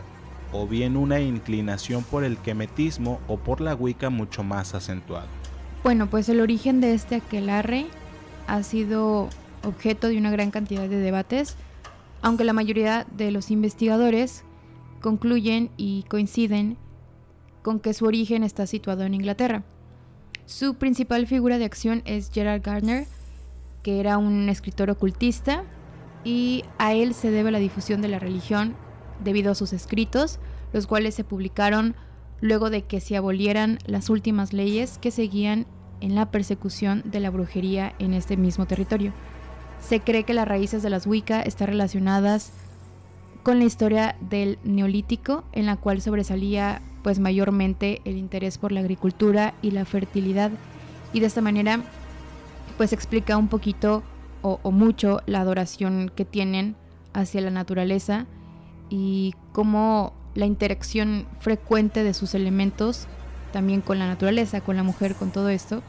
o 0.54 0.68
bien 0.68 0.96
una 0.96 1.20
inclinación 1.20 2.04
por 2.04 2.24
el 2.24 2.38
quemetismo 2.38 3.20
o 3.28 3.36
por 3.38 3.60
la 3.60 3.76
Wicca 3.76 4.10
mucho 4.10 4.42
más 4.44 4.74
acentuado. 4.74 5.28
Bueno, 5.84 6.08
pues 6.10 6.30
el 6.30 6.40
origen 6.40 6.80
de 6.80 6.94
este 6.94 7.16
aquelarre 7.16 7.88
ha 8.48 8.64
sido 8.64 9.28
objeto 9.66 10.08
de 10.08 10.18
una 10.18 10.32
gran 10.32 10.52
cantidad 10.52 10.88
de 10.88 10.98
debates, 10.98 11.56
aunque 12.22 12.44
la 12.44 12.54
mayoría 12.54 13.06
de 13.16 13.32
los 13.32 13.52
investigadores 13.52 14.44
concluyen 15.02 15.70
y 15.78 16.04
coinciden 16.10 16.78
con 17.62 17.80
que 17.80 17.94
su 17.94 18.06
origen 18.06 18.44
está 18.44 18.68
situado 18.68 19.04
en 19.04 19.14
Inglaterra. 19.14 19.64
Su 20.46 20.76
principal 20.76 21.28
figura 21.28 21.58
de 21.58 21.66
acción 21.66 22.02
es 22.06 22.32
Gerald 22.32 22.64
Gardner, 22.64 23.08
que 23.84 24.00
era 24.00 24.18
un 24.18 24.50
escritor 24.50 24.90
ocultista, 24.90 25.64
y 26.24 26.64
a 26.78 26.94
él 26.94 27.14
se 27.14 27.32
debe 27.32 27.52
la 27.52 27.60
difusión 27.60 28.02
de 28.02 28.08
la 28.08 28.20
religión 28.20 28.76
debido 29.24 29.52
a 29.52 29.56
sus 29.56 29.74
escritos, 29.74 30.40
los 30.74 30.88
cuales 30.88 31.16
se 31.16 31.24
publicaron 31.24 31.96
luego 32.42 32.70
de 32.70 32.84
que 32.84 33.00
se 33.00 33.16
abolieran 33.16 33.80
las 33.86 34.10
últimas 34.10 34.54
leyes 34.54 34.98
que 34.98 35.12
seguían 35.12 35.66
en 36.02 36.16
la 36.16 36.32
persecución 36.32 37.02
de 37.06 37.20
la 37.20 37.30
brujería 37.30 37.96
en 38.00 38.14
este 38.14 38.38
mismo 38.38 38.66
territorio. 38.66 39.14
Se 39.88 40.00
cree 40.00 40.24
que 40.24 40.34
las 40.34 40.48
raíces 40.48 40.82
de 40.82 40.90
las 40.90 41.06
Wicca 41.06 41.42
están 41.42 41.68
relacionadas 41.68 42.52
con 43.44 43.60
la 43.60 43.66
historia 43.66 44.16
del 44.20 44.58
neolítico, 44.64 45.44
en 45.52 45.68
la 45.68 45.78
cual 45.78 46.02
sobresalía 46.02 46.82
pues 47.04 47.20
mayormente 47.20 48.02
el 48.04 48.18
interés 48.18 48.58
por 48.58 48.72
la 48.72 48.80
agricultura 48.80 49.54
y 49.62 49.70
la 49.70 49.86
fertilidad, 49.86 50.50
y 51.14 51.20
de 51.20 51.28
esta 51.28 51.42
manera 51.42 51.82
pues 52.78 52.94
explica 52.94 53.38
un 53.38 53.48
poquito 53.48 54.02
o, 54.42 54.60
o 54.64 54.72
mucho 54.72 55.20
la 55.28 55.42
adoración 55.42 56.12
que 56.16 56.26
tienen 56.26 56.76
hacia 57.14 57.42
la 57.42 57.52
naturaleza 57.52 58.26
y 58.90 59.36
cómo 59.52 60.14
la 60.34 60.48
interacción 60.48 61.28
frecuente 61.40 62.04
de 62.04 62.16
sus 62.16 62.34
elementos 62.34 63.08
también 63.54 63.82
con 63.82 64.00
la 64.00 64.08
naturaleza, 64.08 64.62
con 64.62 64.76
la 64.76 64.84
mujer, 64.84 65.14
con 65.14 65.30
todo 65.30 65.50
esto, 65.50 65.84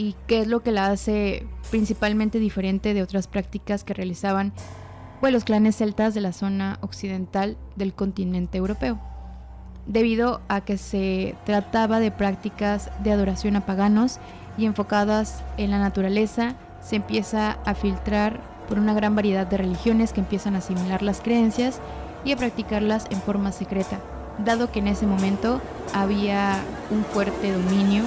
y 0.00 0.16
qué 0.26 0.40
es 0.40 0.46
lo 0.46 0.62
que 0.62 0.72
la 0.72 0.86
hace 0.86 1.46
principalmente 1.70 2.38
diferente 2.38 2.94
de 2.94 3.02
otras 3.02 3.26
prácticas 3.26 3.84
que 3.84 3.92
realizaban 3.92 4.54
pues, 5.20 5.30
los 5.30 5.44
clanes 5.44 5.76
celtas 5.76 6.14
de 6.14 6.22
la 6.22 6.32
zona 6.32 6.78
occidental 6.80 7.58
del 7.76 7.92
continente 7.92 8.56
europeo, 8.56 8.98
debido 9.84 10.40
a 10.48 10.62
que 10.62 10.78
se 10.78 11.34
trataba 11.44 12.00
de 12.00 12.10
prácticas 12.10 12.90
de 13.02 13.12
adoración 13.12 13.56
a 13.56 13.66
paganos 13.66 14.20
y 14.56 14.64
enfocadas 14.64 15.42
en 15.58 15.70
la 15.70 15.78
naturaleza, 15.78 16.54
se 16.80 16.96
empieza 16.96 17.58
a 17.66 17.74
filtrar 17.74 18.40
por 18.70 18.78
una 18.78 18.94
gran 18.94 19.14
variedad 19.14 19.46
de 19.46 19.58
religiones 19.58 20.14
que 20.14 20.20
empiezan 20.20 20.54
a 20.54 20.58
asimilar 20.58 21.02
las 21.02 21.20
creencias 21.20 21.78
y 22.24 22.32
a 22.32 22.38
practicarlas 22.38 23.06
en 23.10 23.20
forma 23.20 23.52
secreta, 23.52 23.98
dado 24.46 24.72
que 24.72 24.78
en 24.78 24.88
ese 24.88 25.06
momento 25.06 25.60
había 25.92 26.56
un 26.90 27.04
fuerte 27.04 27.52
dominio 27.52 28.04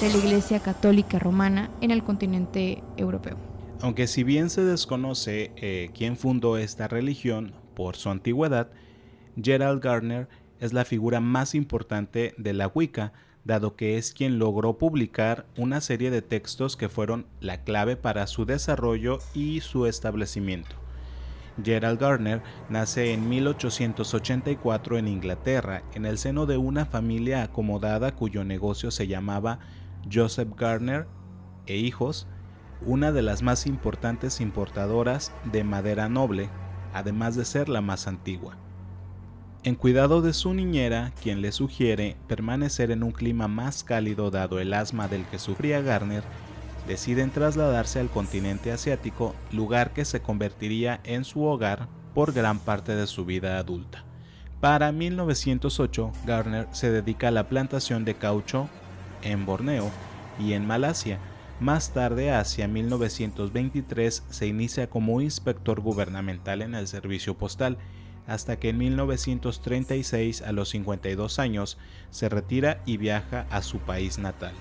de 0.00 0.08
la 0.10 0.16
Iglesia 0.16 0.60
Católica 0.60 1.18
Romana 1.18 1.70
en 1.80 1.90
el 1.90 2.02
continente 2.02 2.82
europeo. 2.96 3.36
Aunque 3.80 4.06
si 4.06 4.24
bien 4.24 4.50
se 4.50 4.64
desconoce 4.64 5.52
eh, 5.56 5.90
quién 5.94 6.16
fundó 6.16 6.56
esta 6.56 6.88
religión 6.88 7.52
por 7.74 7.96
su 7.96 8.10
antigüedad, 8.10 8.70
Gerald 9.40 9.82
Gardner 9.82 10.28
es 10.58 10.72
la 10.72 10.84
figura 10.84 11.20
más 11.20 11.54
importante 11.54 12.34
de 12.38 12.52
la 12.54 12.66
Wicca, 12.66 13.12
dado 13.44 13.76
que 13.76 13.96
es 13.96 14.12
quien 14.12 14.38
logró 14.38 14.78
publicar 14.78 15.46
una 15.56 15.80
serie 15.80 16.10
de 16.10 16.22
textos 16.22 16.76
que 16.76 16.88
fueron 16.88 17.26
la 17.40 17.62
clave 17.62 17.96
para 17.96 18.26
su 18.26 18.46
desarrollo 18.46 19.18
y 19.34 19.60
su 19.60 19.86
establecimiento. 19.86 20.76
Gerald 21.62 22.00
Gardner 22.00 22.42
nace 22.68 23.12
en 23.12 23.28
1884 23.28 24.98
en 24.98 25.06
Inglaterra, 25.06 25.82
en 25.94 26.04
el 26.04 26.18
seno 26.18 26.46
de 26.46 26.56
una 26.56 26.84
familia 26.84 27.44
acomodada 27.44 28.16
cuyo 28.16 28.44
negocio 28.44 28.90
se 28.90 29.06
llamaba 29.06 29.60
Joseph 30.12 30.50
Gardner 30.56 31.06
e 31.66 31.76
hijos, 31.76 32.26
una 32.82 33.12
de 33.12 33.22
las 33.22 33.42
más 33.42 33.66
importantes 33.66 34.40
importadoras 34.40 35.32
de 35.44 35.64
madera 35.64 36.08
noble, 36.08 36.50
además 36.92 37.36
de 37.36 37.44
ser 37.44 37.68
la 37.68 37.80
más 37.80 38.06
antigua. 38.06 38.56
En 39.62 39.76
cuidado 39.76 40.20
de 40.20 40.34
su 40.34 40.52
niñera, 40.52 41.12
quien 41.22 41.40
le 41.40 41.50
sugiere 41.50 42.16
permanecer 42.28 42.90
en 42.90 43.02
un 43.02 43.12
clima 43.12 43.48
más 43.48 43.82
cálido 43.82 44.30
dado 44.30 44.60
el 44.60 44.74
asma 44.74 45.08
del 45.08 45.24
que 45.24 45.38
sufría 45.38 45.80
Garner, 45.80 46.22
deciden 46.86 47.30
trasladarse 47.30 47.98
al 47.98 48.10
continente 48.10 48.72
asiático, 48.72 49.34
lugar 49.52 49.94
que 49.94 50.04
se 50.04 50.20
convertiría 50.20 51.00
en 51.04 51.24
su 51.24 51.44
hogar 51.44 51.88
por 52.14 52.34
gran 52.34 52.58
parte 52.58 52.94
de 52.94 53.06
su 53.06 53.24
vida 53.24 53.58
adulta. 53.58 54.04
Para 54.60 54.92
1908, 54.92 56.12
Garner 56.26 56.68
se 56.72 56.90
dedica 56.90 57.28
a 57.28 57.30
la 57.30 57.48
plantación 57.48 58.04
de 58.04 58.14
caucho 58.14 58.68
en 59.24 59.46
Borneo 59.46 59.90
y 60.38 60.52
en 60.52 60.66
Malasia. 60.66 61.18
Más 61.60 61.92
tarde, 61.92 62.32
hacia 62.32 62.68
1923, 62.68 64.24
se 64.28 64.46
inicia 64.46 64.90
como 64.90 65.20
inspector 65.20 65.80
gubernamental 65.80 66.62
en 66.62 66.74
el 66.74 66.88
servicio 66.88 67.34
postal, 67.34 67.78
hasta 68.26 68.58
que 68.58 68.70
en 68.70 68.78
1936, 68.78 70.42
a 70.42 70.52
los 70.52 70.70
52 70.70 71.38
años, 71.38 71.78
se 72.10 72.28
retira 72.28 72.80
y 72.86 72.96
viaja 72.96 73.46
a 73.50 73.62
su 73.62 73.78
país 73.78 74.18
natal. 74.18 74.52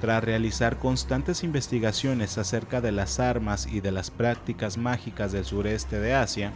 Tras 0.00 0.24
realizar 0.24 0.78
constantes 0.78 1.44
investigaciones 1.44 2.38
acerca 2.38 2.80
de 2.80 2.90
las 2.90 3.20
armas 3.20 3.66
y 3.66 3.80
de 3.80 3.92
las 3.92 4.10
prácticas 4.10 4.78
mágicas 4.78 5.30
del 5.30 5.44
sureste 5.44 6.00
de 6.00 6.14
Asia, 6.14 6.52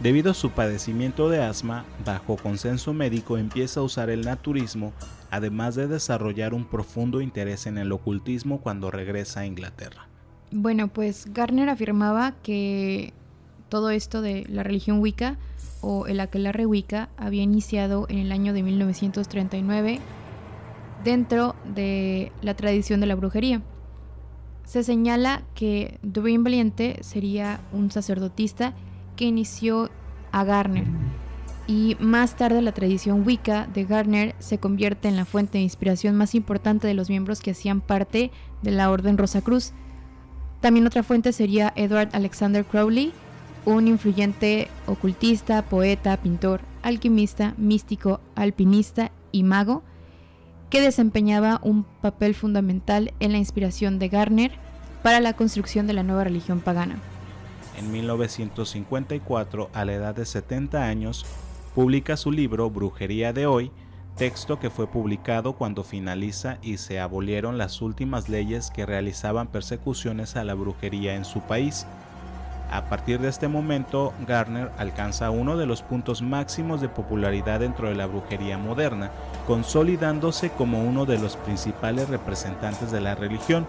debido 0.00 0.30
a 0.30 0.34
su 0.34 0.50
padecimiento 0.50 1.28
de 1.28 1.42
asma, 1.42 1.84
bajo 2.04 2.36
consenso 2.36 2.94
médico 2.94 3.36
empieza 3.36 3.80
a 3.80 3.82
usar 3.84 4.10
el 4.10 4.22
naturismo 4.22 4.92
además 5.32 5.74
de 5.74 5.88
desarrollar 5.88 6.52
un 6.52 6.66
profundo 6.66 7.22
interés 7.22 7.66
en 7.66 7.78
el 7.78 7.90
ocultismo 7.90 8.60
cuando 8.60 8.90
regresa 8.90 9.40
a 9.40 9.46
Inglaterra. 9.46 10.06
Bueno, 10.50 10.88
pues 10.88 11.32
Garner 11.32 11.70
afirmaba 11.70 12.34
que 12.42 13.14
todo 13.70 13.88
esto 13.88 14.20
de 14.20 14.44
la 14.50 14.62
religión 14.62 15.00
Wicca 15.00 15.38
o 15.80 16.06
el 16.06 16.20
aquelarre 16.20 16.66
Wicca 16.66 17.08
había 17.16 17.42
iniciado 17.42 18.04
en 18.10 18.18
el 18.18 18.30
año 18.30 18.52
de 18.52 18.62
1939 18.62 20.00
dentro 21.02 21.56
de 21.64 22.30
la 22.42 22.54
tradición 22.54 23.00
de 23.00 23.06
la 23.06 23.14
brujería. 23.14 23.62
Se 24.66 24.84
señala 24.84 25.44
que 25.54 25.98
Doreen 26.02 26.44
Valiente 26.44 26.98
sería 27.00 27.62
un 27.72 27.90
sacerdotista 27.90 28.74
que 29.16 29.24
inició 29.24 29.88
a 30.30 30.44
Garner 30.44 30.84
y 31.66 31.96
más 32.00 32.36
tarde 32.36 32.60
la 32.62 32.72
tradición 32.72 33.24
Wicca 33.26 33.66
de 33.72 33.84
Gardner 33.84 34.34
se 34.38 34.58
convierte 34.58 35.08
en 35.08 35.16
la 35.16 35.24
fuente 35.24 35.58
de 35.58 35.64
inspiración 35.64 36.16
más 36.16 36.34
importante 36.34 36.86
de 36.86 36.94
los 36.94 37.08
miembros 37.08 37.40
que 37.40 37.52
hacían 37.52 37.80
parte 37.80 38.30
de 38.62 38.70
la 38.70 38.90
Orden 38.90 39.18
Rosacruz. 39.18 39.72
También 40.60 40.86
otra 40.86 41.02
fuente 41.02 41.32
sería 41.32 41.72
Edward 41.76 42.10
Alexander 42.12 42.64
Crowley, 42.64 43.12
un 43.64 43.86
influyente 43.86 44.68
ocultista, 44.86 45.62
poeta, 45.62 46.16
pintor, 46.16 46.60
alquimista, 46.82 47.54
místico, 47.56 48.20
alpinista 48.34 49.12
y 49.30 49.44
mago, 49.44 49.82
que 50.68 50.80
desempeñaba 50.80 51.60
un 51.62 51.84
papel 51.84 52.34
fundamental 52.34 53.12
en 53.20 53.32
la 53.32 53.38
inspiración 53.38 53.98
de 53.98 54.08
Gardner 54.08 54.52
para 55.02 55.20
la 55.20 55.34
construcción 55.34 55.86
de 55.86 55.92
la 55.92 56.02
nueva 56.02 56.24
religión 56.24 56.60
pagana. 56.60 56.96
En 57.78 57.90
1954, 57.90 59.70
a 59.72 59.84
la 59.84 59.92
edad 59.92 60.14
de 60.14 60.24
70 60.24 60.84
años, 60.84 61.26
publica 61.74 62.18
su 62.18 62.30
libro 62.30 62.68
Brujería 62.68 63.32
de 63.32 63.46
hoy, 63.46 63.70
texto 64.16 64.58
que 64.58 64.68
fue 64.68 64.86
publicado 64.86 65.54
cuando 65.54 65.84
finaliza 65.84 66.58
y 66.60 66.76
se 66.76 67.00
abolieron 67.00 67.56
las 67.56 67.80
últimas 67.80 68.28
leyes 68.28 68.70
que 68.70 68.84
realizaban 68.84 69.46
persecuciones 69.46 70.36
a 70.36 70.44
la 70.44 70.52
brujería 70.52 71.14
en 71.14 71.24
su 71.24 71.40
país. 71.40 71.86
A 72.70 72.84
partir 72.84 73.20
de 73.20 73.28
este 73.28 73.48
momento, 73.48 74.12
Garner 74.26 74.70
alcanza 74.78 75.30
uno 75.30 75.56
de 75.56 75.66
los 75.66 75.82
puntos 75.82 76.20
máximos 76.20 76.80
de 76.80 76.88
popularidad 76.88 77.60
dentro 77.60 77.88
de 77.88 77.94
la 77.94 78.06
brujería 78.06 78.58
moderna, 78.58 79.10
consolidándose 79.46 80.50
como 80.50 80.82
uno 80.82 81.06
de 81.06 81.18
los 81.18 81.36
principales 81.36 82.08
representantes 82.08 82.90
de 82.90 83.00
la 83.00 83.14
religión, 83.14 83.66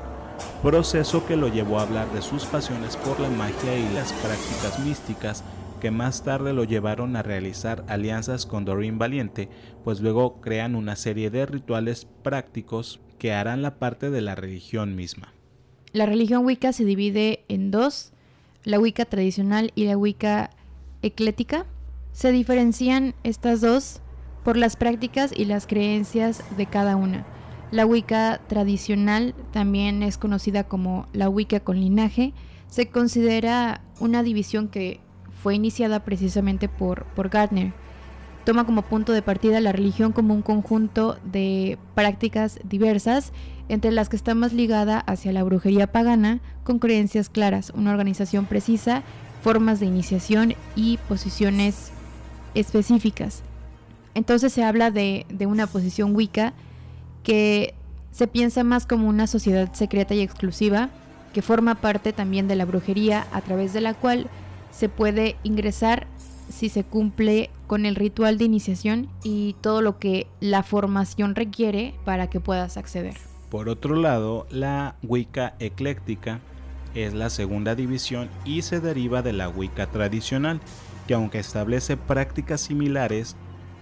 proceso 0.61 1.25
que 1.25 1.37
lo 1.37 1.47
llevó 1.47 1.79
a 1.79 1.83
hablar 1.83 2.09
de 2.11 2.21
sus 2.21 2.45
pasiones 2.45 2.97
por 2.97 3.19
la 3.19 3.29
magia 3.29 3.77
y 3.77 3.93
las 3.93 4.11
prácticas 4.13 4.79
místicas 4.79 5.43
que 5.83 5.91
más 5.91 6.23
tarde 6.23 6.53
lo 6.53 6.63
llevaron 6.63 7.17
a 7.17 7.23
realizar 7.23 7.83
alianzas 7.89 8.45
con 8.45 8.63
Doreen 8.63 8.99
Valiente, 8.99 9.49
pues 9.83 9.99
luego 9.99 10.39
crean 10.39 10.75
una 10.75 10.95
serie 10.95 11.29
de 11.29 11.45
rituales 11.45 12.07
prácticos 12.23 13.01
que 13.19 13.33
harán 13.33 13.61
la 13.61 13.79
parte 13.79 14.09
de 14.09 14.21
la 14.21 14.33
religión 14.33 14.95
misma. 14.95 15.33
La 15.91 16.05
religión 16.05 16.45
Wicca 16.45 16.71
se 16.71 16.85
divide 16.85 17.43
en 17.49 17.69
dos, 17.69 18.13
la 18.63 18.79
Wicca 18.79 19.03
tradicional 19.03 19.73
y 19.75 19.83
la 19.83 19.97
Wicca 19.97 20.51
eclética. 21.01 21.65
Se 22.13 22.31
diferencian 22.31 23.13
estas 23.23 23.59
dos 23.59 23.99
por 24.45 24.55
las 24.55 24.77
prácticas 24.77 25.33
y 25.35 25.43
las 25.43 25.67
creencias 25.67 26.45
de 26.55 26.65
cada 26.65 26.95
una. 26.95 27.25
La 27.71 27.85
Wicca 27.85 28.39
tradicional 28.47 29.35
también 29.51 30.01
es 30.01 30.17
conocida 30.17 30.63
como 30.63 31.07
la 31.11 31.27
Wicca 31.27 31.59
con 31.59 31.77
linaje. 31.77 32.33
Se 32.67 32.87
considera 32.87 33.83
una 33.99 34.23
división 34.23 34.69
que 34.69 35.02
fue 35.43 35.55
iniciada 35.55 35.99
precisamente 35.99 36.69
por, 36.69 37.05
Gardner. 37.29 37.73
Toma 38.45 38.65
como 38.65 38.81
punto 38.81 39.11
de 39.11 39.21
partida 39.21 39.59
la 39.59 39.73
religión 39.73 40.13
como 40.13 40.33
un 40.33 40.41
conjunto 40.41 41.17
de 41.25 41.77
prácticas 41.95 42.59
diversas, 42.63 43.33
entre 43.67 43.91
las 43.91 44.07
que 44.07 44.15
está 44.15 44.35
más 44.35 44.53
ligada 44.53 44.99
hacia 44.99 45.33
la 45.33 45.43
brujería 45.43 45.91
pagana, 45.91 46.39
con 46.63 46.79
creencias 46.79 47.27
claras, 47.27 47.73
una 47.75 47.91
organización 47.91 48.45
precisa, 48.45 49.03
formas 49.41 49.81
de 49.81 49.85
iniciación 49.85 50.55
y 50.77 50.97
posiciones 51.09 51.91
específicas. 52.55 53.43
Entonces 54.15 54.53
se 54.53 54.63
habla 54.63 54.91
de, 54.91 55.25
de 55.27 55.45
una 55.45 55.67
posición 55.67 56.15
Wicca 56.15 56.53
que 57.23 57.73
se 58.11 58.27
piensa 58.27 58.63
más 58.63 58.85
como 58.85 59.09
una 59.09 59.27
sociedad 59.27 59.73
secreta 59.73 60.13
y 60.13 60.21
exclusiva, 60.21 60.89
que 61.33 61.41
forma 61.41 61.75
parte 61.75 62.13
también 62.13 62.47
de 62.47 62.55
la 62.55 62.63
brujería, 62.63 63.27
a 63.33 63.41
través 63.41 63.73
de 63.73 63.81
la 63.81 63.93
cual 63.93 64.29
se 64.73 64.89
puede 64.89 65.37
ingresar 65.43 66.07
si 66.49 66.69
se 66.69 66.83
cumple 66.83 67.49
con 67.67 67.85
el 67.85 67.95
ritual 67.95 68.37
de 68.37 68.45
iniciación 68.45 69.09
y 69.23 69.55
todo 69.61 69.81
lo 69.81 69.97
que 69.97 70.27
la 70.39 70.63
formación 70.63 71.35
requiere 71.35 71.95
para 72.05 72.29
que 72.29 72.39
puedas 72.39 72.77
acceder. 72.77 73.15
Por 73.49 73.69
otro 73.69 73.95
lado, 73.95 74.47
la 74.49 74.95
Wicca 75.03 75.55
ecléctica 75.59 76.39
es 76.95 77.13
la 77.13 77.29
segunda 77.29 77.75
división 77.75 78.29
y 78.45 78.61
se 78.63 78.79
deriva 78.79 79.21
de 79.21 79.33
la 79.33 79.49
Wicca 79.49 79.87
tradicional, 79.87 80.59
que 81.07 81.13
aunque 81.13 81.39
establece 81.39 81.97
prácticas 81.97 82.61
similares 82.61 83.35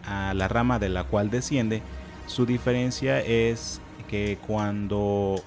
a 0.06 0.34
la 0.34 0.48
rama 0.48 0.80
de 0.80 0.90
la 0.90 1.06
cual 1.06 1.30
desciende, 1.30 1.82
su 2.28 2.46
diferencia 2.46 3.20
es 3.20 3.82
que 4.10 4.38
cuando 4.46 5.42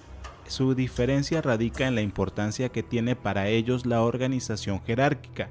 su 0.47 0.75
diferencia 0.75 1.43
radica 1.43 1.87
en 1.87 1.95
la 1.95 2.03
importancia 2.03 2.69
que 2.69 2.83
tiene 2.83 3.17
para 3.17 3.49
ellos 3.49 3.87
la 3.87 4.03
organización 4.03 4.83
jerárquica, 4.83 5.51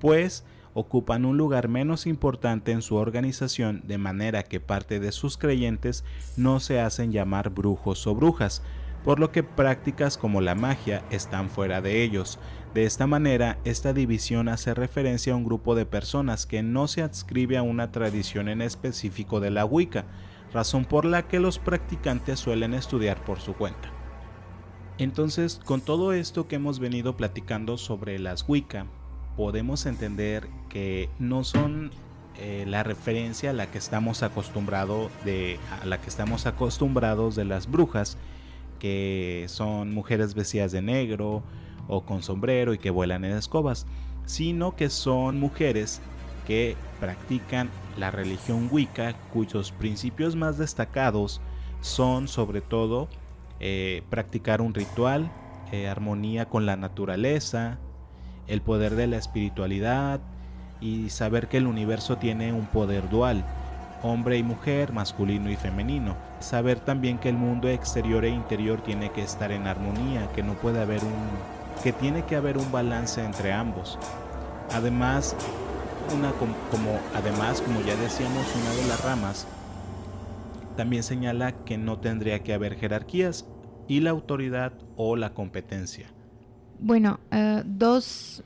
pues 0.00 0.44
ocupan 0.74 1.24
un 1.24 1.36
lugar 1.36 1.68
menos 1.68 2.06
importante 2.06 2.72
en 2.72 2.82
su 2.82 2.96
organización 2.96 3.82
de 3.84 3.98
manera 3.98 4.42
que 4.42 4.60
parte 4.60 5.00
de 5.00 5.12
sus 5.12 5.36
creyentes 5.36 6.04
no 6.36 6.60
se 6.60 6.80
hacen 6.80 7.12
llamar 7.12 7.50
brujos 7.50 8.06
o 8.06 8.14
brujas, 8.14 8.62
por 9.04 9.18
lo 9.18 9.32
que 9.32 9.42
prácticas 9.42 10.16
como 10.16 10.40
la 10.40 10.54
magia 10.54 11.02
están 11.10 11.50
fuera 11.50 11.80
de 11.80 12.02
ellos. 12.02 12.38
De 12.72 12.84
esta 12.84 13.06
manera, 13.06 13.58
esta 13.64 13.92
división 13.92 14.48
hace 14.48 14.74
referencia 14.74 15.32
a 15.32 15.36
un 15.36 15.44
grupo 15.44 15.74
de 15.74 15.86
personas 15.86 16.46
que 16.46 16.62
no 16.62 16.88
se 16.88 17.02
adscribe 17.02 17.58
a 17.58 17.62
una 17.62 17.90
tradición 17.92 18.48
en 18.48 18.62
específico 18.62 19.40
de 19.40 19.50
la 19.50 19.64
Wicca, 19.64 20.06
razón 20.52 20.84
por 20.84 21.04
la 21.04 21.26
que 21.26 21.40
los 21.40 21.58
practicantes 21.58 22.38
suelen 22.38 22.74
estudiar 22.74 23.22
por 23.24 23.40
su 23.40 23.54
cuenta. 23.54 24.01
Entonces, 25.02 25.60
con 25.64 25.80
todo 25.80 26.12
esto 26.12 26.46
que 26.46 26.54
hemos 26.54 26.78
venido 26.78 27.16
platicando 27.16 27.76
sobre 27.76 28.20
las 28.20 28.48
Wicca, 28.48 28.86
podemos 29.36 29.84
entender 29.86 30.48
que 30.68 31.10
no 31.18 31.42
son 31.42 31.90
eh, 32.38 32.64
la 32.68 32.84
referencia 32.84 33.50
a 33.50 33.52
la 33.52 33.68
que 33.68 33.78
estamos 33.78 34.22
a 34.22 34.28
la 34.28 36.00
que 36.00 36.06
estamos 36.06 36.46
acostumbrados 36.46 37.34
de 37.34 37.44
las 37.44 37.68
brujas 37.68 38.16
que 38.78 39.46
son 39.48 39.92
mujeres 39.92 40.34
vestidas 40.34 40.70
de 40.70 40.82
negro 40.82 41.42
o 41.88 42.02
con 42.02 42.22
sombrero 42.22 42.72
y 42.72 42.78
que 42.78 42.90
vuelan 42.90 43.24
en 43.24 43.36
escobas 43.36 43.86
sino 44.24 44.76
que 44.76 44.88
son 44.88 45.40
mujeres 45.40 46.00
que 46.46 46.76
practican 47.00 47.70
la 47.98 48.12
religión 48.12 48.68
Wicca 48.70 49.14
cuyos 49.32 49.72
principios 49.72 50.36
más 50.36 50.58
destacados 50.58 51.40
son 51.80 52.28
sobre 52.28 52.60
todo 52.60 53.08
eh, 53.64 54.02
practicar 54.10 54.60
un 54.60 54.74
ritual 54.74 55.30
eh, 55.70 55.88
armonía 55.88 56.46
con 56.46 56.66
la 56.66 56.76
naturaleza 56.76 57.78
el 58.48 58.60
poder 58.60 58.96
de 58.96 59.06
la 59.06 59.18
espiritualidad 59.18 60.20
y 60.80 61.10
saber 61.10 61.46
que 61.46 61.58
el 61.58 61.68
universo 61.68 62.18
tiene 62.18 62.52
un 62.52 62.66
poder 62.66 63.08
dual, 63.08 63.44
hombre 64.02 64.36
y 64.36 64.42
mujer, 64.42 64.92
masculino 64.92 65.48
y 65.48 65.54
femenino. 65.54 66.16
Saber 66.40 66.80
también 66.80 67.18
que 67.18 67.28
el 67.28 67.36
mundo 67.36 67.68
exterior 67.68 68.24
e 68.24 68.30
interior 68.30 68.82
tiene 68.82 69.12
que 69.12 69.22
estar 69.22 69.52
en 69.52 69.68
armonía, 69.68 70.28
que 70.34 70.42
no 70.42 70.54
puede 70.54 70.80
haber 70.80 71.04
un 71.04 71.12
que 71.84 71.92
tiene 71.92 72.24
que 72.24 72.36
haber 72.36 72.58
un 72.58 72.70
balance 72.70 73.24
entre 73.24 73.52
ambos. 73.52 73.96
Además, 74.72 75.36
una 76.16 76.32
como, 76.32 76.98
además, 77.14 77.62
como 77.62 77.80
ya 77.80 77.94
decíamos, 77.96 78.44
una 78.56 78.70
de 78.70 78.88
las 78.88 79.04
ramas 79.04 79.46
también 80.76 81.02
señala 81.02 81.52
que 81.64 81.78
no 81.78 81.98
tendría 81.98 82.42
que 82.42 82.54
haber 82.54 82.76
jerarquías 82.76 83.46
y 83.88 84.00
la 84.00 84.10
autoridad 84.10 84.72
o 84.96 85.16
la 85.16 85.34
competencia. 85.34 86.12
Bueno, 86.78 87.20
eh, 87.30 87.62
dos 87.64 88.42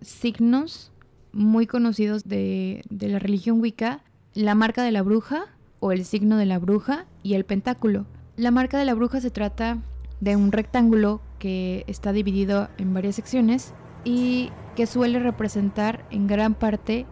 signos 0.00 0.92
muy 1.32 1.66
conocidos 1.66 2.24
de, 2.24 2.82
de 2.88 3.08
la 3.08 3.18
religión 3.18 3.60
Wicca, 3.60 4.02
la 4.34 4.54
marca 4.54 4.82
de 4.82 4.92
la 4.92 5.02
bruja 5.02 5.46
o 5.80 5.92
el 5.92 6.04
signo 6.04 6.36
de 6.36 6.46
la 6.46 6.58
bruja 6.58 7.06
y 7.22 7.34
el 7.34 7.44
pentáculo. 7.44 8.06
La 8.36 8.50
marca 8.50 8.78
de 8.78 8.84
la 8.84 8.94
bruja 8.94 9.20
se 9.20 9.30
trata 9.30 9.78
de 10.20 10.36
un 10.36 10.52
rectángulo 10.52 11.20
que 11.38 11.84
está 11.86 12.12
dividido 12.12 12.68
en 12.78 12.94
varias 12.94 13.16
secciones 13.16 13.74
y 14.04 14.50
que 14.76 14.86
suele 14.86 15.18
representar 15.18 16.06
en 16.10 16.26
gran 16.26 16.54
parte 16.54 17.06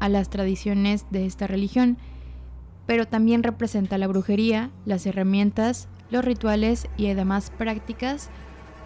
a 0.00 0.08
las 0.08 0.30
tradiciones 0.30 1.06
de 1.10 1.26
esta 1.26 1.46
religión, 1.46 1.98
pero 2.86 3.06
también 3.06 3.42
representa 3.42 3.98
la 3.98 4.08
brujería, 4.08 4.70
las 4.84 5.06
herramientas, 5.06 5.88
los 6.12 6.24
rituales 6.24 6.86
y 6.96 7.08
además 7.08 7.50
prácticas 7.56 8.28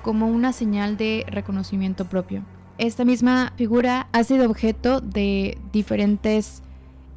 como 0.02 0.28
una 0.28 0.52
señal 0.52 0.96
de 0.96 1.26
reconocimiento 1.28 2.06
propio. 2.06 2.42
Esta 2.78 3.04
misma 3.04 3.52
figura 3.56 4.08
ha 4.12 4.22
sido 4.22 4.48
objeto 4.48 5.00
de 5.00 5.58
diferentes 5.72 6.62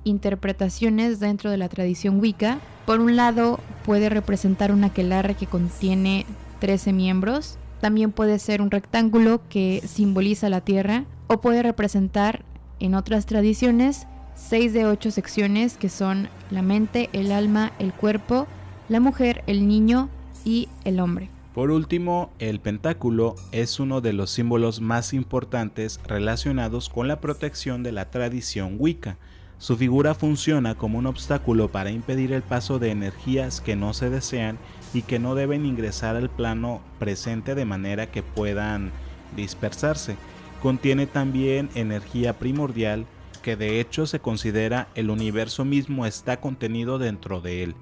interpretaciones 0.03 1.19
dentro 1.19 1.51
de 1.51 1.57
la 1.57 1.69
tradición 1.69 2.19
Wicca. 2.19 2.59
Por 2.85 2.99
un 2.99 3.15
lado, 3.15 3.59
puede 3.85 4.09
representar 4.09 4.71
un 4.71 4.83
aquelarre 4.83 5.35
que 5.35 5.45
contiene 5.45 6.25
13 6.59 6.93
miembros. 6.93 7.57
También 7.81 8.11
puede 8.11 8.39
ser 8.39 8.61
un 8.61 8.71
rectángulo 8.71 9.41
que 9.49 9.83
simboliza 9.85 10.49
la 10.49 10.61
tierra. 10.61 11.05
O 11.27 11.41
puede 11.41 11.61
representar, 11.61 12.43
en 12.79 12.95
otras 12.95 13.25
tradiciones, 13.25 14.07
6 14.35 14.73
de 14.73 14.85
8 14.85 15.11
secciones 15.11 15.77
que 15.77 15.89
son 15.89 16.29
la 16.49 16.61
mente, 16.61 17.09
el 17.13 17.31
alma, 17.31 17.73
el 17.77 17.93
cuerpo, 17.93 18.47
la 18.89 18.99
mujer, 18.99 19.43
el 19.47 19.67
niño 19.67 20.09
y 20.43 20.67
el 20.83 20.99
hombre. 20.99 21.29
Por 21.53 21.71
último, 21.71 22.31
el 22.39 22.59
pentáculo 22.59 23.35
es 23.51 23.79
uno 23.79 24.01
de 24.01 24.13
los 24.13 24.29
símbolos 24.31 24.81
más 24.81 25.13
importantes 25.13 25.99
relacionados 26.05 26.89
con 26.89 27.07
la 27.07 27.21
protección 27.21 27.83
de 27.83 27.91
la 27.91 28.09
tradición 28.09 28.75
Wicca. 28.77 29.17
Su 29.57 29.75
figura 29.75 30.13
funciona 30.15 30.75
como 30.75 30.97
un 30.99 31.05
obstáculo 31.05 31.67
para 31.67 31.91
impedir 31.91 32.31
el 32.31 32.43
paso 32.43 32.79
de 32.79 32.91
energías 32.91 33.61
que 33.61 33.75
no 33.75 33.93
se 33.93 34.09
desean 34.09 34.57
y 34.93 35.01
que 35.01 35.19
no 35.19 35.35
deben 35.35 35.65
ingresar 35.65 36.15
al 36.15 36.29
plano 36.29 36.81
presente 36.97 37.55
de 37.55 37.65
manera 37.65 38.09
que 38.09 38.23
puedan 38.23 38.91
dispersarse. 39.35 40.15
Contiene 40.61 41.07
también 41.07 41.69
energía 41.75 42.39
primordial 42.39 43.05
que 43.41 43.55
de 43.55 43.79
hecho 43.79 44.05
se 44.05 44.19
considera 44.19 44.87
el 44.95 45.09
universo 45.09 45.65
mismo 45.65 46.05
está 46.05 46.39
contenido 46.39 46.99
dentro 46.99 47.41
de 47.41 47.63
él. 47.63 47.75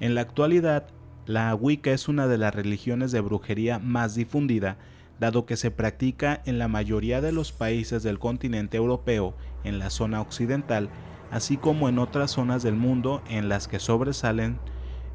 En 0.00 0.14
la 0.14 0.22
actualidad, 0.22 0.86
la 1.26 1.54
Wicca 1.54 1.90
es 1.90 2.08
una 2.08 2.26
de 2.26 2.38
las 2.38 2.54
religiones 2.54 3.12
de 3.12 3.20
brujería 3.20 3.78
más 3.78 4.14
difundida, 4.14 4.78
dado 5.20 5.44
que 5.44 5.58
se 5.58 5.70
practica 5.70 6.40
en 6.46 6.58
la 6.58 6.68
mayoría 6.68 7.20
de 7.20 7.32
los 7.32 7.52
países 7.52 8.02
del 8.02 8.18
continente 8.18 8.78
europeo 8.78 9.36
en 9.62 9.78
la 9.78 9.90
zona 9.90 10.22
occidental, 10.22 10.88
así 11.30 11.58
como 11.58 11.90
en 11.90 11.98
otras 11.98 12.30
zonas 12.30 12.62
del 12.62 12.76
mundo 12.76 13.22
en 13.28 13.50
las 13.50 13.68
que 13.68 13.78
sobresalen 13.78 14.58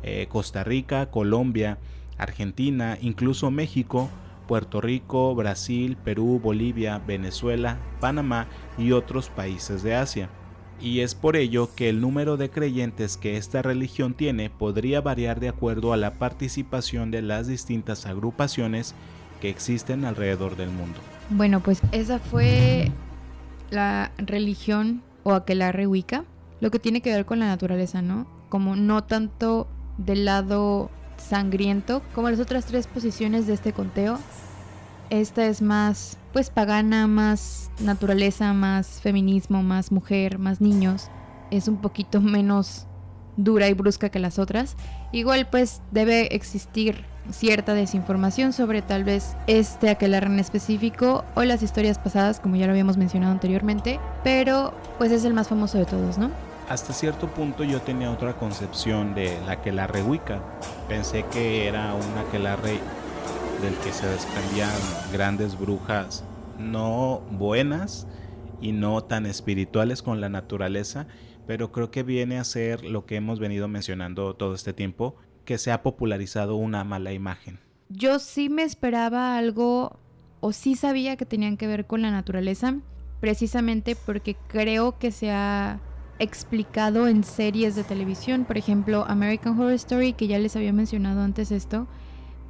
eh, 0.04 0.28
Costa 0.30 0.64
Rica, 0.64 1.10
Colombia, 1.10 1.80
Argentina, 2.20 3.00
incluso 3.02 3.50
México, 3.50 4.12
Puerto 4.48 4.82
Rico, 4.82 5.34
Brasil, 5.34 5.98
Perú, 5.98 6.40
Bolivia, 6.42 7.00
Venezuela, 7.00 7.80
Panamá 8.00 8.46
y 8.78 8.92
otros 8.92 9.32
países 9.32 9.82
de 9.82 9.96
Asia 9.96 10.30
y 10.86 11.02
es 11.02 11.16
por 11.16 11.36
ello 11.36 11.74
que 11.76 11.90
el 11.90 12.00
número 12.00 12.38
de 12.38 12.52
creyentes 12.52 13.18
que 13.18 13.38
esta 13.38 13.64
religión 13.64 14.14
tiene 14.14 14.52
podría 14.52 15.02
variar 15.02 15.40
de 15.40 15.50
acuerdo 15.50 15.94
a 15.94 15.98
la 15.98 16.14
participación 16.20 17.10
de 17.10 17.24
las 17.24 17.48
distintas 17.48 18.06
agrupaciones 18.06 18.94
que 19.42 19.50
existen 19.50 20.06
alrededor 20.06 20.56
del 20.56 20.70
mundo. 20.70 21.00
Bueno, 21.32 21.60
pues 21.62 21.82
esa 21.92 22.20
fue 22.20 22.92
la 23.72 24.12
religión 24.18 25.02
o 25.24 25.34
aquelarre 25.34 25.88
Wicca, 25.88 26.24
lo 26.62 26.70
que 26.70 26.78
tiene 26.78 27.02
que 27.02 27.12
ver 27.12 27.26
con 27.26 27.40
la 27.40 27.48
naturaleza, 27.48 28.04
¿no? 28.04 28.28
Como 28.50 28.76
no 28.76 29.04
tanto 29.04 29.68
del 29.98 30.24
lado 30.26 30.92
sangriento 31.18 32.04
como 32.14 32.30
las 32.30 32.40
otras 32.40 32.66
tres 32.66 32.86
posiciones 32.86 33.48
de 33.48 33.54
este 33.54 33.74
conteo. 33.74 34.20
Esta 35.10 35.48
es 35.48 35.64
más 35.64 36.20
pues 36.36 36.50
pagana, 36.50 37.08
más 37.08 37.72
naturaleza, 37.80 38.52
más 38.52 39.00
feminismo, 39.00 39.64
más 39.64 39.94
mujer, 39.94 40.38
más 40.38 40.60
niños. 40.60 41.08
Es 41.50 41.70
un 41.70 41.78
poquito 41.78 42.20
menos 42.20 42.88
dura 43.38 43.70
y 43.70 43.74
brusca 43.74 44.10
que 44.10 44.20
las 44.20 44.38
otras. 44.38 44.76
Igual 45.14 45.48
pues 45.50 45.82
debe 45.92 46.36
existir 46.36 47.06
cierta 47.32 47.74
desinformación 47.74 48.52
sobre 48.52 48.82
tal 48.82 49.06
vez 49.06 49.38
este 49.48 49.90
aquelarre 49.90 50.28
en 50.28 50.40
específico 50.40 51.24
o 51.36 51.44
las 51.46 51.64
historias 51.64 52.00
pasadas 52.00 52.42
como 52.42 52.58
ya 52.58 52.66
lo 52.66 52.74
habíamos 52.74 52.98
mencionado 52.98 53.32
anteriormente, 53.32 54.02
pero 54.22 54.74
pues 54.98 55.14
es 55.14 55.24
el 55.24 55.34
más 55.34 55.48
famoso 55.48 55.78
de 55.78 55.86
todos, 55.86 56.18
¿no? 56.18 56.32
Hasta 56.68 56.92
cierto 56.92 57.28
punto 57.28 57.64
yo 57.64 57.80
tenía 57.80 58.12
otra 58.12 58.34
concepción 58.34 59.16
de 59.16 59.40
la 59.46 59.54
aquelarre 59.54 60.04
Wicca. 60.04 60.42
Pensé 60.90 61.24
que 61.32 61.66
era 61.70 61.94
un 61.94 62.28
aquelarre 62.28 62.82
del 63.62 63.74
que 63.84 63.92
se 63.92 64.08
desprendían 64.08 64.72
grandes 65.12 65.58
brujas 65.58 66.24
no 66.60 67.22
buenas 67.32 68.08
y 68.62 68.72
no 68.72 69.04
tan 69.04 69.26
espirituales 69.26 70.02
con 70.02 70.22
la 70.22 70.30
naturaleza, 70.30 71.08
pero 71.48 71.72
creo 71.72 71.92
que 71.92 72.04
viene 72.04 72.40
a 72.40 72.44
ser 72.44 72.84
lo 72.84 73.06
que 73.06 73.16
hemos 73.16 73.40
venido 73.40 73.68
mencionando 73.68 74.36
todo 74.36 74.56
este 74.56 74.74
tiempo, 74.74 75.16
que 75.44 75.58
se 75.58 75.72
ha 75.72 75.84
popularizado 75.84 76.56
una 76.56 76.84
mala 76.84 77.14
imagen. 77.14 77.60
Yo 77.90 78.20
sí 78.20 78.50
me 78.50 78.64
esperaba 78.64 79.38
algo, 79.38 80.00
o 80.40 80.52
sí 80.52 80.76
sabía 80.76 81.18
que 81.18 81.26
tenían 81.26 81.58
que 81.58 81.68
ver 81.68 81.86
con 81.86 82.02
la 82.02 82.12
naturaleza, 82.12 82.80
precisamente 83.20 83.96
porque 83.96 84.36
creo 84.48 84.98
que 84.98 85.12
se 85.12 85.32
ha 85.32 85.80
explicado 86.18 87.08
en 87.08 87.24
series 87.24 87.76
de 87.76 87.84
televisión, 87.84 88.46
por 88.46 88.58
ejemplo 88.58 89.06
American 89.08 89.60
Horror 89.60 89.74
Story, 89.74 90.14
que 90.14 90.28
ya 90.28 90.40
les 90.40 90.56
había 90.56 90.74
mencionado 90.74 91.22
antes 91.22 91.52
esto, 91.52 91.88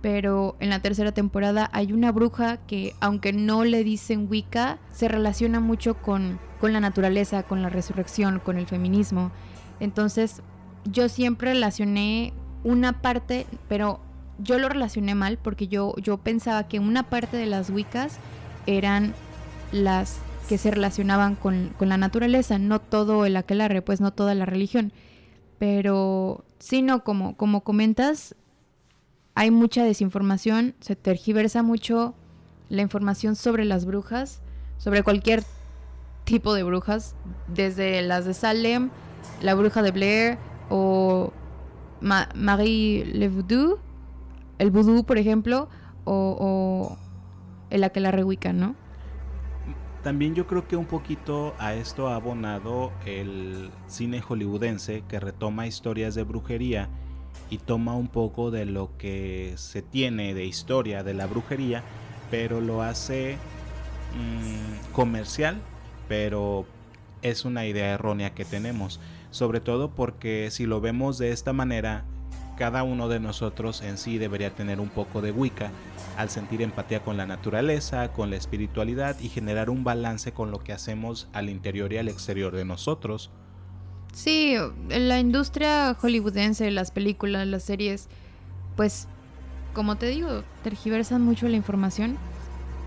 pero 0.02 0.56
en 0.60 0.70
la 0.70 0.82
tercera 0.82 1.12
temporada 1.12 1.70
hay 1.74 1.94
una 1.94 2.12
bruja 2.12 2.58
que 2.58 2.94
aunque 3.00 3.34
no 3.34 3.64
le 3.64 3.84
dicen 3.84 4.28
Wicca, 4.30 4.80
se 4.92 5.08
relaciona 5.08 5.60
mucho 5.60 5.96
con, 5.96 6.40
con 6.60 6.74
la 6.74 6.80
naturaleza, 6.80 7.44
con 7.44 7.62
la 7.62 7.70
resurrección, 7.70 8.40
con 8.40 8.58
el 8.58 8.68
feminismo. 8.68 9.32
Entonces 9.80 10.42
yo 10.86 11.10
siempre 11.10 11.54
relacioné 11.54 12.34
una 12.64 13.02
parte, 13.02 13.46
pero 13.68 14.00
yo 14.38 14.60
lo 14.60 14.70
relacioné 14.70 15.16
mal 15.16 15.38
porque 15.38 15.68
yo, 15.68 15.96
yo 15.98 16.18
pensaba 16.18 16.68
que 16.68 16.80
una 16.80 17.04
parte 17.04 17.38
de 17.38 17.46
las 17.46 17.70
Wiccas 17.70 18.18
eran 18.66 19.14
las 19.72 20.20
que 20.48 20.58
se 20.58 20.72
relacionaban 20.72 21.36
con, 21.36 21.74
la 21.80 21.98
naturaleza, 21.98 22.60
no 22.60 22.80
todo 22.80 23.26
el 23.26 23.36
aquelarre, 23.38 23.82
pues 23.82 24.02
no 24.02 24.12
toda 24.12 24.36
la 24.36 24.46
religión. 24.46 24.94
Pero 25.58 26.46
sí, 26.60 26.82
no, 26.82 27.04
como, 27.04 27.36
como 27.38 27.62
comentas, 27.62 28.36
hay 29.36 29.52
mucha 29.52 29.84
desinformación, 29.84 30.76
se 30.80 30.96
tergiversa 30.96 31.62
mucho 31.62 32.16
la 32.70 32.82
información 32.82 33.36
sobre 33.36 33.66
las 33.66 33.86
brujas, 33.86 34.42
sobre 34.78 35.04
cualquier 35.04 35.44
tipo 36.24 36.54
de 36.54 36.64
brujas, 36.64 37.16
desde 37.48 38.02
las 38.02 38.26
de 38.26 38.34
Salem, 38.34 38.90
la 39.42 39.54
bruja 39.54 39.82
de 39.82 39.92
Blair 39.92 40.38
o 40.70 41.34
Marie 42.02 43.06
Le 43.06 43.28
Voodoo, 43.28 43.78
el 44.58 44.72
voodoo, 44.72 45.04
por 45.04 45.18
ejemplo, 45.18 45.68
o, 46.06 46.38
o 46.40 46.98
el 47.70 47.84
aquelarre 47.84 48.24
Wicca, 48.24 48.54
¿no? 48.54 48.76
También 50.02 50.34
yo 50.34 50.48
creo 50.48 50.68
que 50.68 50.78
un 50.78 50.86
poquito 50.86 51.56
a 51.58 51.74
esto 51.74 52.08
ha 52.08 52.16
abonado 52.16 52.92
el 53.06 53.72
cine 53.88 54.22
hollywoodense 54.22 55.04
que 55.10 55.20
retoma 55.20 55.68
historias 55.68 56.16
de 56.16 56.24
brujería 56.24 56.90
y 57.50 57.58
toma 57.60 57.96
un 57.96 58.08
poco 58.08 58.52
de 58.52 58.66
lo 58.66 58.98
que 58.98 59.54
se 59.58 59.82
tiene 59.82 60.34
de 60.34 60.46
historia 60.46 61.04
de 61.04 61.14
la 61.14 61.28
brujería, 61.28 61.84
pero 62.32 62.62
lo 62.62 62.82
hace 62.82 63.38
mm, 64.16 64.94
comercial, 64.94 65.62
pero 66.08 66.66
es 67.22 67.46
una 67.46 67.66
idea 67.66 67.94
errónea 67.94 68.34
que 68.34 68.46
tenemos, 68.46 69.00
sobre 69.32 69.60
todo 69.60 69.92
porque 69.92 70.50
si 70.52 70.66
lo 70.66 70.82
vemos 70.82 71.18
de 71.18 71.32
esta 71.32 71.54
manera, 71.54 72.06
cada 72.58 72.84
uno 72.84 73.10
de 73.10 73.20
nosotros 73.20 73.82
en 73.82 73.98
sí 73.98 74.18
debería 74.18 74.56
tener 74.56 74.80
un 74.80 74.90
poco 74.90 75.22
de 75.22 75.32
Wicca 75.32 75.72
al 76.18 76.30
sentir 76.30 76.62
empatía 76.62 77.02
con 77.02 77.18
la 77.18 77.26
naturaleza, 77.26 78.14
con 78.14 78.30
la 78.30 78.38
espiritualidad 78.38 79.20
y 79.20 79.30
generar 79.30 79.70
un 79.70 79.84
balance 79.84 80.32
con 80.32 80.52
lo 80.52 80.60
que 80.60 80.72
hacemos 80.72 81.28
al 81.34 81.50
interior 81.50 81.92
y 81.92 81.98
al 81.98 82.08
exterior 82.08 82.56
de 82.56 82.64
nosotros. 82.64 83.30
Sí, 84.16 84.56
la 84.88 85.20
industria 85.20 85.94
hollywoodense, 85.94 86.72
las 86.72 86.90
películas, 86.90 87.46
las 87.48 87.64
series, 87.64 88.08
pues, 88.78 89.10
como 89.74 89.98
te 89.98 90.06
digo, 90.06 90.42
tergiversan 90.64 91.22
mucho 91.22 91.50
la 91.50 91.58
información. 91.58 92.16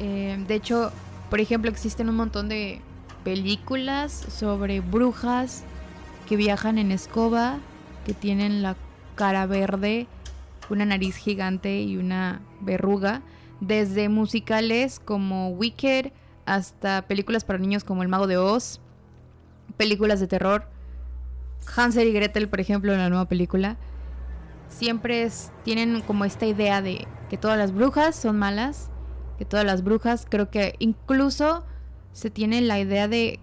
Eh, 0.01 0.43
de 0.49 0.55
hecho, 0.55 0.91
por 1.29 1.43
ejemplo, 1.43 1.71
existen 1.71 2.09
un 2.09 2.17
montón 2.17 2.49
de 2.49 2.81
películas 3.25 4.11
sobre 4.11 4.81
brujas 4.81 5.65
que 6.27 6.37
viajan 6.37 6.79
en 6.79 6.93
escoba, 6.93 7.59
que 8.07 8.15
tienen 8.15 8.63
la 8.63 8.75
cara 9.15 9.45
verde, 9.45 10.07
una 10.71 10.87
nariz 10.87 11.17
gigante 11.17 11.83
y 11.83 11.99
una 11.99 12.41
verruga, 12.63 13.21
desde 13.61 14.09
musicales 14.09 14.99
como 14.99 15.51
Wicked 15.51 16.11
hasta 16.47 17.03
películas 17.03 17.45
para 17.45 17.59
niños 17.59 17.85
como 17.85 18.03
El 18.03 18.09
Mago 18.09 18.27
de 18.27 18.39
Oz, 18.39 18.81
películas 19.77 20.21
de 20.21 20.27
terror, 20.27 20.78
Hansel 21.77 22.09
y 22.09 22.13
Gretel, 22.13 22.49
por 22.49 22.61
ejemplo, 22.61 22.93
en 22.93 22.99
la 22.99 23.09
nueva 23.09 23.27
película, 23.27 23.77
siempre 24.69 25.29
tienen 25.65 26.01
como 26.03 26.25
esta 26.25 26.47
idea 26.47 26.83
de 26.83 27.07
que 27.29 27.37
todas 27.37 27.59
las 27.59 27.73
brujas 27.73 28.17
son 28.17 28.39
malas, 28.39 28.91
que 29.39 29.45
todas 29.45 29.65
las 29.65 29.85
brujas, 29.85 30.27
creo 30.29 30.51
que 30.51 30.75
incluso 30.79 31.65
se 32.13 32.31
tiene 32.31 32.61
la 32.61 32.81
idea 32.81 33.09
de 33.09 33.39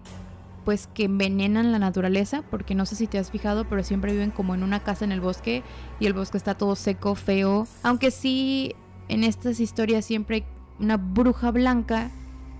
pues 0.64 0.88
que 0.92 1.04
envenenan 1.04 1.70
la 1.70 1.78
naturaleza, 1.78 2.42
porque 2.50 2.74
no 2.74 2.86
sé 2.86 2.96
si 2.96 3.06
te 3.06 3.18
has 3.18 3.30
fijado, 3.30 3.68
pero 3.68 3.84
siempre 3.84 4.12
viven 4.12 4.32
como 4.32 4.52
en 4.52 4.64
una 4.64 4.82
casa 4.82 5.04
en 5.04 5.12
el 5.12 5.20
bosque 5.20 5.62
y 6.00 6.06
el 6.06 6.12
bosque 6.12 6.36
está 6.36 6.54
todo 6.56 6.74
seco, 6.74 7.14
feo. 7.14 7.68
Aunque 7.84 8.10
sí, 8.10 8.74
en 9.08 9.22
estas 9.22 9.60
historias 9.60 10.04
siempre 10.04 10.36
hay 10.36 10.44
una 10.80 10.96
bruja 10.96 11.52
blanca, 11.52 12.10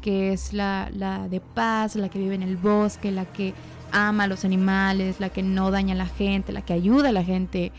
que 0.02 0.32
es 0.32 0.52
la, 0.52 0.88
la 0.94 1.28
de 1.28 1.40
paz, 1.40 1.96
la 1.96 2.08
que 2.08 2.20
vive 2.20 2.36
en 2.36 2.44
el 2.44 2.56
bosque, 2.56 3.10
la 3.10 3.24
que 3.24 3.54
ama 3.92 4.24
a 4.24 4.26
los 4.26 4.44
animales, 4.44 5.20
la 5.20 5.28
que 5.28 5.42
no 5.42 5.70
daña 5.70 5.94
a 5.94 5.98
la 5.98 6.06
gente, 6.06 6.52
la 6.52 6.62
que 6.62 6.72
ayuda 6.72 7.10
a 7.10 7.12
la 7.12 7.24
gente. 7.24 7.72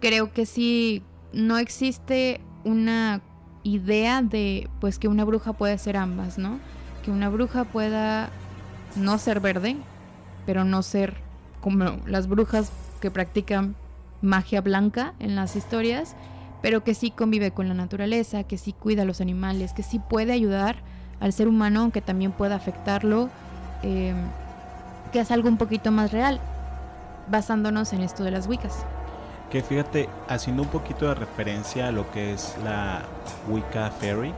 Creo 0.00 0.32
que 0.32 0.46
sí, 0.46 1.02
no 1.32 1.58
existe 1.58 2.40
una 2.64 3.20
idea 3.62 4.22
de 4.22 4.68
pues 4.80 4.98
que 4.98 5.08
una 5.08 5.24
bruja 5.24 5.52
puede 5.52 5.78
ser 5.78 5.96
ambas, 5.96 6.38
¿no? 6.38 6.58
Que 7.04 7.10
una 7.10 7.28
bruja 7.28 7.64
pueda 7.64 8.30
no 8.96 9.18
ser 9.18 9.40
verde, 9.40 9.76
pero 10.46 10.64
no 10.64 10.82
ser 10.82 11.14
como 11.60 11.96
las 12.06 12.28
brujas 12.28 12.70
que 13.00 13.10
practican 13.10 13.74
magia 14.22 14.60
blanca 14.60 15.14
en 15.18 15.34
las 15.36 15.56
historias, 15.56 16.14
pero 16.62 16.84
que 16.84 16.94
sí 16.94 17.10
convive 17.10 17.50
con 17.50 17.68
la 17.68 17.74
naturaleza, 17.74 18.44
que 18.44 18.58
sí 18.58 18.72
cuida 18.72 19.02
a 19.02 19.04
los 19.04 19.20
animales, 19.20 19.72
que 19.72 19.82
sí 19.82 19.98
puede 19.98 20.32
ayudar 20.32 20.76
al 21.20 21.32
ser 21.32 21.48
humano, 21.48 21.80
aunque 21.80 22.00
también 22.00 22.32
pueda 22.32 22.54
afectarlo, 22.54 23.28
em, 23.82 24.16
que 25.12 25.20
es 25.20 25.30
algo 25.30 25.48
un 25.48 25.56
poquito 25.56 25.90
más 25.90 26.12
real, 26.12 26.40
basándonos 27.28 27.92
en 27.92 28.02
esto 28.02 28.24
de 28.24 28.30
las 28.30 28.46
Wiccas. 28.46 28.84
Que 29.50 29.62
fíjate, 29.62 30.08
haciendo 30.28 30.62
un 30.62 30.68
poquito 30.68 31.06
de 31.06 31.14
referencia 31.14 31.88
a 31.88 31.92
lo 31.92 32.10
que 32.10 32.32
es 32.32 32.56
la 32.64 33.02
Wicca 33.48 33.90
Fairy, 33.90 34.32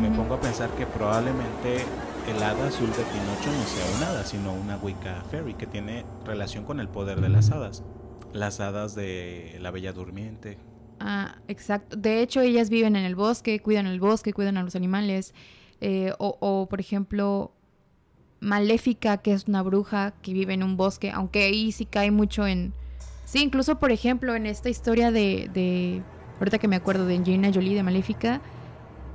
me 0.00 0.10
pongo 0.10 0.34
a 0.34 0.40
pensar 0.40 0.70
que 0.70 0.86
probablemente 0.86 1.84
el 2.28 2.42
hada 2.42 2.68
azul 2.68 2.88
de 2.88 3.02
Pinocho 3.02 3.50
no 3.50 3.64
sea 3.66 3.96
un 3.96 4.02
hada, 4.04 4.24
sino 4.24 4.52
una 4.52 4.76
Wicca 4.76 5.22
Fairy 5.30 5.54
que 5.54 5.66
tiene 5.66 6.04
relación 6.24 6.64
con 6.64 6.80
el 6.80 6.88
poder 6.88 7.20
de 7.20 7.28
las 7.28 7.50
hadas. 7.50 7.82
Las 8.32 8.60
hadas 8.60 8.94
de 8.94 9.58
la 9.60 9.70
Bella 9.70 9.92
Durmiente. 9.92 10.58
Ah, 11.00 11.36
exacto. 11.48 11.96
De 11.96 12.20
hecho, 12.20 12.40
ellas 12.42 12.70
viven 12.70 12.94
en 12.94 13.04
el 13.04 13.16
bosque, 13.16 13.60
cuidan 13.60 13.86
el 13.86 13.98
bosque, 13.98 14.32
cuidan 14.32 14.58
a 14.58 14.62
los 14.62 14.76
animales. 14.76 15.34
Eh, 15.80 16.12
o, 16.18 16.68
por 16.68 16.78
ejemplo, 16.78 17.54
Maléfica, 18.40 19.18
que 19.18 19.32
es 19.32 19.46
una 19.46 19.62
bruja 19.62 20.14
que 20.22 20.32
vive 20.32 20.54
en 20.54 20.62
un 20.62 20.76
bosque, 20.76 21.10
aunque 21.10 21.44
ahí 21.44 21.72
sí 21.72 21.84
cae 21.84 22.10
mucho 22.10 22.46
en... 22.46 22.72
Sí, 23.24 23.42
incluso, 23.42 23.78
por 23.78 23.92
ejemplo, 23.92 24.34
en 24.34 24.46
esta 24.46 24.68
historia 24.68 25.10
de... 25.10 25.50
de... 25.52 26.02
Ahorita 26.38 26.58
que 26.58 26.68
me 26.68 26.76
acuerdo 26.76 27.04
de 27.04 27.16
Angelina 27.16 27.52
Jolie, 27.52 27.74
de 27.74 27.82
Maléfica, 27.82 28.40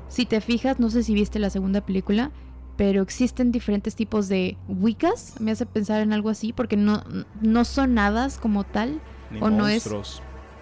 si 0.10 0.28
te 0.28 0.42
fijas, 0.42 0.80
no 0.80 0.92
sé 0.92 1.02
si 1.02 1.16
viste 1.16 1.40
la 1.40 1.50
segunda 1.50 1.82
película, 1.82 2.32
pero 2.78 3.02
existen 3.02 3.52
diferentes 3.52 3.96
tipos 3.96 4.28
de 4.28 4.58
Wiccas. 4.68 5.40
Me 5.40 5.52
hace 5.52 5.66
pensar 5.66 6.02
en 6.02 6.14
algo 6.14 6.30
así, 6.30 6.54
porque 6.54 6.78
no, 6.78 7.04
no 7.42 7.66
son 7.66 7.98
hadas 7.98 8.38
como 8.38 8.64
tal. 8.64 9.02
o 9.42 9.50
no 9.50 9.68
es. 9.68 9.90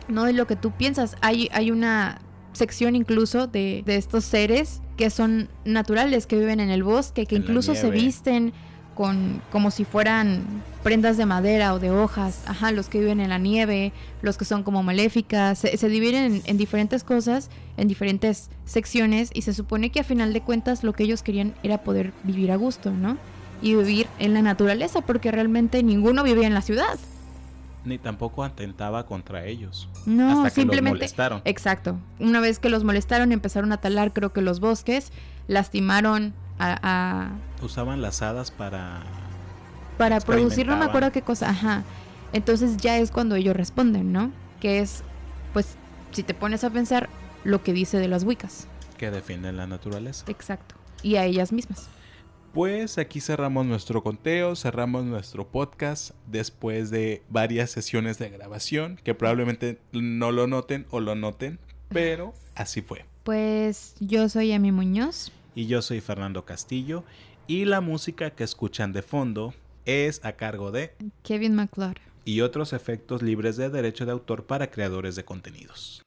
No 0.07 0.27
es 0.27 0.35
lo 0.35 0.47
que 0.47 0.55
tú 0.55 0.71
piensas. 0.71 1.15
Hay, 1.21 1.49
hay 1.53 1.71
una 1.71 2.19
sección 2.53 2.95
incluso 2.95 3.47
de, 3.47 3.83
de 3.85 3.95
estos 3.95 4.25
seres 4.25 4.82
que 4.97 5.09
son 5.09 5.49
naturales, 5.65 6.27
que 6.27 6.37
viven 6.37 6.59
en 6.59 6.69
el 6.69 6.83
bosque, 6.83 7.25
que 7.25 7.35
incluso 7.35 7.75
se 7.75 7.89
visten 7.89 8.53
con 8.95 9.41
como 9.51 9.71
si 9.71 9.85
fueran 9.85 10.43
prendas 10.83 11.17
de 11.17 11.25
madera 11.25 11.73
o 11.73 11.79
de 11.79 11.91
hojas, 11.91 12.43
ajá, 12.45 12.71
los 12.71 12.89
que 12.89 12.99
viven 12.99 13.19
en 13.19 13.29
la 13.29 13.37
nieve, 13.37 13.91
los 14.21 14.37
que 14.37 14.45
son 14.45 14.63
como 14.63 14.83
maléficas, 14.83 15.59
se, 15.59 15.89
dividen 15.89 16.41
en, 16.45 16.57
diferentes 16.57 17.03
cosas, 17.03 17.49
en 17.77 17.87
diferentes 17.87 18.49
secciones 18.65 19.29
y 19.33 19.43
se 19.43 19.53
supone 19.53 19.89
que 19.89 20.01
a 20.01 20.03
final 20.03 20.33
de 20.33 20.41
cuentas 20.41 20.83
lo 20.83 20.93
que 20.93 21.03
ellos 21.03 21.23
querían 21.23 21.53
era 21.63 21.79
poder 21.79 22.13
vivir 22.23 22.51
a 22.51 22.55
gusto, 22.55 22.91
¿no? 22.91 23.17
Y 23.61 23.75
vivir 23.75 24.07
en 24.19 24.33
la 24.33 24.41
naturaleza 24.41 25.01
porque 25.01 25.31
realmente 25.31 25.81
ninguno 25.83 26.23
vivía 26.23 26.47
en 26.47 26.53
la 26.53 26.61
ciudad. 26.61 26.99
Ni 27.85 27.97
tampoco 27.97 28.43
atentaba 28.43 29.05
contra 29.05 29.45
ellos. 29.45 29.89
No, 30.05 30.29
hasta 30.29 30.49
que 30.49 30.61
simplemente. 30.61 30.99
Los 30.99 30.99
molestaron. 30.99 31.41
Exacto. 31.45 31.97
Una 32.19 32.39
vez 32.39 32.59
que 32.59 32.69
los 32.69 32.83
molestaron 32.83 33.31
empezaron 33.31 33.71
a 33.71 33.77
talar, 33.77 34.13
creo 34.13 34.31
que 34.31 34.41
los 34.41 34.59
bosques, 34.59 35.11
lastimaron 35.47 36.33
a, 36.59 37.31
Usaban 37.61 38.01
las 38.01 38.21
hadas 38.21 38.51
para... 38.51 39.03
Para 39.97 40.19
producir, 40.19 40.65
no 40.65 40.77
me 40.77 40.85
acuerdo 40.85 41.11
qué 41.11 41.21
cosa, 41.21 41.49
ajá. 41.49 41.83
Entonces 42.31 42.77
ya 42.77 42.97
es 42.97 43.11
cuando 43.11 43.35
ellos 43.35 43.55
responden, 43.55 44.11
¿no? 44.11 44.31
Que 44.59 44.79
es, 44.79 45.03
pues, 45.53 45.75
si 46.11 46.23
te 46.23 46.33
pones 46.33 46.63
a 46.63 46.69
pensar 46.69 47.09
lo 47.43 47.63
que 47.63 47.73
dice 47.73 47.99
de 47.99 48.07
las 48.07 48.23
Wiccas. 48.23 48.67
Que 48.97 49.11
defienden 49.11 49.57
la 49.57 49.67
naturaleza. 49.67 50.25
Exacto. 50.27 50.75
Y 51.03 51.17
a 51.17 51.25
ellas 51.25 51.51
mismas. 51.51 51.87
Pues 52.53 52.99
aquí 52.99 53.19
cerramos 53.19 53.65
nuestro 53.65 54.03
conteo, 54.03 54.55
cerramos 54.55 55.05
nuestro 55.05 55.47
podcast 55.47 56.11
después 56.27 56.91
de 56.91 57.23
varias 57.29 57.71
sesiones 57.71 58.19
de 58.19 58.29
grabación 58.29 58.99
que 59.03 59.15
probablemente 59.15 59.79
no 59.91 60.31
lo 60.31 60.45
noten 60.45 60.85
o 60.91 60.99
lo 60.99 61.15
noten, 61.15 61.57
pero 61.89 62.33
así 62.55 62.81
fue. 62.83 63.05
Pues 63.23 63.95
yo 63.99 64.29
soy 64.29 64.51
Amy 64.51 64.71
Muñoz 64.71 65.31
y 65.55 65.65
yo 65.65 65.81
soy 65.81 66.01
Fernando 66.01 66.45
Castillo 66.45 67.03
Y 67.47 67.65
la 67.65 67.81
música 67.81 68.31
que 68.31 68.43
escuchan 68.43 68.93
de 68.93 69.01
fondo 69.01 69.53
es 69.85 70.23
a 70.23 70.33
cargo 70.33 70.71
de 70.71 70.93
Kevin 71.23 71.55
McLeod. 71.55 71.95
y 72.23 72.41
otros 72.41 72.71
efectos 72.71 73.21
libres 73.23 73.57
de 73.57 73.69
derecho 73.69 74.05
de 74.05 74.11
autor 74.11 74.45
para 74.45 74.69
creadores 74.69 75.15
de 75.15 75.25
contenidos. 75.25 76.02